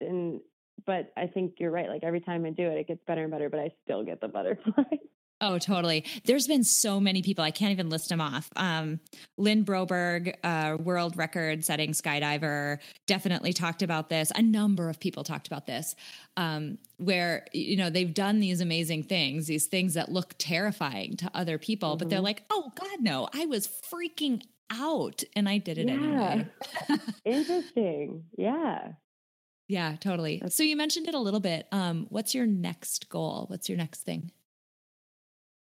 And, 0.00 0.40
but 0.84 1.12
I 1.16 1.26
think 1.26 1.54
you're 1.58 1.70
right. 1.70 1.88
Like 1.88 2.04
every 2.04 2.20
time 2.20 2.44
I 2.44 2.50
do 2.50 2.66
it, 2.68 2.78
it 2.78 2.88
gets 2.88 3.00
better 3.06 3.22
and 3.22 3.30
better, 3.30 3.48
but 3.48 3.60
I 3.60 3.72
still 3.84 4.04
get 4.04 4.20
the 4.20 4.28
butterflies. 4.28 4.98
Oh, 5.40 5.58
totally. 5.58 6.04
There's 6.24 6.46
been 6.46 6.64
so 6.64 6.98
many 6.98 7.20
people. 7.20 7.44
I 7.44 7.50
can't 7.50 7.72
even 7.72 7.90
list 7.90 8.08
them 8.08 8.22
off. 8.22 8.48
Um, 8.56 9.00
Lynn 9.36 9.66
Broberg, 9.66 10.34
uh, 10.42 10.78
world 10.78 11.16
record 11.18 11.62
setting 11.62 11.92
skydiver, 11.92 12.78
definitely 13.06 13.52
talked 13.52 13.82
about 13.82 14.08
this. 14.08 14.32
A 14.34 14.40
number 14.40 14.88
of 14.88 14.98
people 14.98 15.24
talked 15.24 15.46
about 15.46 15.66
this, 15.66 15.94
um, 16.38 16.78
where, 16.96 17.44
you 17.52 17.76
know, 17.76 17.90
they've 17.90 18.14
done 18.14 18.40
these 18.40 18.62
amazing 18.62 19.02
things, 19.02 19.46
these 19.46 19.66
things 19.66 19.92
that 19.94 20.10
look 20.10 20.34
terrifying 20.38 21.16
to 21.18 21.30
other 21.34 21.58
people, 21.58 21.90
mm-hmm. 21.90 21.98
but 21.98 22.08
they're 22.08 22.18
mm-hmm. 22.18 22.24
like, 22.24 22.44
oh, 22.50 22.72
God, 22.74 23.00
no, 23.00 23.28
I 23.34 23.44
was 23.44 23.68
freaking 23.68 24.42
out 24.70 25.22
and 25.34 25.48
I 25.48 25.58
did 25.58 25.76
it 25.76 25.88
yeah. 25.88 25.94
anyway. 25.94 26.46
Interesting. 27.26 28.24
Yeah. 28.38 28.92
Yeah, 29.68 29.96
totally. 30.00 30.42
So 30.48 30.62
you 30.62 30.76
mentioned 30.76 31.08
it 31.08 31.14
a 31.14 31.18
little 31.18 31.40
bit. 31.40 31.66
Um, 31.72 32.06
what's 32.08 32.34
your 32.34 32.46
next 32.46 33.10
goal? 33.10 33.46
What's 33.48 33.68
your 33.68 33.76
next 33.76 34.02
thing? 34.02 34.30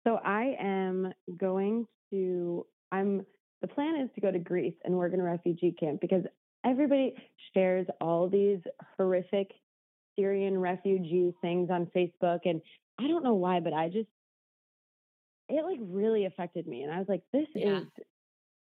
So 0.07 0.21
I 0.25 0.57
am 0.61 1.13
going 1.39 1.87
to, 2.11 2.67
I'm, 2.93 3.25
the 3.63 3.69
plan 3.69 3.97
is 4.01 4.11
to 4.15 4.21
go 4.21 4.31
to 4.31 4.39
Greece 4.39 4.75
and 4.85 4.95
work 4.95 5.15
in 5.15 5.21
a 5.21 5.25
refugee 5.25 5.75
camp 5.79 6.01
because 6.01 6.25
everybody 6.65 7.15
shares 7.55 7.87
all 8.01 8.29
these 8.29 8.59
horrific 8.97 9.51
Syrian 10.17 10.59
refugee 10.59 11.33
things 11.41 11.71
on 11.71 11.87
Facebook. 11.97 12.41
And 12.45 12.61
I 12.99 13.09
don't 13.09 13.25
know 13.25 13.35
why, 13.35 13.61
but 13.61 13.73
I 13.73 13.89
just, 13.89 14.09
it 15.49 15.65
like 15.65 15.79
really 15.81 16.27
affected 16.27 16.67
me. 16.67 16.83
And 16.83 16.93
I 16.93 16.99
was 16.99 17.09
like, 17.09 17.23
this 17.33 17.47
yeah. 17.55 17.79
is 17.79 17.85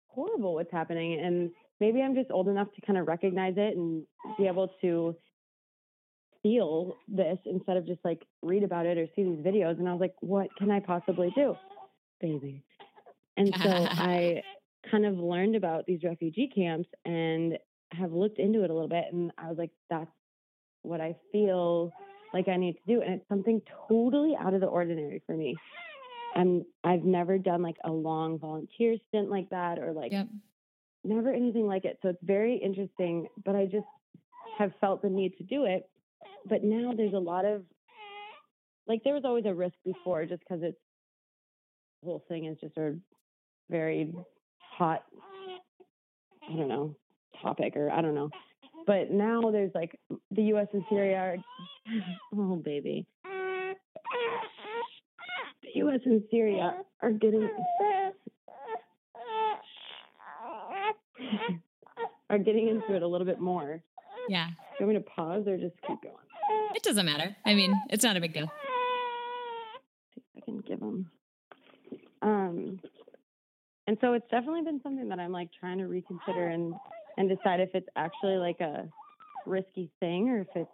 horrible 0.07 0.55
what's 0.55 0.71
happening. 0.71 1.19
And 1.19 1.51
maybe 1.79 2.01
I'm 2.01 2.15
just 2.15 2.31
old 2.31 2.47
enough 2.47 2.67
to 2.75 2.81
kind 2.81 2.97
of 2.97 3.07
recognize 3.07 3.53
it 3.57 3.77
and 3.77 4.03
be 4.37 4.47
able 4.47 4.69
to 4.81 5.15
feel 6.41 6.95
this 7.07 7.37
instead 7.45 7.77
of 7.77 7.85
just 7.85 7.99
like 8.03 8.25
read 8.41 8.63
about 8.63 8.85
it 8.85 8.97
or 8.97 9.07
see 9.15 9.23
these 9.23 9.45
videos. 9.45 9.77
And 9.79 9.87
I 9.87 9.91
was 9.91 10.01
like, 10.01 10.15
what 10.21 10.47
can 10.57 10.71
I 10.71 10.79
possibly 10.79 11.31
do? 11.35 11.55
Baby. 12.21 12.63
And 13.37 13.53
so 13.61 13.69
I 13.91 14.41
kind 14.89 15.05
of 15.05 15.17
learned 15.17 15.55
about 15.55 15.85
these 15.85 16.03
refugee 16.03 16.49
camps 16.53 16.89
and 17.05 17.57
have 17.91 18.11
looked 18.11 18.39
into 18.39 18.63
it 18.63 18.69
a 18.69 18.73
little 18.73 18.89
bit. 18.89 19.05
And 19.11 19.31
I 19.37 19.49
was 19.49 19.57
like, 19.57 19.71
that's 19.89 20.11
what 20.83 21.01
I 21.01 21.15
feel 21.31 21.91
like 22.33 22.47
I 22.47 22.57
need 22.57 22.73
to 22.73 22.95
do. 22.95 23.01
And 23.01 23.15
it's 23.15 23.27
something 23.27 23.61
totally 23.87 24.35
out 24.39 24.53
of 24.53 24.61
the 24.61 24.67
ordinary 24.67 25.21
for 25.25 25.35
me. 25.35 25.55
And 26.35 26.63
I've 26.83 27.03
never 27.03 27.37
done 27.37 27.63
like 27.63 27.77
a 27.83 27.91
long 27.91 28.37
volunteer 28.37 28.95
stint 29.07 29.29
like 29.29 29.49
that 29.49 29.79
or 29.79 29.91
like 29.91 30.11
yep. 30.11 30.27
never 31.03 31.33
anything 31.33 31.67
like 31.67 31.85
it. 31.85 31.97
So 32.01 32.09
it's 32.09 32.23
very 32.23 32.55
interesting, 32.55 33.27
but 33.43 33.55
I 33.55 33.65
just 33.65 33.87
have 34.57 34.71
felt 34.79 35.01
the 35.01 35.09
need 35.09 35.37
to 35.37 35.43
do 35.43 35.65
it 35.65 35.89
but 36.47 36.63
now 36.63 36.93
there's 36.95 37.13
a 37.13 37.19
lot 37.19 37.45
of 37.45 37.63
like 38.87 39.03
there 39.03 39.13
was 39.13 39.23
always 39.25 39.45
a 39.45 39.53
risk 39.53 39.75
before 39.85 40.25
just 40.25 40.41
because 40.41 40.63
it's 40.63 40.77
the 42.01 42.07
whole 42.07 42.23
thing 42.27 42.45
is 42.45 42.57
just 42.59 42.77
a 42.77 42.95
very 43.69 44.13
hot 44.59 45.03
I 46.49 46.55
don't 46.55 46.67
know 46.67 46.95
topic 47.41 47.75
or 47.75 47.91
I 47.91 48.01
don't 48.01 48.15
know. 48.15 48.29
But 48.87 49.11
now 49.11 49.51
there's 49.51 49.71
like 49.75 49.99
the 50.31 50.43
US 50.53 50.67
and 50.73 50.83
Syria 50.89 51.17
are 51.17 51.37
oh 52.35 52.55
baby. 52.55 53.05
The 55.63 55.81
US 55.81 55.99
and 56.05 56.23
Syria 56.31 56.81
are 57.01 57.11
getting 57.11 57.47
are 62.29 62.37
getting 62.37 62.67
into 62.69 62.95
it 62.95 63.01
a 63.03 63.07
little 63.07 63.27
bit 63.27 63.39
more. 63.39 63.81
Yeah. 64.29 64.47
Do 64.47 64.53
you 64.79 64.85
want 64.85 64.97
me 64.97 65.03
to 65.03 65.09
pause 65.09 65.47
or 65.47 65.57
just 65.57 65.75
keep 65.87 66.01
going? 66.03 66.15
It 66.75 66.83
doesn't 66.83 67.05
matter. 67.05 67.35
I 67.45 67.55
mean, 67.55 67.73
it's 67.89 68.03
not 68.03 68.15
a 68.15 68.21
big 68.21 68.33
deal. 68.33 68.45
See 70.13 70.21
if 70.35 70.43
I 70.43 70.45
can 70.45 70.59
give 70.59 70.79
them. 70.79 71.09
Um, 72.21 72.79
and 73.87 73.97
so 74.01 74.13
it's 74.13 74.29
definitely 74.29 74.61
been 74.61 74.79
something 74.83 75.09
that 75.09 75.19
I'm 75.19 75.31
like 75.31 75.49
trying 75.59 75.79
to 75.79 75.87
reconsider 75.87 76.47
and 76.47 76.75
and 77.17 77.27
decide 77.27 77.59
if 77.59 77.71
it's 77.73 77.87
actually 77.95 78.37
like 78.37 78.59
a 78.59 78.87
risky 79.45 79.89
thing 79.99 80.29
or 80.29 80.41
if 80.41 80.47
it's 80.55 80.69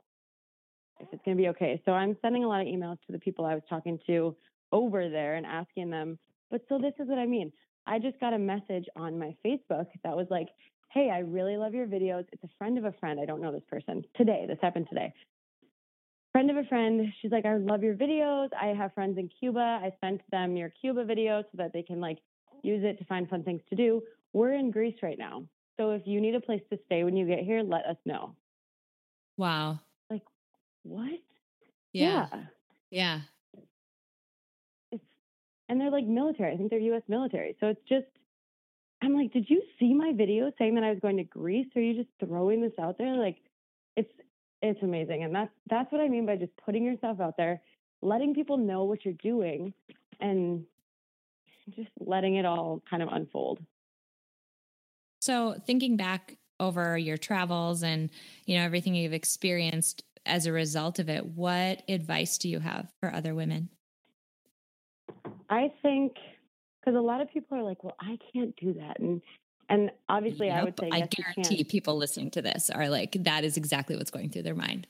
if 1.00 1.08
it's 1.14 1.22
going 1.24 1.38
to 1.38 1.42
be 1.42 1.50
okay. 1.50 1.82
So 1.86 1.94
I'm 1.94 2.18
sending 2.22 2.44
a 2.44 2.48
lot 2.48 2.62
of 2.62 2.68
emails 2.68 2.98
to 3.08 3.14
the 3.14 3.20
people 3.20 3.46
I 3.46 3.54
was 3.54 3.64
talking 3.70 4.00
to 4.08 4.36
over 4.74 5.10
there 5.10 5.36
and 5.36 5.46
asking 5.46 5.90
them. 5.90 6.20
But 6.52 6.62
so 6.68 6.78
this 6.78 6.94
is 7.00 7.08
what 7.08 7.20
I 7.20 7.26
mean. 7.26 7.54
I 7.88 8.00
just 8.00 8.20
got 8.20 8.34
a 8.34 8.40
message 8.40 8.86
on 8.96 9.18
my 9.18 9.36
Facebook 9.46 9.88
that 10.04 10.16
was 10.16 10.28
like, 10.30 10.48
"Hey, 10.96 11.12
I 11.12 11.20
really 11.20 11.58
love 11.58 11.76
your 11.76 11.86
videos. 11.86 12.26
It's 12.32 12.44
a 12.44 12.50
friend 12.58 12.80
of 12.80 12.86
a 12.86 12.92
friend. 12.94 13.20
I 13.20 13.26
don't 13.26 13.42
know 13.42 13.52
this 13.52 13.66
person. 13.70 14.04
Today, 14.16 14.46
this 14.48 14.58
happened 14.62 14.88
today 14.90 15.14
friend 16.36 16.52
of 16.52 16.58
a 16.58 16.68
friend, 16.68 17.14
she's 17.22 17.32
like, 17.32 17.46
I 17.46 17.56
love 17.56 17.82
your 17.82 17.96
videos. 17.96 18.50
I 18.62 18.74
have 18.78 18.94
friends 18.94 19.18
in 19.18 19.30
Cuba. 19.40 19.80
I 19.82 19.94
sent 20.04 20.20
them 20.32 20.58
your 20.58 20.70
Cuba 20.82 21.06
video 21.06 21.44
so 21.44 21.50
that 21.54 21.72
they 21.72 21.82
can 21.82 22.02
like 22.02 22.18
use 22.62 22.84
it 22.84 22.98
to 23.00 23.06
find 23.06 23.30
fun 23.30 23.42
things 23.44 23.62
to 23.70 23.76
do. 23.78 24.02
We're 24.34 24.52
in 24.52 24.70
Greece 24.70 24.98
right 25.02 25.18
now. 25.18 25.46
So 25.80 25.92
if 25.92 26.02
you 26.04 26.20
need 26.20 26.36
a 26.36 26.42
place 26.42 26.60
to 26.72 26.80
stay 26.88 27.06
when 27.06 27.16
you 27.16 27.26
get 27.26 27.40
here, 27.40 27.64
let 27.64 27.86
us 27.86 27.96
know. 28.06 28.36
Wow. 29.38 29.80
Like, 30.10 30.24
what? 30.84 31.22
Yeah. 31.94 32.28
Yeah. 32.34 32.42
yeah. 32.92 33.20
It's, 34.92 35.04
and 35.70 35.80
they're 35.80 35.90
like 35.90 36.06
military. 36.06 36.54
I 36.54 36.58
think 36.58 36.70
they're 36.70 36.80
US 36.80 37.04
military. 37.08 37.56
So 37.62 37.68
it's 37.68 37.82
just, 37.88 38.08
I'm 39.02 39.14
like, 39.14 39.32
did 39.34 39.50
you 39.50 39.62
see 39.80 39.94
my 39.94 40.14
video 40.14 40.52
saying 40.58 40.76
that 40.76 40.84
I 40.84 40.90
was 40.90 41.00
going 41.00 41.18
to 41.18 41.24
Greece? 41.24 41.68
Or 41.76 41.82
are 41.82 41.86
you 41.86 41.96
just 41.96 42.10
throwing 42.20 42.62
this 42.62 42.72
out 42.80 42.98
there? 42.98 43.16
Like, 43.16 43.38
it's 43.96 44.12
it's 44.62 44.82
amazing. 44.82 45.24
And 45.24 45.36
that's 45.36 45.52
that's 45.70 45.92
what 45.92 46.02
I 46.02 46.08
mean 46.08 46.26
by 46.26 46.38
just 46.38 46.56
putting 46.64 46.84
yourself 46.84 47.20
out 47.20 47.38
there, 47.38 47.62
letting 48.02 48.34
people 48.34 48.58
know 48.58 48.86
what 48.86 49.06
you're 49.06 49.14
doing 49.16 49.74
and 50.20 50.66
just 51.76 51.90
letting 52.00 52.36
it 52.36 52.46
all 52.46 52.82
kind 52.90 53.04
of 53.04 53.10
unfold. 53.12 53.60
So, 55.20 55.56
thinking 55.66 55.98
back 55.98 56.38
over 56.60 56.98
your 56.98 57.18
travels 57.18 57.84
and, 57.84 58.10
you 58.46 58.58
know, 58.58 58.64
everything 58.64 58.96
you've 58.96 59.14
experienced 59.14 60.04
as 60.26 60.46
a 60.46 60.52
result 60.52 61.00
of 61.00 61.10
it, 61.10 61.26
what 61.26 61.84
advice 61.90 62.38
do 62.38 62.50
you 62.50 62.60
have 62.60 62.92
for 63.00 63.14
other 63.14 63.36
women? 63.36 63.70
I 65.50 65.72
think 65.82 66.14
because 66.86 66.98
a 66.98 67.02
lot 67.02 67.22
of 67.22 67.32
people 67.32 67.58
are 67.58 67.64
like, 67.64 67.84
well, 67.84 67.96
I 68.00 68.18
can't 68.34 68.56
do 68.58 68.74
that. 68.74 69.00
And 69.00 69.22
and 69.68 69.90
obviously, 70.08 70.48
yep. 70.48 70.58
I 70.58 70.64
would 70.64 70.80
say, 70.80 70.90
yes, 70.92 71.02
I 71.02 71.08
guarantee 71.08 71.64
people 71.64 71.98
listening 71.98 72.30
to 72.32 72.42
this 72.42 72.70
are 72.70 72.88
like, 72.88 73.18
that 73.24 73.44
is 73.44 73.58
exactly 73.58 73.96
what's 73.96 74.12
going 74.12 74.30
through 74.30 74.44
their 74.44 74.54
mind. 74.54 74.86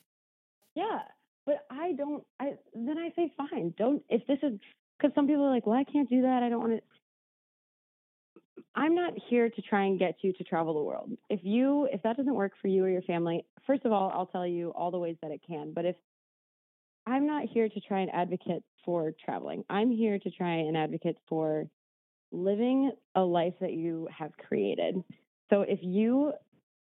Yeah. 0.76 1.00
But 1.46 1.66
I 1.70 1.94
don't, 1.94 2.24
I, 2.42 2.56
then 2.74 2.98
I 2.98 3.14
say, 3.16 3.32
fine, 3.38 3.74
don't, 3.78 4.04
if 4.10 4.28
this 4.28 4.40
is, 4.44 4.60
because 4.98 5.16
some 5.16 5.28
people 5.28 5.44
are 5.46 5.54
like, 5.54 5.66
well, 5.66 5.78
I 5.78 5.86
can't 5.86 6.10
do 6.10 6.24
that. 6.24 6.44
I 6.44 6.50
don't 6.50 6.60
want 6.60 6.74
to. 6.74 6.82
I'm 8.76 8.96
not 8.96 9.14
here 9.30 9.50
to 9.50 9.62
try 9.62 9.86
and 9.86 9.98
get 9.98 10.16
you 10.22 10.34
to 10.34 10.44
travel 10.44 10.74
the 10.74 10.84
world. 10.84 11.12
If 11.30 11.40
you, 11.44 11.88
if 11.94 12.04
that 12.04 12.18
doesn't 12.18 12.36
work 12.36 12.52
for 12.62 12.68
you 12.68 12.84
or 12.84 12.90
your 12.90 13.02
family, 13.04 13.46
first 13.66 13.86
of 13.86 13.94
all, 13.94 14.12
I'll 14.14 14.26
tell 14.26 14.46
you 14.46 14.72
all 14.72 14.92
the 14.92 14.98
ways 14.98 15.16
that 15.22 15.32
it 15.32 15.40
can. 15.48 15.72
But 15.74 15.86
if 15.86 15.96
I'm 17.06 17.28
not 17.28 17.46
here 17.46 17.70
to 17.70 17.80
try 17.80 18.02
and 18.02 18.12
advocate 18.12 18.64
for 18.84 19.14
traveling, 19.24 19.64
I'm 19.70 19.92
here 19.92 20.20
to 20.20 20.32
try 20.32 20.56
and 20.56 20.76
advocate 20.76 21.18
for 21.30 21.68
living 22.36 22.92
a 23.16 23.22
life 23.22 23.54
that 23.62 23.74
you 23.74 24.08
have 24.16 24.32
created. 24.38 25.04
So 25.50 25.62
if 25.62 25.80
you 25.82 26.34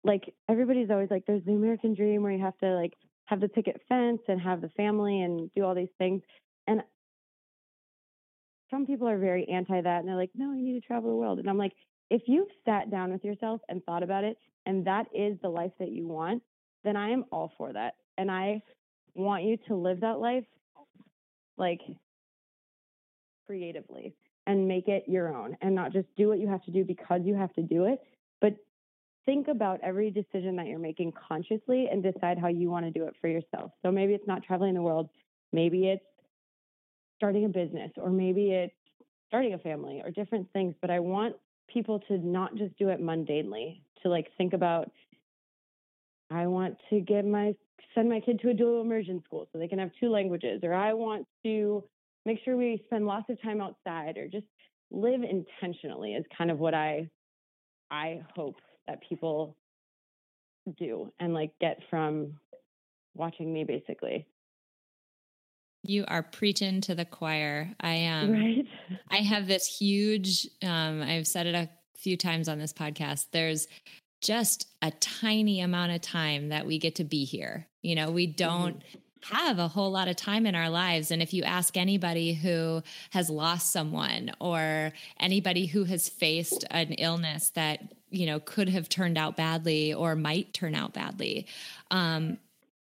like 0.03 0.33
everybody's 0.49 0.89
always 0.89 1.09
like 1.09 1.25
there's 1.25 1.43
the 1.45 1.53
American 1.53 1.93
dream 1.93 2.23
where 2.23 2.31
you 2.31 2.43
have 2.43 2.57
to 2.59 2.75
like 2.75 2.93
have 3.25 3.39
the 3.39 3.47
picket 3.47 3.81
fence 3.87 4.21
and 4.27 4.39
have 4.39 4.61
the 4.61 4.69
family 4.69 5.21
and 5.21 5.49
do 5.55 5.63
all 5.63 5.75
these 5.75 5.87
things. 5.97 6.21
And 6.67 6.81
some 8.69 8.85
people 8.85 9.07
are 9.07 9.17
very 9.17 9.47
anti 9.49 9.79
that 9.81 9.99
and 9.99 10.07
they're 10.07 10.15
like, 10.15 10.31
no, 10.35 10.53
you 10.53 10.63
need 10.63 10.81
to 10.81 10.87
travel 10.87 11.09
the 11.09 11.15
world. 11.15 11.39
And 11.39 11.49
I'm 11.49 11.57
like, 11.57 11.73
if 12.09 12.23
you've 12.27 12.49
sat 12.65 12.91
down 12.91 13.11
with 13.11 13.23
yourself 13.23 13.61
and 13.69 13.83
thought 13.83 14.03
about 14.03 14.23
it 14.23 14.37
and 14.65 14.85
that 14.85 15.07
is 15.13 15.37
the 15.41 15.49
life 15.49 15.71
that 15.79 15.91
you 15.91 16.07
want, 16.07 16.41
then 16.83 16.95
I 16.95 17.09
am 17.09 17.25
all 17.31 17.51
for 17.57 17.71
that. 17.73 17.95
And 18.17 18.29
I 18.29 18.61
want 19.15 19.43
you 19.43 19.57
to 19.67 19.75
live 19.75 20.01
that 20.01 20.19
life 20.19 20.45
like 21.57 21.81
creatively 23.45 24.15
and 24.47 24.67
make 24.67 24.87
it 24.87 25.03
your 25.07 25.33
own 25.33 25.55
and 25.61 25.73
not 25.73 25.93
just 25.93 26.07
do 26.15 26.27
what 26.27 26.39
you 26.39 26.47
have 26.47 26.63
to 26.63 26.71
do 26.71 26.83
because 26.83 27.21
you 27.23 27.35
have 27.35 27.53
to 27.53 27.61
do 27.61 27.85
it, 27.85 27.99
but 28.41 28.55
think 29.25 29.47
about 29.47 29.79
every 29.81 30.11
decision 30.11 30.55
that 30.57 30.67
you're 30.67 30.79
making 30.79 31.13
consciously 31.27 31.87
and 31.91 32.03
decide 32.03 32.37
how 32.37 32.47
you 32.47 32.69
want 32.69 32.85
to 32.85 32.91
do 32.91 33.05
it 33.05 33.15
for 33.21 33.27
yourself. 33.27 33.71
So 33.81 33.91
maybe 33.91 34.13
it's 34.13 34.27
not 34.27 34.43
traveling 34.43 34.73
the 34.73 34.81
world, 34.81 35.09
maybe 35.51 35.87
it's 35.87 36.03
starting 37.17 37.45
a 37.45 37.49
business, 37.49 37.91
or 37.97 38.09
maybe 38.09 38.51
it's 38.51 38.73
starting 39.27 39.53
a 39.53 39.57
family 39.59 40.01
or 40.03 40.11
different 40.11 40.51
things. 40.51 40.75
But 40.81 40.89
I 40.89 40.99
want 40.99 41.35
people 41.67 41.99
to 42.07 42.17
not 42.17 42.55
just 42.55 42.77
do 42.77 42.89
it 42.89 43.01
mundanely, 43.01 43.81
to 44.01 44.09
like 44.09 44.27
think 44.37 44.53
about 44.53 44.91
I 46.29 46.47
want 46.47 46.77
to 46.89 46.99
get 46.99 47.25
my 47.25 47.55
send 47.95 48.09
my 48.09 48.19
kid 48.19 48.39
to 48.41 48.49
a 48.49 48.53
dual 48.53 48.81
immersion 48.81 49.21
school 49.23 49.47
so 49.51 49.59
they 49.59 49.67
can 49.67 49.79
have 49.79 49.91
two 49.99 50.09
languages 50.09 50.61
or 50.63 50.73
I 50.73 50.93
want 50.93 51.27
to 51.43 51.83
make 52.25 52.39
sure 52.43 52.55
we 52.55 52.81
spend 52.85 53.05
lots 53.05 53.29
of 53.29 53.41
time 53.41 53.61
outside 53.61 54.17
or 54.17 54.27
just 54.27 54.45
live 54.91 55.21
intentionally 55.23 56.13
is 56.13 56.25
kind 56.37 56.51
of 56.51 56.59
what 56.59 56.73
I 56.73 57.09
I 57.91 58.21
hope 58.35 58.55
that 58.87 58.99
people 59.07 59.55
do 60.77 61.11
and 61.19 61.33
like 61.33 61.51
get 61.59 61.79
from 61.89 62.33
watching 63.15 63.53
me 63.53 63.63
basically. 63.63 64.25
You 65.85 66.05
are 66.07 66.23
preaching 66.23 66.79
to 66.81 66.95
the 66.95 67.05
choir. 67.05 67.69
I 67.79 67.93
am. 67.93 68.29
Um, 68.29 68.31
right. 68.31 68.65
I 69.11 69.17
have 69.17 69.47
this 69.47 69.65
huge. 69.65 70.47
Um, 70.63 71.01
I've 71.01 71.27
said 71.27 71.45
it 71.45 71.55
a 71.55 71.69
few 71.97 72.15
times 72.15 72.47
on 72.47 72.57
this 72.57 72.71
podcast. 72.71 73.27
There's 73.31 73.67
just 74.21 74.67
a 74.81 74.91
tiny 74.91 75.59
amount 75.59 75.91
of 75.91 75.99
time 75.99 76.49
that 76.49 76.65
we 76.65 76.79
get 76.79 76.95
to 76.95 77.03
be 77.03 77.25
here. 77.25 77.67
You 77.81 77.95
know, 77.95 78.11
we 78.11 78.27
don't. 78.27 78.79
Mm-hmm 78.79 78.99
have 79.31 79.59
a 79.59 79.67
whole 79.67 79.91
lot 79.91 80.07
of 80.07 80.15
time 80.15 80.45
in 80.45 80.55
our 80.55 80.69
lives. 80.69 81.11
And 81.11 81.21
if 81.21 81.33
you 81.33 81.43
ask 81.43 81.77
anybody 81.77 82.33
who 82.33 82.81
has 83.11 83.29
lost 83.29 83.71
someone 83.71 84.31
or 84.39 84.91
anybody 85.19 85.65
who 85.65 85.83
has 85.85 86.09
faced 86.09 86.65
an 86.71 86.93
illness 86.93 87.49
that, 87.51 87.93
you 88.09 88.25
know, 88.25 88.39
could 88.39 88.69
have 88.69 88.89
turned 88.89 89.17
out 89.17 89.37
badly 89.37 89.93
or 89.93 90.15
might 90.15 90.53
turn 90.53 90.75
out 90.75 90.93
badly, 90.93 91.47
um, 91.91 92.37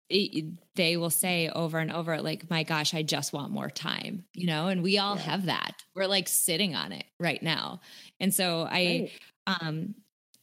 it, 0.08 0.44
they 0.74 0.96
will 0.96 1.10
say 1.10 1.48
over 1.48 1.78
and 1.78 1.92
over, 1.92 2.20
like, 2.20 2.50
my 2.50 2.64
gosh, 2.64 2.92
I 2.92 3.02
just 3.02 3.32
want 3.32 3.50
more 3.50 3.70
time, 3.70 4.24
you 4.34 4.46
know, 4.46 4.68
and 4.68 4.82
we 4.82 4.98
all 4.98 5.16
yeah. 5.16 5.22
have 5.22 5.46
that. 5.46 5.82
We're 5.94 6.06
like 6.06 6.28
sitting 6.28 6.74
on 6.74 6.92
it 6.92 7.04
right 7.18 7.42
now. 7.42 7.80
And 8.20 8.34
so 8.34 8.66
I, 8.70 9.10
right. 9.46 9.58
um, 9.60 9.94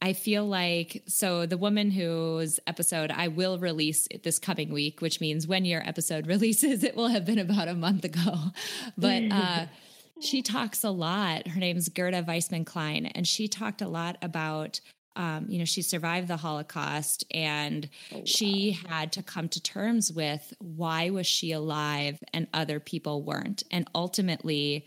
I 0.02 0.14
feel 0.14 0.46
like 0.46 1.02
so 1.06 1.44
the 1.44 1.58
woman 1.58 1.90
whose 1.90 2.58
episode 2.66 3.10
I 3.10 3.28
will 3.28 3.58
release 3.58 4.08
this 4.22 4.38
coming 4.38 4.72
week, 4.72 5.02
which 5.02 5.20
means 5.20 5.46
when 5.46 5.64
your 5.64 5.86
episode 5.86 6.26
releases, 6.26 6.82
it 6.82 6.96
will 6.96 7.08
have 7.08 7.24
been 7.24 7.38
about 7.38 7.68
a 7.68 7.74
month 7.74 8.04
ago. 8.04 8.36
But 8.96 9.22
uh, 9.30 9.66
she 10.20 10.42
talks 10.42 10.84
a 10.84 10.90
lot. 10.90 11.48
Her 11.48 11.60
name's 11.60 11.88
Gerda 11.88 12.22
Weissmann 12.22 12.66
Klein, 12.66 13.06
and 13.06 13.26
she 13.26 13.48
talked 13.48 13.82
a 13.82 13.88
lot 13.88 14.16
about. 14.22 14.80
Um, 15.16 15.46
you 15.48 15.58
know, 15.58 15.64
she 15.64 15.82
survived 15.82 16.28
the 16.28 16.36
Holocaust 16.36 17.24
and 17.32 17.88
oh, 18.12 18.18
wow. 18.18 18.22
she 18.24 18.70
had 18.88 19.10
to 19.12 19.24
come 19.24 19.48
to 19.48 19.60
terms 19.60 20.12
with 20.12 20.54
why 20.60 21.10
was 21.10 21.26
she 21.26 21.50
alive 21.50 22.16
and 22.32 22.46
other 22.54 22.78
people 22.78 23.24
weren't. 23.24 23.64
And 23.72 23.88
ultimately, 23.92 24.86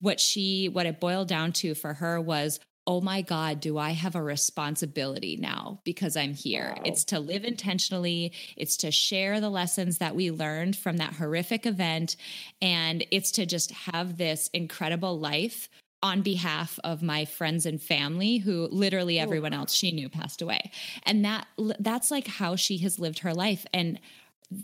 what 0.00 0.18
she 0.18 0.70
what 0.70 0.86
it 0.86 0.98
boiled 0.98 1.28
down 1.28 1.52
to 1.52 1.74
for 1.74 1.92
her 1.92 2.18
was 2.18 2.58
oh 2.86 3.00
my 3.00 3.22
God, 3.22 3.60
do 3.60 3.78
I 3.78 3.90
have 3.90 4.14
a 4.14 4.22
responsibility 4.22 5.36
now 5.36 5.80
because 5.84 6.16
I'm 6.16 6.34
here? 6.34 6.74
Wow. 6.76 6.82
It's 6.84 7.04
to 7.04 7.18
live 7.18 7.44
intentionally, 7.44 8.32
it's 8.56 8.76
to 8.78 8.90
share 8.90 9.40
the 9.40 9.50
lessons 9.50 9.98
that 9.98 10.14
we 10.14 10.30
learned 10.30 10.76
from 10.76 10.98
that 10.98 11.14
horrific 11.14 11.66
event, 11.66 12.16
and 12.60 13.04
it's 13.10 13.30
to 13.32 13.46
just 13.46 13.70
have 13.72 14.18
this 14.18 14.50
incredible 14.52 15.18
life 15.18 15.68
on 16.02 16.20
behalf 16.20 16.78
of 16.84 17.02
my 17.02 17.24
friends 17.24 17.64
and 17.64 17.80
family 17.80 18.36
who 18.36 18.68
literally 18.70 19.18
everyone 19.18 19.54
else 19.54 19.72
she 19.72 19.90
knew 19.90 20.10
passed 20.10 20.42
away. 20.42 20.70
And 21.04 21.24
that 21.24 21.46
that's 21.80 22.10
like 22.10 22.26
how 22.26 22.56
she 22.56 22.76
has 22.78 22.98
lived 22.98 23.20
her 23.20 23.32
life. 23.32 23.64
And 23.72 23.98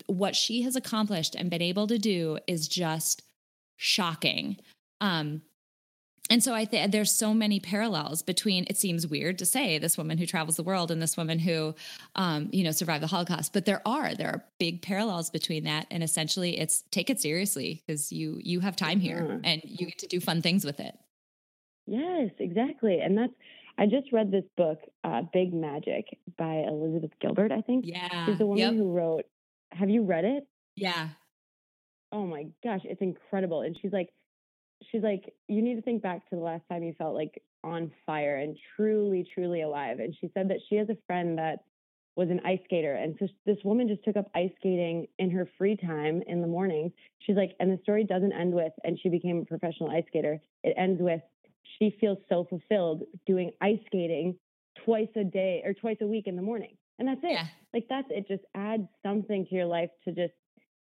what 0.04 0.36
she 0.36 0.60
has 0.62 0.76
accomplished 0.76 1.34
and 1.34 1.48
been 1.48 1.62
able 1.62 1.86
to 1.86 1.98
do 1.98 2.38
is 2.46 2.68
just 2.68 3.22
shocking. 3.78 4.58
Um 5.00 5.40
and 6.30 6.42
so 6.42 6.54
I 6.54 6.64
think 6.64 6.92
there's 6.92 7.10
so 7.10 7.34
many 7.34 7.58
parallels 7.58 8.22
between 8.22 8.64
it 8.70 8.78
seems 8.78 9.06
weird 9.06 9.38
to 9.38 9.46
say 9.46 9.78
this 9.78 9.98
woman 9.98 10.16
who 10.16 10.26
travels 10.26 10.56
the 10.56 10.62
world 10.62 10.92
and 10.92 11.02
this 11.02 11.16
woman 11.16 11.40
who 11.40 11.74
um, 12.14 12.48
you 12.52 12.62
know 12.62 12.70
survived 12.70 13.02
the 13.02 13.08
Holocaust, 13.08 13.52
but 13.52 13.64
there 13.64 13.82
are 13.84 14.14
there 14.14 14.28
are 14.28 14.44
big 14.58 14.80
parallels 14.80 15.28
between 15.28 15.64
that 15.64 15.88
and 15.90 16.04
essentially 16.04 16.58
it's 16.58 16.84
take 16.92 17.10
it 17.10 17.20
seriously 17.20 17.82
because 17.84 18.12
you 18.12 18.40
you 18.42 18.60
have 18.60 18.76
time 18.76 19.00
here 19.00 19.40
and 19.42 19.60
you 19.64 19.86
get 19.86 19.98
to 19.98 20.06
do 20.06 20.20
fun 20.20 20.40
things 20.40 20.64
with 20.64 20.78
it. 20.78 20.96
Yes, 21.86 22.30
exactly. 22.38 23.00
And 23.00 23.18
that's 23.18 23.32
I 23.76 23.86
just 23.86 24.12
read 24.12 24.30
this 24.30 24.44
book, 24.56 24.78
uh, 25.02 25.22
Big 25.32 25.52
Magic 25.52 26.18
by 26.38 26.64
Elizabeth 26.68 27.12
Gilbert, 27.20 27.50
I 27.50 27.62
think. 27.62 27.86
Yeah. 27.86 28.26
She's 28.26 28.38
the 28.38 28.46
woman 28.46 28.58
yep. 28.58 28.74
who 28.74 28.92
wrote 28.92 29.24
Have 29.72 29.90
you 29.90 30.04
read 30.04 30.24
it? 30.24 30.46
Yeah. 30.76 31.08
Oh 32.12 32.26
my 32.26 32.46
gosh, 32.62 32.82
it's 32.84 33.00
incredible. 33.00 33.62
And 33.62 33.76
she's 33.80 33.92
like 33.92 34.10
she's 34.90 35.02
like, 35.02 35.34
you 35.48 35.62
need 35.62 35.76
to 35.76 35.82
think 35.82 36.02
back 36.02 36.28
to 36.30 36.36
the 36.36 36.42
last 36.42 36.62
time 36.70 36.82
you 36.82 36.94
felt 36.96 37.14
like 37.14 37.42
on 37.62 37.90
fire 38.06 38.36
and 38.36 38.56
truly, 38.76 39.26
truly 39.34 39.62
alive. 39.62 39.98
And 40.00 40.14
she 40.20 40.30
said 40.34 40.48
that 40.48 40.58
she 40.68 40.76
has 40.76 40.88
a 40.88 40.96
friend 41.06 41.38
that 41.38 41.64
was 42.16 42.30
an 42.30 42.40
ice 42.44 42.60
skater. 42.64 42.94
And 42.94 43.16
so 43.18 43.28
this 43.46 43.58
woman 43.64 43.88
just 43.88 44.04
took 44.04 44.16
up 44.16 44.30
ice 44.34 44.50
skating 44.58 45.06
in 45.18 45.30
her 45.30 45.48
free 45.56 45.76
time 45.76 46.22
in 46.26 46.40
the 46.40 46.46
mornings. 46.46 46.92
She's 47.20 47.36
like, 47.36 47.54
and 47.60 47.70
the 47.70 47.80
story 47.82 48.04
doesn't 48.04 48.32
end 48.32 48.52
with, 48.52 48.72
and 48.84 48.98
she 49.00 49.08
became 49.08 49.38
a 49.38 49.44
professional 49.44 49.90
ice 49.90 50.04
skater. 50.08 50.40
It 50.64 50.74
ends 50.76 51.00
with, 51.00 51.20
she 51.78 51.96
feels 52.00 52.18
so 52.28 52.44
fulfilled 52.44 53.02
doing 53.26 53.52
ice 53.60 53.78
skating 53.86 54.36
twice 54.84 55.08
a 55.16 55.24
day 55.24 55.62
or 55.64 55.72
twice 55.72 55.98
a 56.00 56.06
week 56.06 56.26
in 56.26 56.36
the 56.36 56.42
morning. 56.42 56.76
And 56.98 57.08
that's 57.08 57.20
it. 57.22 57.32
Yeah. 57.32 57.46
Like 57.72 57.86
that's 57.88 58.08
it. 58.10 58.26
Just 58.28 58.44
adds 58.54 58.88
something 59.02 59.46
to 59.46 59.54
your 59.54 59.66
life 59.66 59.90
to 60.04 60.12
just 60.12 60.34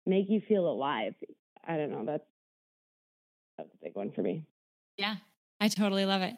make 0.05 0.29
you 0.29 0.41
feel 0.47 0.67
alive. 0.67 1.13
I 1.67 1.75
don't 1.77 1.91
know. 1.91 2.05
That's 2.05 2.23
that's 3.57 3.73
a 3.73 3.83
big 3.83 3.95
one 3.95 4.11
for 4.11 4.21
me. 4.21 4.43
Yeah, 4.97 5.15
I 5.59 5.67
totally 5.67 6.05
love 6.05 6.21
it. 6.21 6.35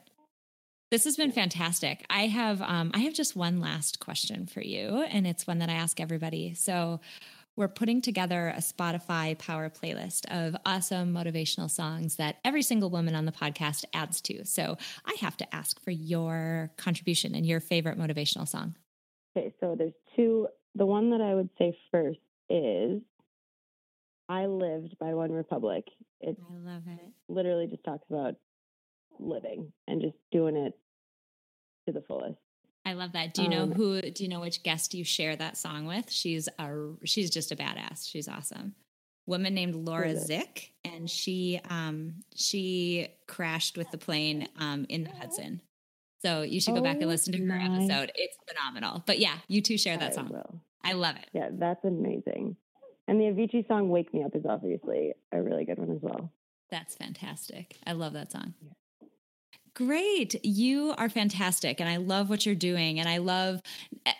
This 0.92 1.04
has 1.04 1.16
been 1.16 1.32
fantastic. 1.32 2.04
I 2.10 2.28
have 2.28 2.62
um, 2.62 2.92
I 2.94 3.00
have 3.00 3.14
just 3.14 3.36
one 3.36 3.60
last 3.60 4.00
question 4.00 4.48
for 4.48 4.62
you, 4.62 5.04
and 5.04 5.28
it's 5.28 5.46
one 5.46 5.60
that 5.60 5.70
I 5.70 5.74
ask 5.74 6.00
everybody. 6.00 6.56
So 6.56 7.00
we're 7.56 7.68
putting 7.68 8.02
together 8.02 8.48
a 8.56 8.62
Spotify 8.62 9.38
power 9.38 9.70
playlist 9.70 10.26
of 10.32 10.56
awesome 10.66 11.14
motivational 11.14 11.70
songs 11.70 12.16
that 12.16 12.38
every 12.46 12.62
single 12.62 12.90
woman 12.90 13.16
on 13.16 13.26
the 13.26 13.32
podcast 13.32 13.84
adds 13.94 14.22
to. 14.22 14.46
So 14.46 14.78
I 15.06 15.16
have 15.20 15.36
to 15.38 15.56
ask 15.56 15.80
for 15.84 15.92
your 15.92 16.72
contribution 16.78 17.36
and 17.36 17.46
your 17.46 17.60
favorite 17.60 18.00
motivational 18.00 18.48
song. 18.48 18.76
Okay, 19.38 19.54
so 19.60 19.76
there's 19.78 19.94
two. 20.16 20.48
The 20.76 20.86
one 20.86 21.12
that 21.12 21.22
I 21.22 21.36
would 21.36 21.50
say 21.58 21.78
first 21.92 22.20
is 22.50 23.02
I 24.30 24.46
Lived 24.46 24.98
by 25.00 25.08
OneRepublic. 25.08 25.84
It's 26.22 26.40
I 26.40 26.72
love 26.72 26.84
it. 26.88 27.12
Literally 27.28 27.66
just 27.68 27.84
talks 27.84 28.08
about 28.10 28.36
living 29.20 29.74
and 29.88 30.02
just 30.02 30.16
doing 30.32 30.56
it 30.56 30.78
to 31.88 31.94
the 31.94 32.02
fullest. 32.02 32.38
I 32.86 32.94
love 32.94 33.14
that. 33.14 33.34
Do 33.34 33.44
you 33.44 33.50
know 33.50 33.64
um, 33.64 33.72
who 33.72 34.02
do 34.02 34.24
you 34.24 34.30
know 34.30 34.40
which 34.40 34.64
guest 34.64 34.94
you 34.94 35.04
share 35.04 35.36
that 35.36 35.58
song 35.58 35.86
with? 35.86 36.12
She's 36.12 36.48
a 36.60 36.94
she's 37.04 37.30
just 37.30 37.52
a 37.52 37.56
badass. 37.56 38.08
She's 38.08 38.28
awesome. 38.28 38.76
Woman 39.26 39.54
named 39.54 39.76
Laura 39.76 40.14
Zych 40.14 40.70
and 40.84 41.10
she 41.10 41.60
um 41.70 42.24
she 42.36 43.10
crashed 43.28 43.78
with 43.78 43.92
the 43.92 43.98
plane 43.98 44.48
um 44.58 44.86
in 44.90 45.04
the 45.04 45.12
Hudson. 45.12 45.62
So 46.22 46.42
you 46.42 46.62
should 46.62 46.74
go 46.74 46.82
oh, 46.82 46.84
back 46.84 46.96
and 46.96 47.06
oh 47.06 47.10
listen 47.10 47.34
to 47.34 47.40
her 47.40 47.46
nice. 47.46 47.90
episode. 47.90 48.12
It's 48.16 48.38
phenomenal. 48.48 49.04
But 49.06 49.20
yeah, 49.20 49.36
you 49.48 49.62
two 49.62 49.78
share 49.78 49.98
that 49.98 50.12
I 50.12 50.16
song. 50.16 50.30
Will. 50.30 50.62
I 50.84 50.94
love 50.94 51.16
it. 51.16 51.30
Yeah, 51.34 51.50
that's 51.52 51.84
amazing. 51.84 52.56
And 53.10 53.20
the 53.20 53.26
Avicii 53.26 53.68
song 53.68 53.90
"Wake 53.90 54.14
Me 54.14 54.24
Up" 54.24 54.36
is 54.36 54.46
obviously 54.48 55.14
a 55.32 55.42
really 55.42 55.66
good 55.66 55.80
one 55.80 55.90
as 55.90 55.98
well. 56.00 56.32
That's 56.70 56.94
fantastic. 56.94 57.76
I 57.88 57.94
love 57.94 58.14
that 58.14 58.32
song. 58.32 58.54
Yeah. 58.62 59.08
Great. 59.74 60.46
You 60.46 60.94
are 60.96 61.10
fantastic 61.10 61.80
and 61.82 61.90
I 61.90 61.98
love 61.98 62.30
what 62.30 62.46
you're 62.46 62.54
doing 62.54 63.00
and 63.00 63.10
I 63.10 63.18
love 63.18 63.62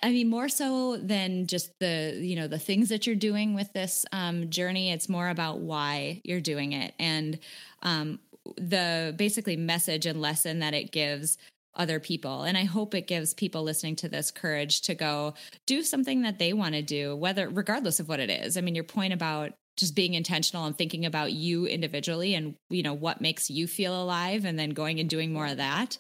I 0.02 0.10
mean 0.10 0.28
more 0.28 0.50
so 0.50 0.98
than 0.98 1.46
just 1.46 1.78
the 1.80 2.18
you 2.20 2.36
know 2.36 2.48
the 2.48 2.58
things 2.58 2.90
that 2.90 3.06
you're 3.06 3.16
doing 3.16 3.54
with 3.54 3.72
this 3.74 4.06
um, 4.12 4.50
journey 4.50 4.92
it's 4.92 5.08
more 5.08 5.30
about 5.30 5.60
why 5.60 6.22
you're 6.24 6.42
doing 6.42 6.72
it 6.72 6.94
and 6.98 7.38
um, 7.84 8.20
the 8.58 9.14
basically 9.18 9.58
message 9.58 10.06
and 10.06 10.22
lesson 10.22 10.60
that 10.60 10.74
it 10.74 10.92
gives 10.92 11.38
other 11.80 12.00
people. 12.00 12.44
And 12.44 12.58
I 12.58 12.66
hope 12.66 12.94
it 12.94 13.08
gives 13.08 13.34
people 13.34 13.64
listening 13.64 13.96
to 13.98 14.10
this 14.10 14.30
courage 14.30 14.82
to 14.82 14.94
go 14.94 15.34
do 15.66 15.82
something 15.82 16.22
that 16.22 16.38
they 16.38 16.54
want 16.54 16.76
to 16.76 16.82
do, 16.82 17.16
whether 17.16 17.50
regardless 17.50 18.00
of 18.00 18.10
what 18.10 18.20
it 18.20 18.30
is. 18.30 18.58
I 18.58 18.62
mean, 18.62 18.76
your 18.76 18.84
point 18.84 19.14
about 19.14 19.54
just 19.80 19.96
being 19.96 20.14
intentional 20.14 20.66
and 20.66 20.78
thinking 20.78 21.06
about 21.06 21.32
you 21.32 21.66
individually 21.66 22.36
and 22.36 22.56
you 22.70 22.84
know 22.84 22.94
what 22.94 23.22
makes 23.22 23.50
you 23.50 23.66
feel 23.66 24.00
alive 24.00 24.44
and 24.44 24.60
then 24.60 24.72
going 24.72 25.00
and 25.00 25.10
doing 25.10 25.32
more 25.32 25.48
of 25.48 25.58
that 25.58 25.98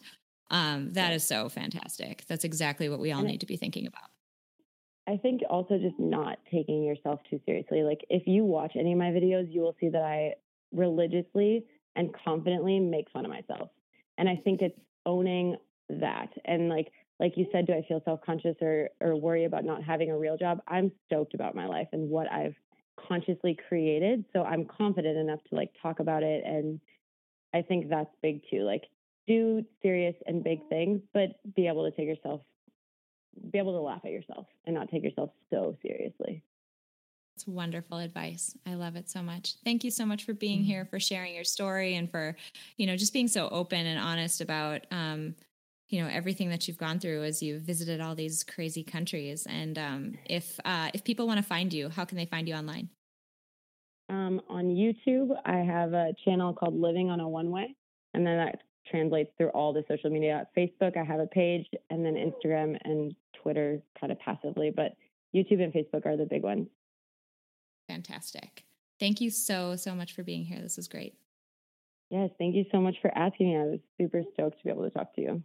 um, 0.52 0.92
that 0.94 1.14
is 1.14 1.26
so 1.26 1.48
fantastic 1.48 2.26
that's 2.28 2.44
exactly 2.44 2.90
what 2.90 3.00
we 3.00 3.12
all 3.12 3.22
need 3.22 3.40
to 3.40 3.46
be 3.46 3.56
thinking 3.56 3.88
about 3.88 4.10
i 5.08 5.16
think 5.16 5.42
also 5.50 5.78
just 5.78 5.98
not 5.98 6.40
taking 6.52 6.84
yourself 6.84 7.22
too 7.30 7.40
seriously 7.46 7.84
like 7.84 8.02
if 8.10 8.24
you 8.26 8.44
watch 8.44 8.74
any 8.78 8.92
of 8.92 8.98
my 8.98 9.12
videos 9.12 9.46
you 9.50 9.62
will 9.62 9.76
see 9.80 9.88
that 9.88 10.02
i 10.02 10.34
religiously 10.74 11.64
and 11.96 12.14
confidently 12.26 12.80
make 12.80 13.10
fun 13.12 13.24
of 13.24 13.32
myself 13.32 13.70
and 14.18 14.28
i 14.28 14.36
think 14.44 14.62
it's 14.62 14.78
owning 15.06 15.56
that 15.90 16.30
and 16.46 16.70
like 16.70 16.92
like 17.20 17.34
you 17.36 17.46
said 17.52 17.66
do 17.66 17.74
i 17.74 17.84
feel 17.88 18.02
self-conscious 18.06 18.56
or 18.62 18.90
or 19.02 19.16
worry 19.16 19.46
about 19.46 19.66
not 19.66 19.84
having 19.84 20.12
a 20.12 20.18
real 20.18 20.38
job 20.38 20.60
i'm 20.68 20.92
stoked 21.06 21.34
about 21.34 21.56
my 21.56 21.66
life 21.66 21.88
and 21.94 22.10
what 22.10 22.32
i've 22.32 22.56
consciously 23.08 23.58
created 23.68 24.24
so 24.34 24.44
i'm 24.44 24.66
confident 24.66 25.18
enough 25.18 25.40
to 25.50 25.56
like 25.56 25.72
talk 25.82 26.00
about 26.00 26.22
it 26.24 26.44
and 26.46 26.80
i 27.54 27.62
think 27.62 27.90
that's 27.90 28.10
big 28.22 28.42
too 28.52 28.64
like 28.64 28.84
do 29.28 29.64
serious 29.82 30.16
and 30.26 30.44
big 30.44 30.60
things 30.70 31.02
but 31.14 31.40
be 31.56 31.68
able 31.68 31.90
to 31.90 31.96
take 31.96 32.08
yourself 32.08 32.42
be 33.52 33.58
able 33.58 33.74
to 33.74 33.82
laugh 33.82 34.02
at 34.06 34.12
yourself 34.12 34.48
and 34.66 34.76
not 34.76 34.90
take 34.90 35.04
yourself 35.04 35.32
so 35.50 35.78
seriously. 35.82 36.44
It's 37.36 37.48
wonderful 37.48 38.00
advice. 38.00 38.56
I 38.66 38.74
love 38.74 38.96
it 38.98 39.10
so 39.10 39.22
much. 39.22 39.56
Thank 39.64 39.84
you 39.86 39.92
so 39.92 40.06
much 40.06 40.26
for 40.26 40.34
being 40.34 40.62
here, 40.62 40.86
for 40.86 41.00
sharing 41.00 41.34
your 41.34 41.46
story, 41.46 41.96
and 41.96 42.12
for 42.12 42.36
you 42.76 42.86
know 42.86 42.98
just 42.98 43.14
being 43.14 43.30
so 43.30 43.48
open 43.48 43.86
and 43.86 43.98
honest 43.98 44.42
about 44.42 44.86
um, 44.92 45.36
you 45.90 46.02
know 46.02 46.10
everything 46.10 46.50
that 46.50 46.68
you've 46.68 46.78
gone 46.78 47.00
through 47.00 47.24
as 47.24 47.42
you've 47.42 47.64
visited 47.64 48.00
all 48.00 48.16
these 48.16 48.44
crazy 48.44 48.84
countries. 48.84 49.46
And 49.50 49.78
um, 49.78 50.18
if 50.26 50.60
uh, 50.64 50.90
if 50.94 51.04
people 51.04 51.28
want 51.28 51.38
to 51.38 51.44
find 51.44 51.74
you, 51.74 51.90
how 51.90 52.06
can 52.06 52.18
they 52.18 52.26
find 52.26 52.48
you 52.48 52.56
online? 52.56 52.90
Um, 54.10 54.42
on 54.50 54.66
YouTube, 54.66 55.30
I 55.46 55.58
have 55.58 55.94
a 55.94 56.14
channel 56.26 56.54
called 56.54 56.80
Living 56.80 57.10
on 57.10 57.20
a 57.20 57.28
One 57.28 57.52
Way, 57.52 57.76
and 58.14 58.26
then 58.26 58.38
that 58.38 58.62
translates 58.90 59.32
through 59.38 59.50
all 59.50 59.74
the 59.74 59.84
social 59.88 60.10
media. 60.10 60.48
Facebook, 60.58 60.98
I 60.98 61.04
have 61.04 61.20
a 61.20 61.28
page, 61.28 61.68
and 61.90 62.04
then 62.04 62.16
Instagram 62.16 62.78
and 62.86 63.14
Twitter 63.42 63.82
kind 64.00 64.12
of 64.12 64.20
passively, 64.20 64.72
but 64.76 64.96
YouTube 65.36 65.62
and 65.62 65.72
Facebook 65.74 66.06
are 66.06 66.18
the 66.18 66.26
big 66.26 66.44
ones. 66.44 66.68
Fantastic. 67.88 68.66
Thank 69.00 69.22
you 69.22 69.30
so, 69.30 69.76
so 69.76 69.96
much 69.96 70.14
for 70.14 70.24
being 70.24 70.44
here. 70.44 70.60
This 70.60 70.78
was 70.78 70.88
great. 70.88 71.16
Yes, 72.10 72.32
thank 72.40 72.56
you 72.56 72.66
so 72.72 72.82
much 72.82 72.96
for 73.02 73.16
asking 73.16 73.50
me. 73.50 73.58
I 73.58 73.64
was 73.66 73.80
super 74.00 74.24
stoked 74.34 74.58
to 74.58 74.64
be 74.64 74.72
able 74.72 74.84
to 74.84 74.90
talk 74.90 75.14
to 75.16 75.22
you. 75.22 75.44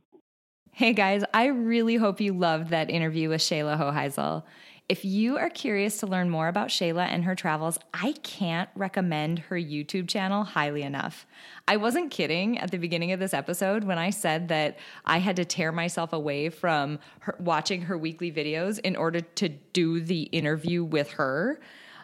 Hey 0.76 0.92
guys, 0.92 1.22
I 1.32 1.46
really 1.46 1.94
hope 1.94 2.20
you 2.20 2.32
loved 2.32 2.70
that 2.70 2.90
interview 2.90 3.28
with 3.28 3.40
Shayla 3.40 3.78
Hoheisel. 3.78 4.42
If 4.88 5.04
you 5.04 5.38
are 5.38 5.48
curious 5.48 5.98
to 5.98 6.08
learn 6.08 6.28
more 6.28 6.48
about 6.48 6.66
Shayla 6.66 7.06
and 7.06 7.22
her 7.22 7.36
travels, 7.36 7.78
I 7.94 8.14
can't 8.24 8.68
recommend 8.74 9.38
her 9.38 9.54
YouTube 9.54 10.08
channel 10.08 10.42
highly 10.42 10.82
enough. 10.82 11.28
I 11.68 11.76
wasn't 11.76 12.10
kidding 12.10 12.58
at 12.58 12.72
the 12.72 12.78
beginning 12.78 13.12
of 13.12 13.20
this 13.20 13.32
episode 13.32 13.84
when 13.84 13.98
I 13.98 14.10
said 14.10 14.48
that 14.48 14.76
I 15.04 15.18
had 15.18 15.36
to 15.36 15.44
tear 15.44 15.70
myself 15.70 16.12
away 16.12 16.48
from 16.48 16.98
her, 17.20 17.36
watching 17.38 17.82
her 17.82 17.96
weekly 17.96 18.32
videos 18.32 18.80
in 18.80 18.96
order 18.96 19.20
to 19.20 19.48
do 19.48 20.00
the 20.00 20.22
interview 20.22 20.82
with 20.82 21.12
her. 21.12 21.60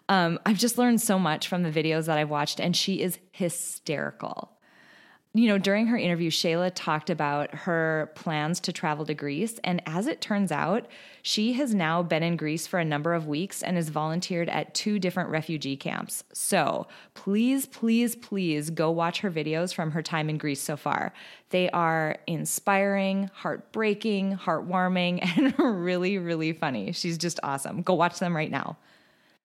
Um, 0.09 0.39
I've 0.47 0.59
just 0.59 0.79
learned 0.79 1.01
so 1.01 1.19
much 1.19 1.49
from 1.49 1.65
the 1.65 1.73
videos 1.73 2.07
that 2.07 2.19
I've 2.19 2.31
watched, 2.31 2.61
and 2.61 2.77
she 2.77 3.03
is 3.03 3.19
hysterical 3.33 4.60
you 5.33 5.47
know, 5.47 5.59
during 5.59 5.87
her 5.87 5.97
interview, 5.97 6.29
Shayla 6.29 6.73
talked 6.75 7.09
about 7.09 7.55
her 7.55 8.11
plans 8.17 8.59
to 8.61 8.73
travel 8.73 9.07
to 9.07 9.15
Greece. 9.15 9.61
And 9.63 9.81
as 9.87 10.09
it 10.09 10.21
turns 10.21 10.51
out, 10.51 10.87
she 11.23 11.53
has 11.53 11.73
now 11.73 12.03
been 12.03 12.25
in 12.25 12.37
Greece 12.37 12.67
for 12.67 12.81
a 12.81 12.85
number 12.85 13.15
of 13.15 13.29
weeks 13.29 13.63
and 13.63 13.77
has 13.77 13.91
volunteered 13.91 14.49
at 14.49 14.75
two 14.75 14.99
different 14.99 15.31
refugee 15.31 15.77
camps. 15.77 16.25
So 16.33 16.89
please, 17.15 17.67
please, 17.67 18.17
please 18.17 18.71
go 18.71 18.91
watch 18.91 19.21
her 19.21 19.31
videos 19.31 19.73
from 19.73 19.93
her 19.93 20.03
time 20.03 20.29
in 20.29 20.37
Greece 20.37 20.61
so 20.61 20.77
far. 20.77 21.13
They 21.51 21.71
are 21.71 22.17
inspiring, 22.27 23.31
heartbreaking, 23.33 24.37
heartwarming, 24.37 25.21
and 25.39 25.55
really, 25.85 26.19
really 26.19 26.53
funny. 26.53 26.91
She's 26.91 27.19
just 27.19 27.39
awesome. 27.45 27.83
Go 27.83 27.95
watch 27.95 28.19
them 28.19 28.35
right 28.35 28.51
now. 28.51 28.79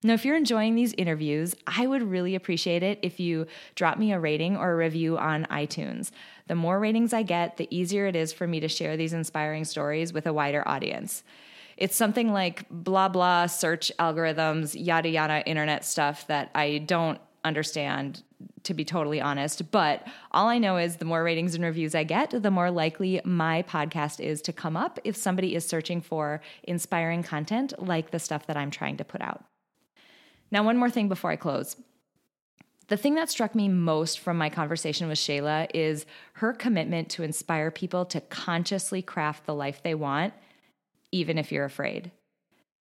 Now, 0.03 0.13
if 0.13 0.23
you're 0.23 0.35
enjoying 0.35 0.75
these 0.75 0.93
interviews, 0.93 1.55
I 1.65 1.87
would 1.87 2.03
really 2.03 2.35
appreciate 2.35 2.83
it 2.83 2.99
if 3.01 3.19
you 3.19 3.47
drop 3.73 3.97
me 3.97 4.11
a 4.11 4.19
rating 4.19 4.55
or 4.55 4.71
a 4.71 4.75
review 4.75 5.17
on 5.17 5.45
iTunes. 5.45 6.11
The 6.47 6.55
more 6.55 6.79
ratings 6.79 7.11
I 7.11 7.23
get, 7.23 7.57
the 7.57 7.67
easier 7.75 8.05
it 8.05 8.15
is 8.15 8.31
for 8.31 8.45
me 8.45 8.59
to 8.59 8.67
share 8.67 8.97
these 8.97 9.13
inspiring 9.13 9.65
stories 9.65 10.13
with 10.13 10.27
a 10.27 10.33
wider 10.33 10.67
audience. 10.67 11.23
It's 11.77 11.95
something 11.95 12.31
like 12.31 12.69
blah, 12.69 13.09
blah, 13.09 13.47
search 13.47 13.91
algorithms, 13.99 14.75
yada, 14.77 15.09
yada, 15.09 15.43
internet 15.47 15.83
stuff 15.83 16.27
that 16.27 16.51
I 16.53 16.77
don't 16.79 17.19
understand, 17.43 18.23
to 18.63 18.73
be 18.73 18.85
totally 18.85 19.21
honest. 19.21 19.71
But 19.71 20.07
all 20.31 20.47
I 20.47 20.57
know 20.57 20.77
is 20.77 20.97
the 20.97 21.05
more 21.05 21.23
ratings 21.23 21.55
and 21.55 21.63
reviews 21.63 21.95
I 21.95 22.03
get, 22.03 22.29
the 22.29 22.51
more 22.51 22.71
likely 22.71 23.21
my 23.25 23.63
podcast 23.63 24.19
is 24.19 24.41
to 24.43 24.53
come 24.53 24.77
up 24.77 24.99
if 25.03 25.15
somebody 25.15 25.55
is 25.55 25.65
searching 25.65 26.01
for 26.01 26.41
inspiring 26.63 27.23
content 27.23 27.73
like 27.77 28.11
the 28.11 28.19
stuff 28.19 28.47
that 28.47 28.57
I'm 28.57 28.71
trying 28.71 28.97
to 28.97 29.03
put 29.03 29.21
out. 29.21 29.43
Now, 30.51 30.63
one 30.63 30.77
more 30.77 30.89
thing 30.89 31.09
before 31.09 31.31
I 31.31 31.35
close. 31.35 31.75
The 32.87 32.97
thing 32.97 33.15
that 33.15 33.31
struck 33.31 33.55
me 33.55 33.67
most 33.67 34.19
from 34.19 34.37
my 34.37 34.49
conversation 34.49 35.07
with 35.07 35.17
Shayla 35.17 35.67
is 35.73 36.05
her 36.33 36.53
commitment 36.53 37.09
to 37.09 37.23
inspire 37.23 37.71
people 37.71 38.05
to 38.05 38.21
consciously 38.21 39.01
craft 39.01 39.45
the 39.45 39.55
life 39.55 39.81
they 39.81 39.95
want, 39.95 40.33
even 41.11 41.39
if 41.39 41.51
you're 41.51 41.65
afraid. 41.65 42.11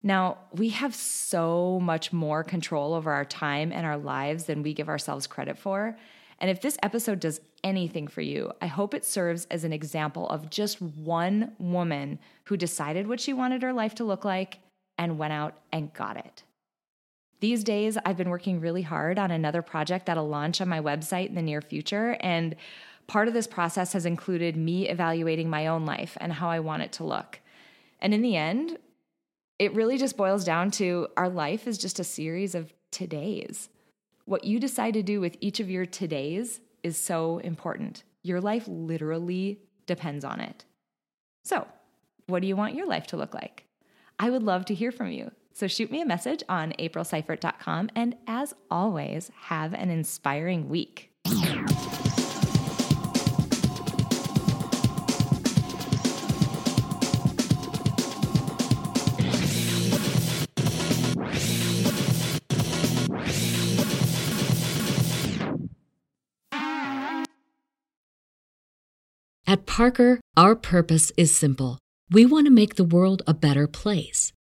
Now, 0.01 0.39
we 0.51 0.69
have 0.69 0.95
so 0.95 1.79
much 1.79 2.11
more 2.11 2.43
control 2.43 2.93
over 2.93 3.11
our 3.11 3.23
time 3.23 3.71
and 3.71 3.85
our 3.85 3.97
lives 3.97 4.45
than 4.45 4.63
we 4.63 4.73
give 4.73 4.89
ourselves 4.89 5.27
credit 5.27 5.57
for. 5.57 5.95
And 6.39 6.49
if 6.49 6.59
this 6.59 6.77
episode 6.83 7.19
does 7.19 7.39
anything 7.63 8.07
for 8.07 8.21
you, 8.21 8.51
I 8.61 8.67
hope 8.67 8.93
it 8.93 9.05
serves 9.05 9.45
as 9.45 9.63
an 9.63 9.71
example 9.71 10.27
of 10.27 10.49
just 10.49 10.81
one 10.81 11.53
woman 11.59 12.19
who 12.45 12.57
decided 12.57 13.07
what 13.07 13.21
she 13.21 13.31
wanted 13.31 13.61
her 13.61 13.71
life 13.71 13.95
to 13.95 14.03
look 14.03 14.25
like 14.25 14.59
and 14.97 15.17
went 15.17 15.31
out 15.33 15.55
and 15.71 15.93
got 15.93 16.17
it. 16.17 16.43
These 17.43 17.65
days, 17.65 17.97
I've 18.05 18.15
been 18.15 18.29
working 18.29 18.61
really 18.61 18.83
hard 18.83 19.19
on 19.19 19.29
another 19.29 19.61
project 19.61 20.05
that'll 20.05 20.29
launch 20.29 20.61
on 20.61 20.69
my 20.69 20.79
website 20.79 21.27
in 21.27 21.35
the 21.35 21.41
near 21.41 21.61
future. 21.61 22.15
And 22.21 22.55
part 23.05 23.27
of 23.27 23.33
this 23.33 23.47
process 23.47 23.91
has 23.91 24.05
included 24.05 24.55
me 24.55 24.87
evaluating 24.87 25.49
my 25.49 25.67
own 25.67 25.85
life 25.85 26.17
and 26.21 26.31
how 26.31 26.49
I 26.49 26.61
want 26.61 26.83
it 26.83 26.93
to 26.93 27.03
look. 27.03 27.41
And 27.99 28.13
in 28.13 28.21
the 28.21 28.37
end, 28.37 28.77
it 29.59 29.73
really 29.73 29.97
just 29.97 30.15
boils 30.15 30.45
down 30.45 30.71
to 30.71 31.09
our 31.17 31.27
life 31.27 31.67
is 31.67 31.77
just 31.77 31.99
a 31.99 32.05
series 32.05 32.55
of 32.55 32.73
todays. 32.93 33.67
What 34.23 34.45
you 34.45 34.57
decide 34.57 34.93
to 34.93 35.03
do 35.03 35.19
with 35.19 35.35
each 35.41 35.59
of 35.59 35.69
your 35.69 35.85
todays 35.85 36.61
is 36.81 36.95
so 36.95 37.39
important. 37.39 38.03
Your 38.21 38.39
life 38.39 38.63
literally 38.69 39.59
depends 39.85 40.23
on 40.23 40.39
it. 40.39 40.63
So, 41.43 41.67
what 42.27 42.41
do 42.41 42.47
you 42.47 42.55
want 42.55 42.75
your 42.75 42.87
life 42.87 43.07
to 43.07 43.17
look 43.17 43.33
like? 43.33 43.65
I 44.17 44.29
would 44.29 44.43
love 44.43 44.63
to 44.67 44.73
hear 44.73 44.93
from 44.93 45.11
you. 45.11 45.31
So 45.53 45.67
shoot 45.67 45.91
me 45.91 46.01
a 46.01 46.05
message 46.05 46.43
on 46.49 46.73
aprilseifert.com. 46.79 47.91
And 47.95 48.15
as 48.27 48.55
always, 48.71 49.31
have 49.43 49.73
an 49.73 49.89
inspiring 49.89 50.67
week. 50.67 51.11
At 69.45 69.67
Parker, 69.67 70.19
our 70.35 70.55
purpose 70.55 71.11
is 71.15 71.35
simple. 71.35 71.77
We 72.09 72.25
want 72.25 72.47
to 72.47 72.51
make 72.51 72.73
the 72.73 72.83
world 72.83 73.21
a 73.27 73.35
better 73.35 73.67
place 73.67 74.31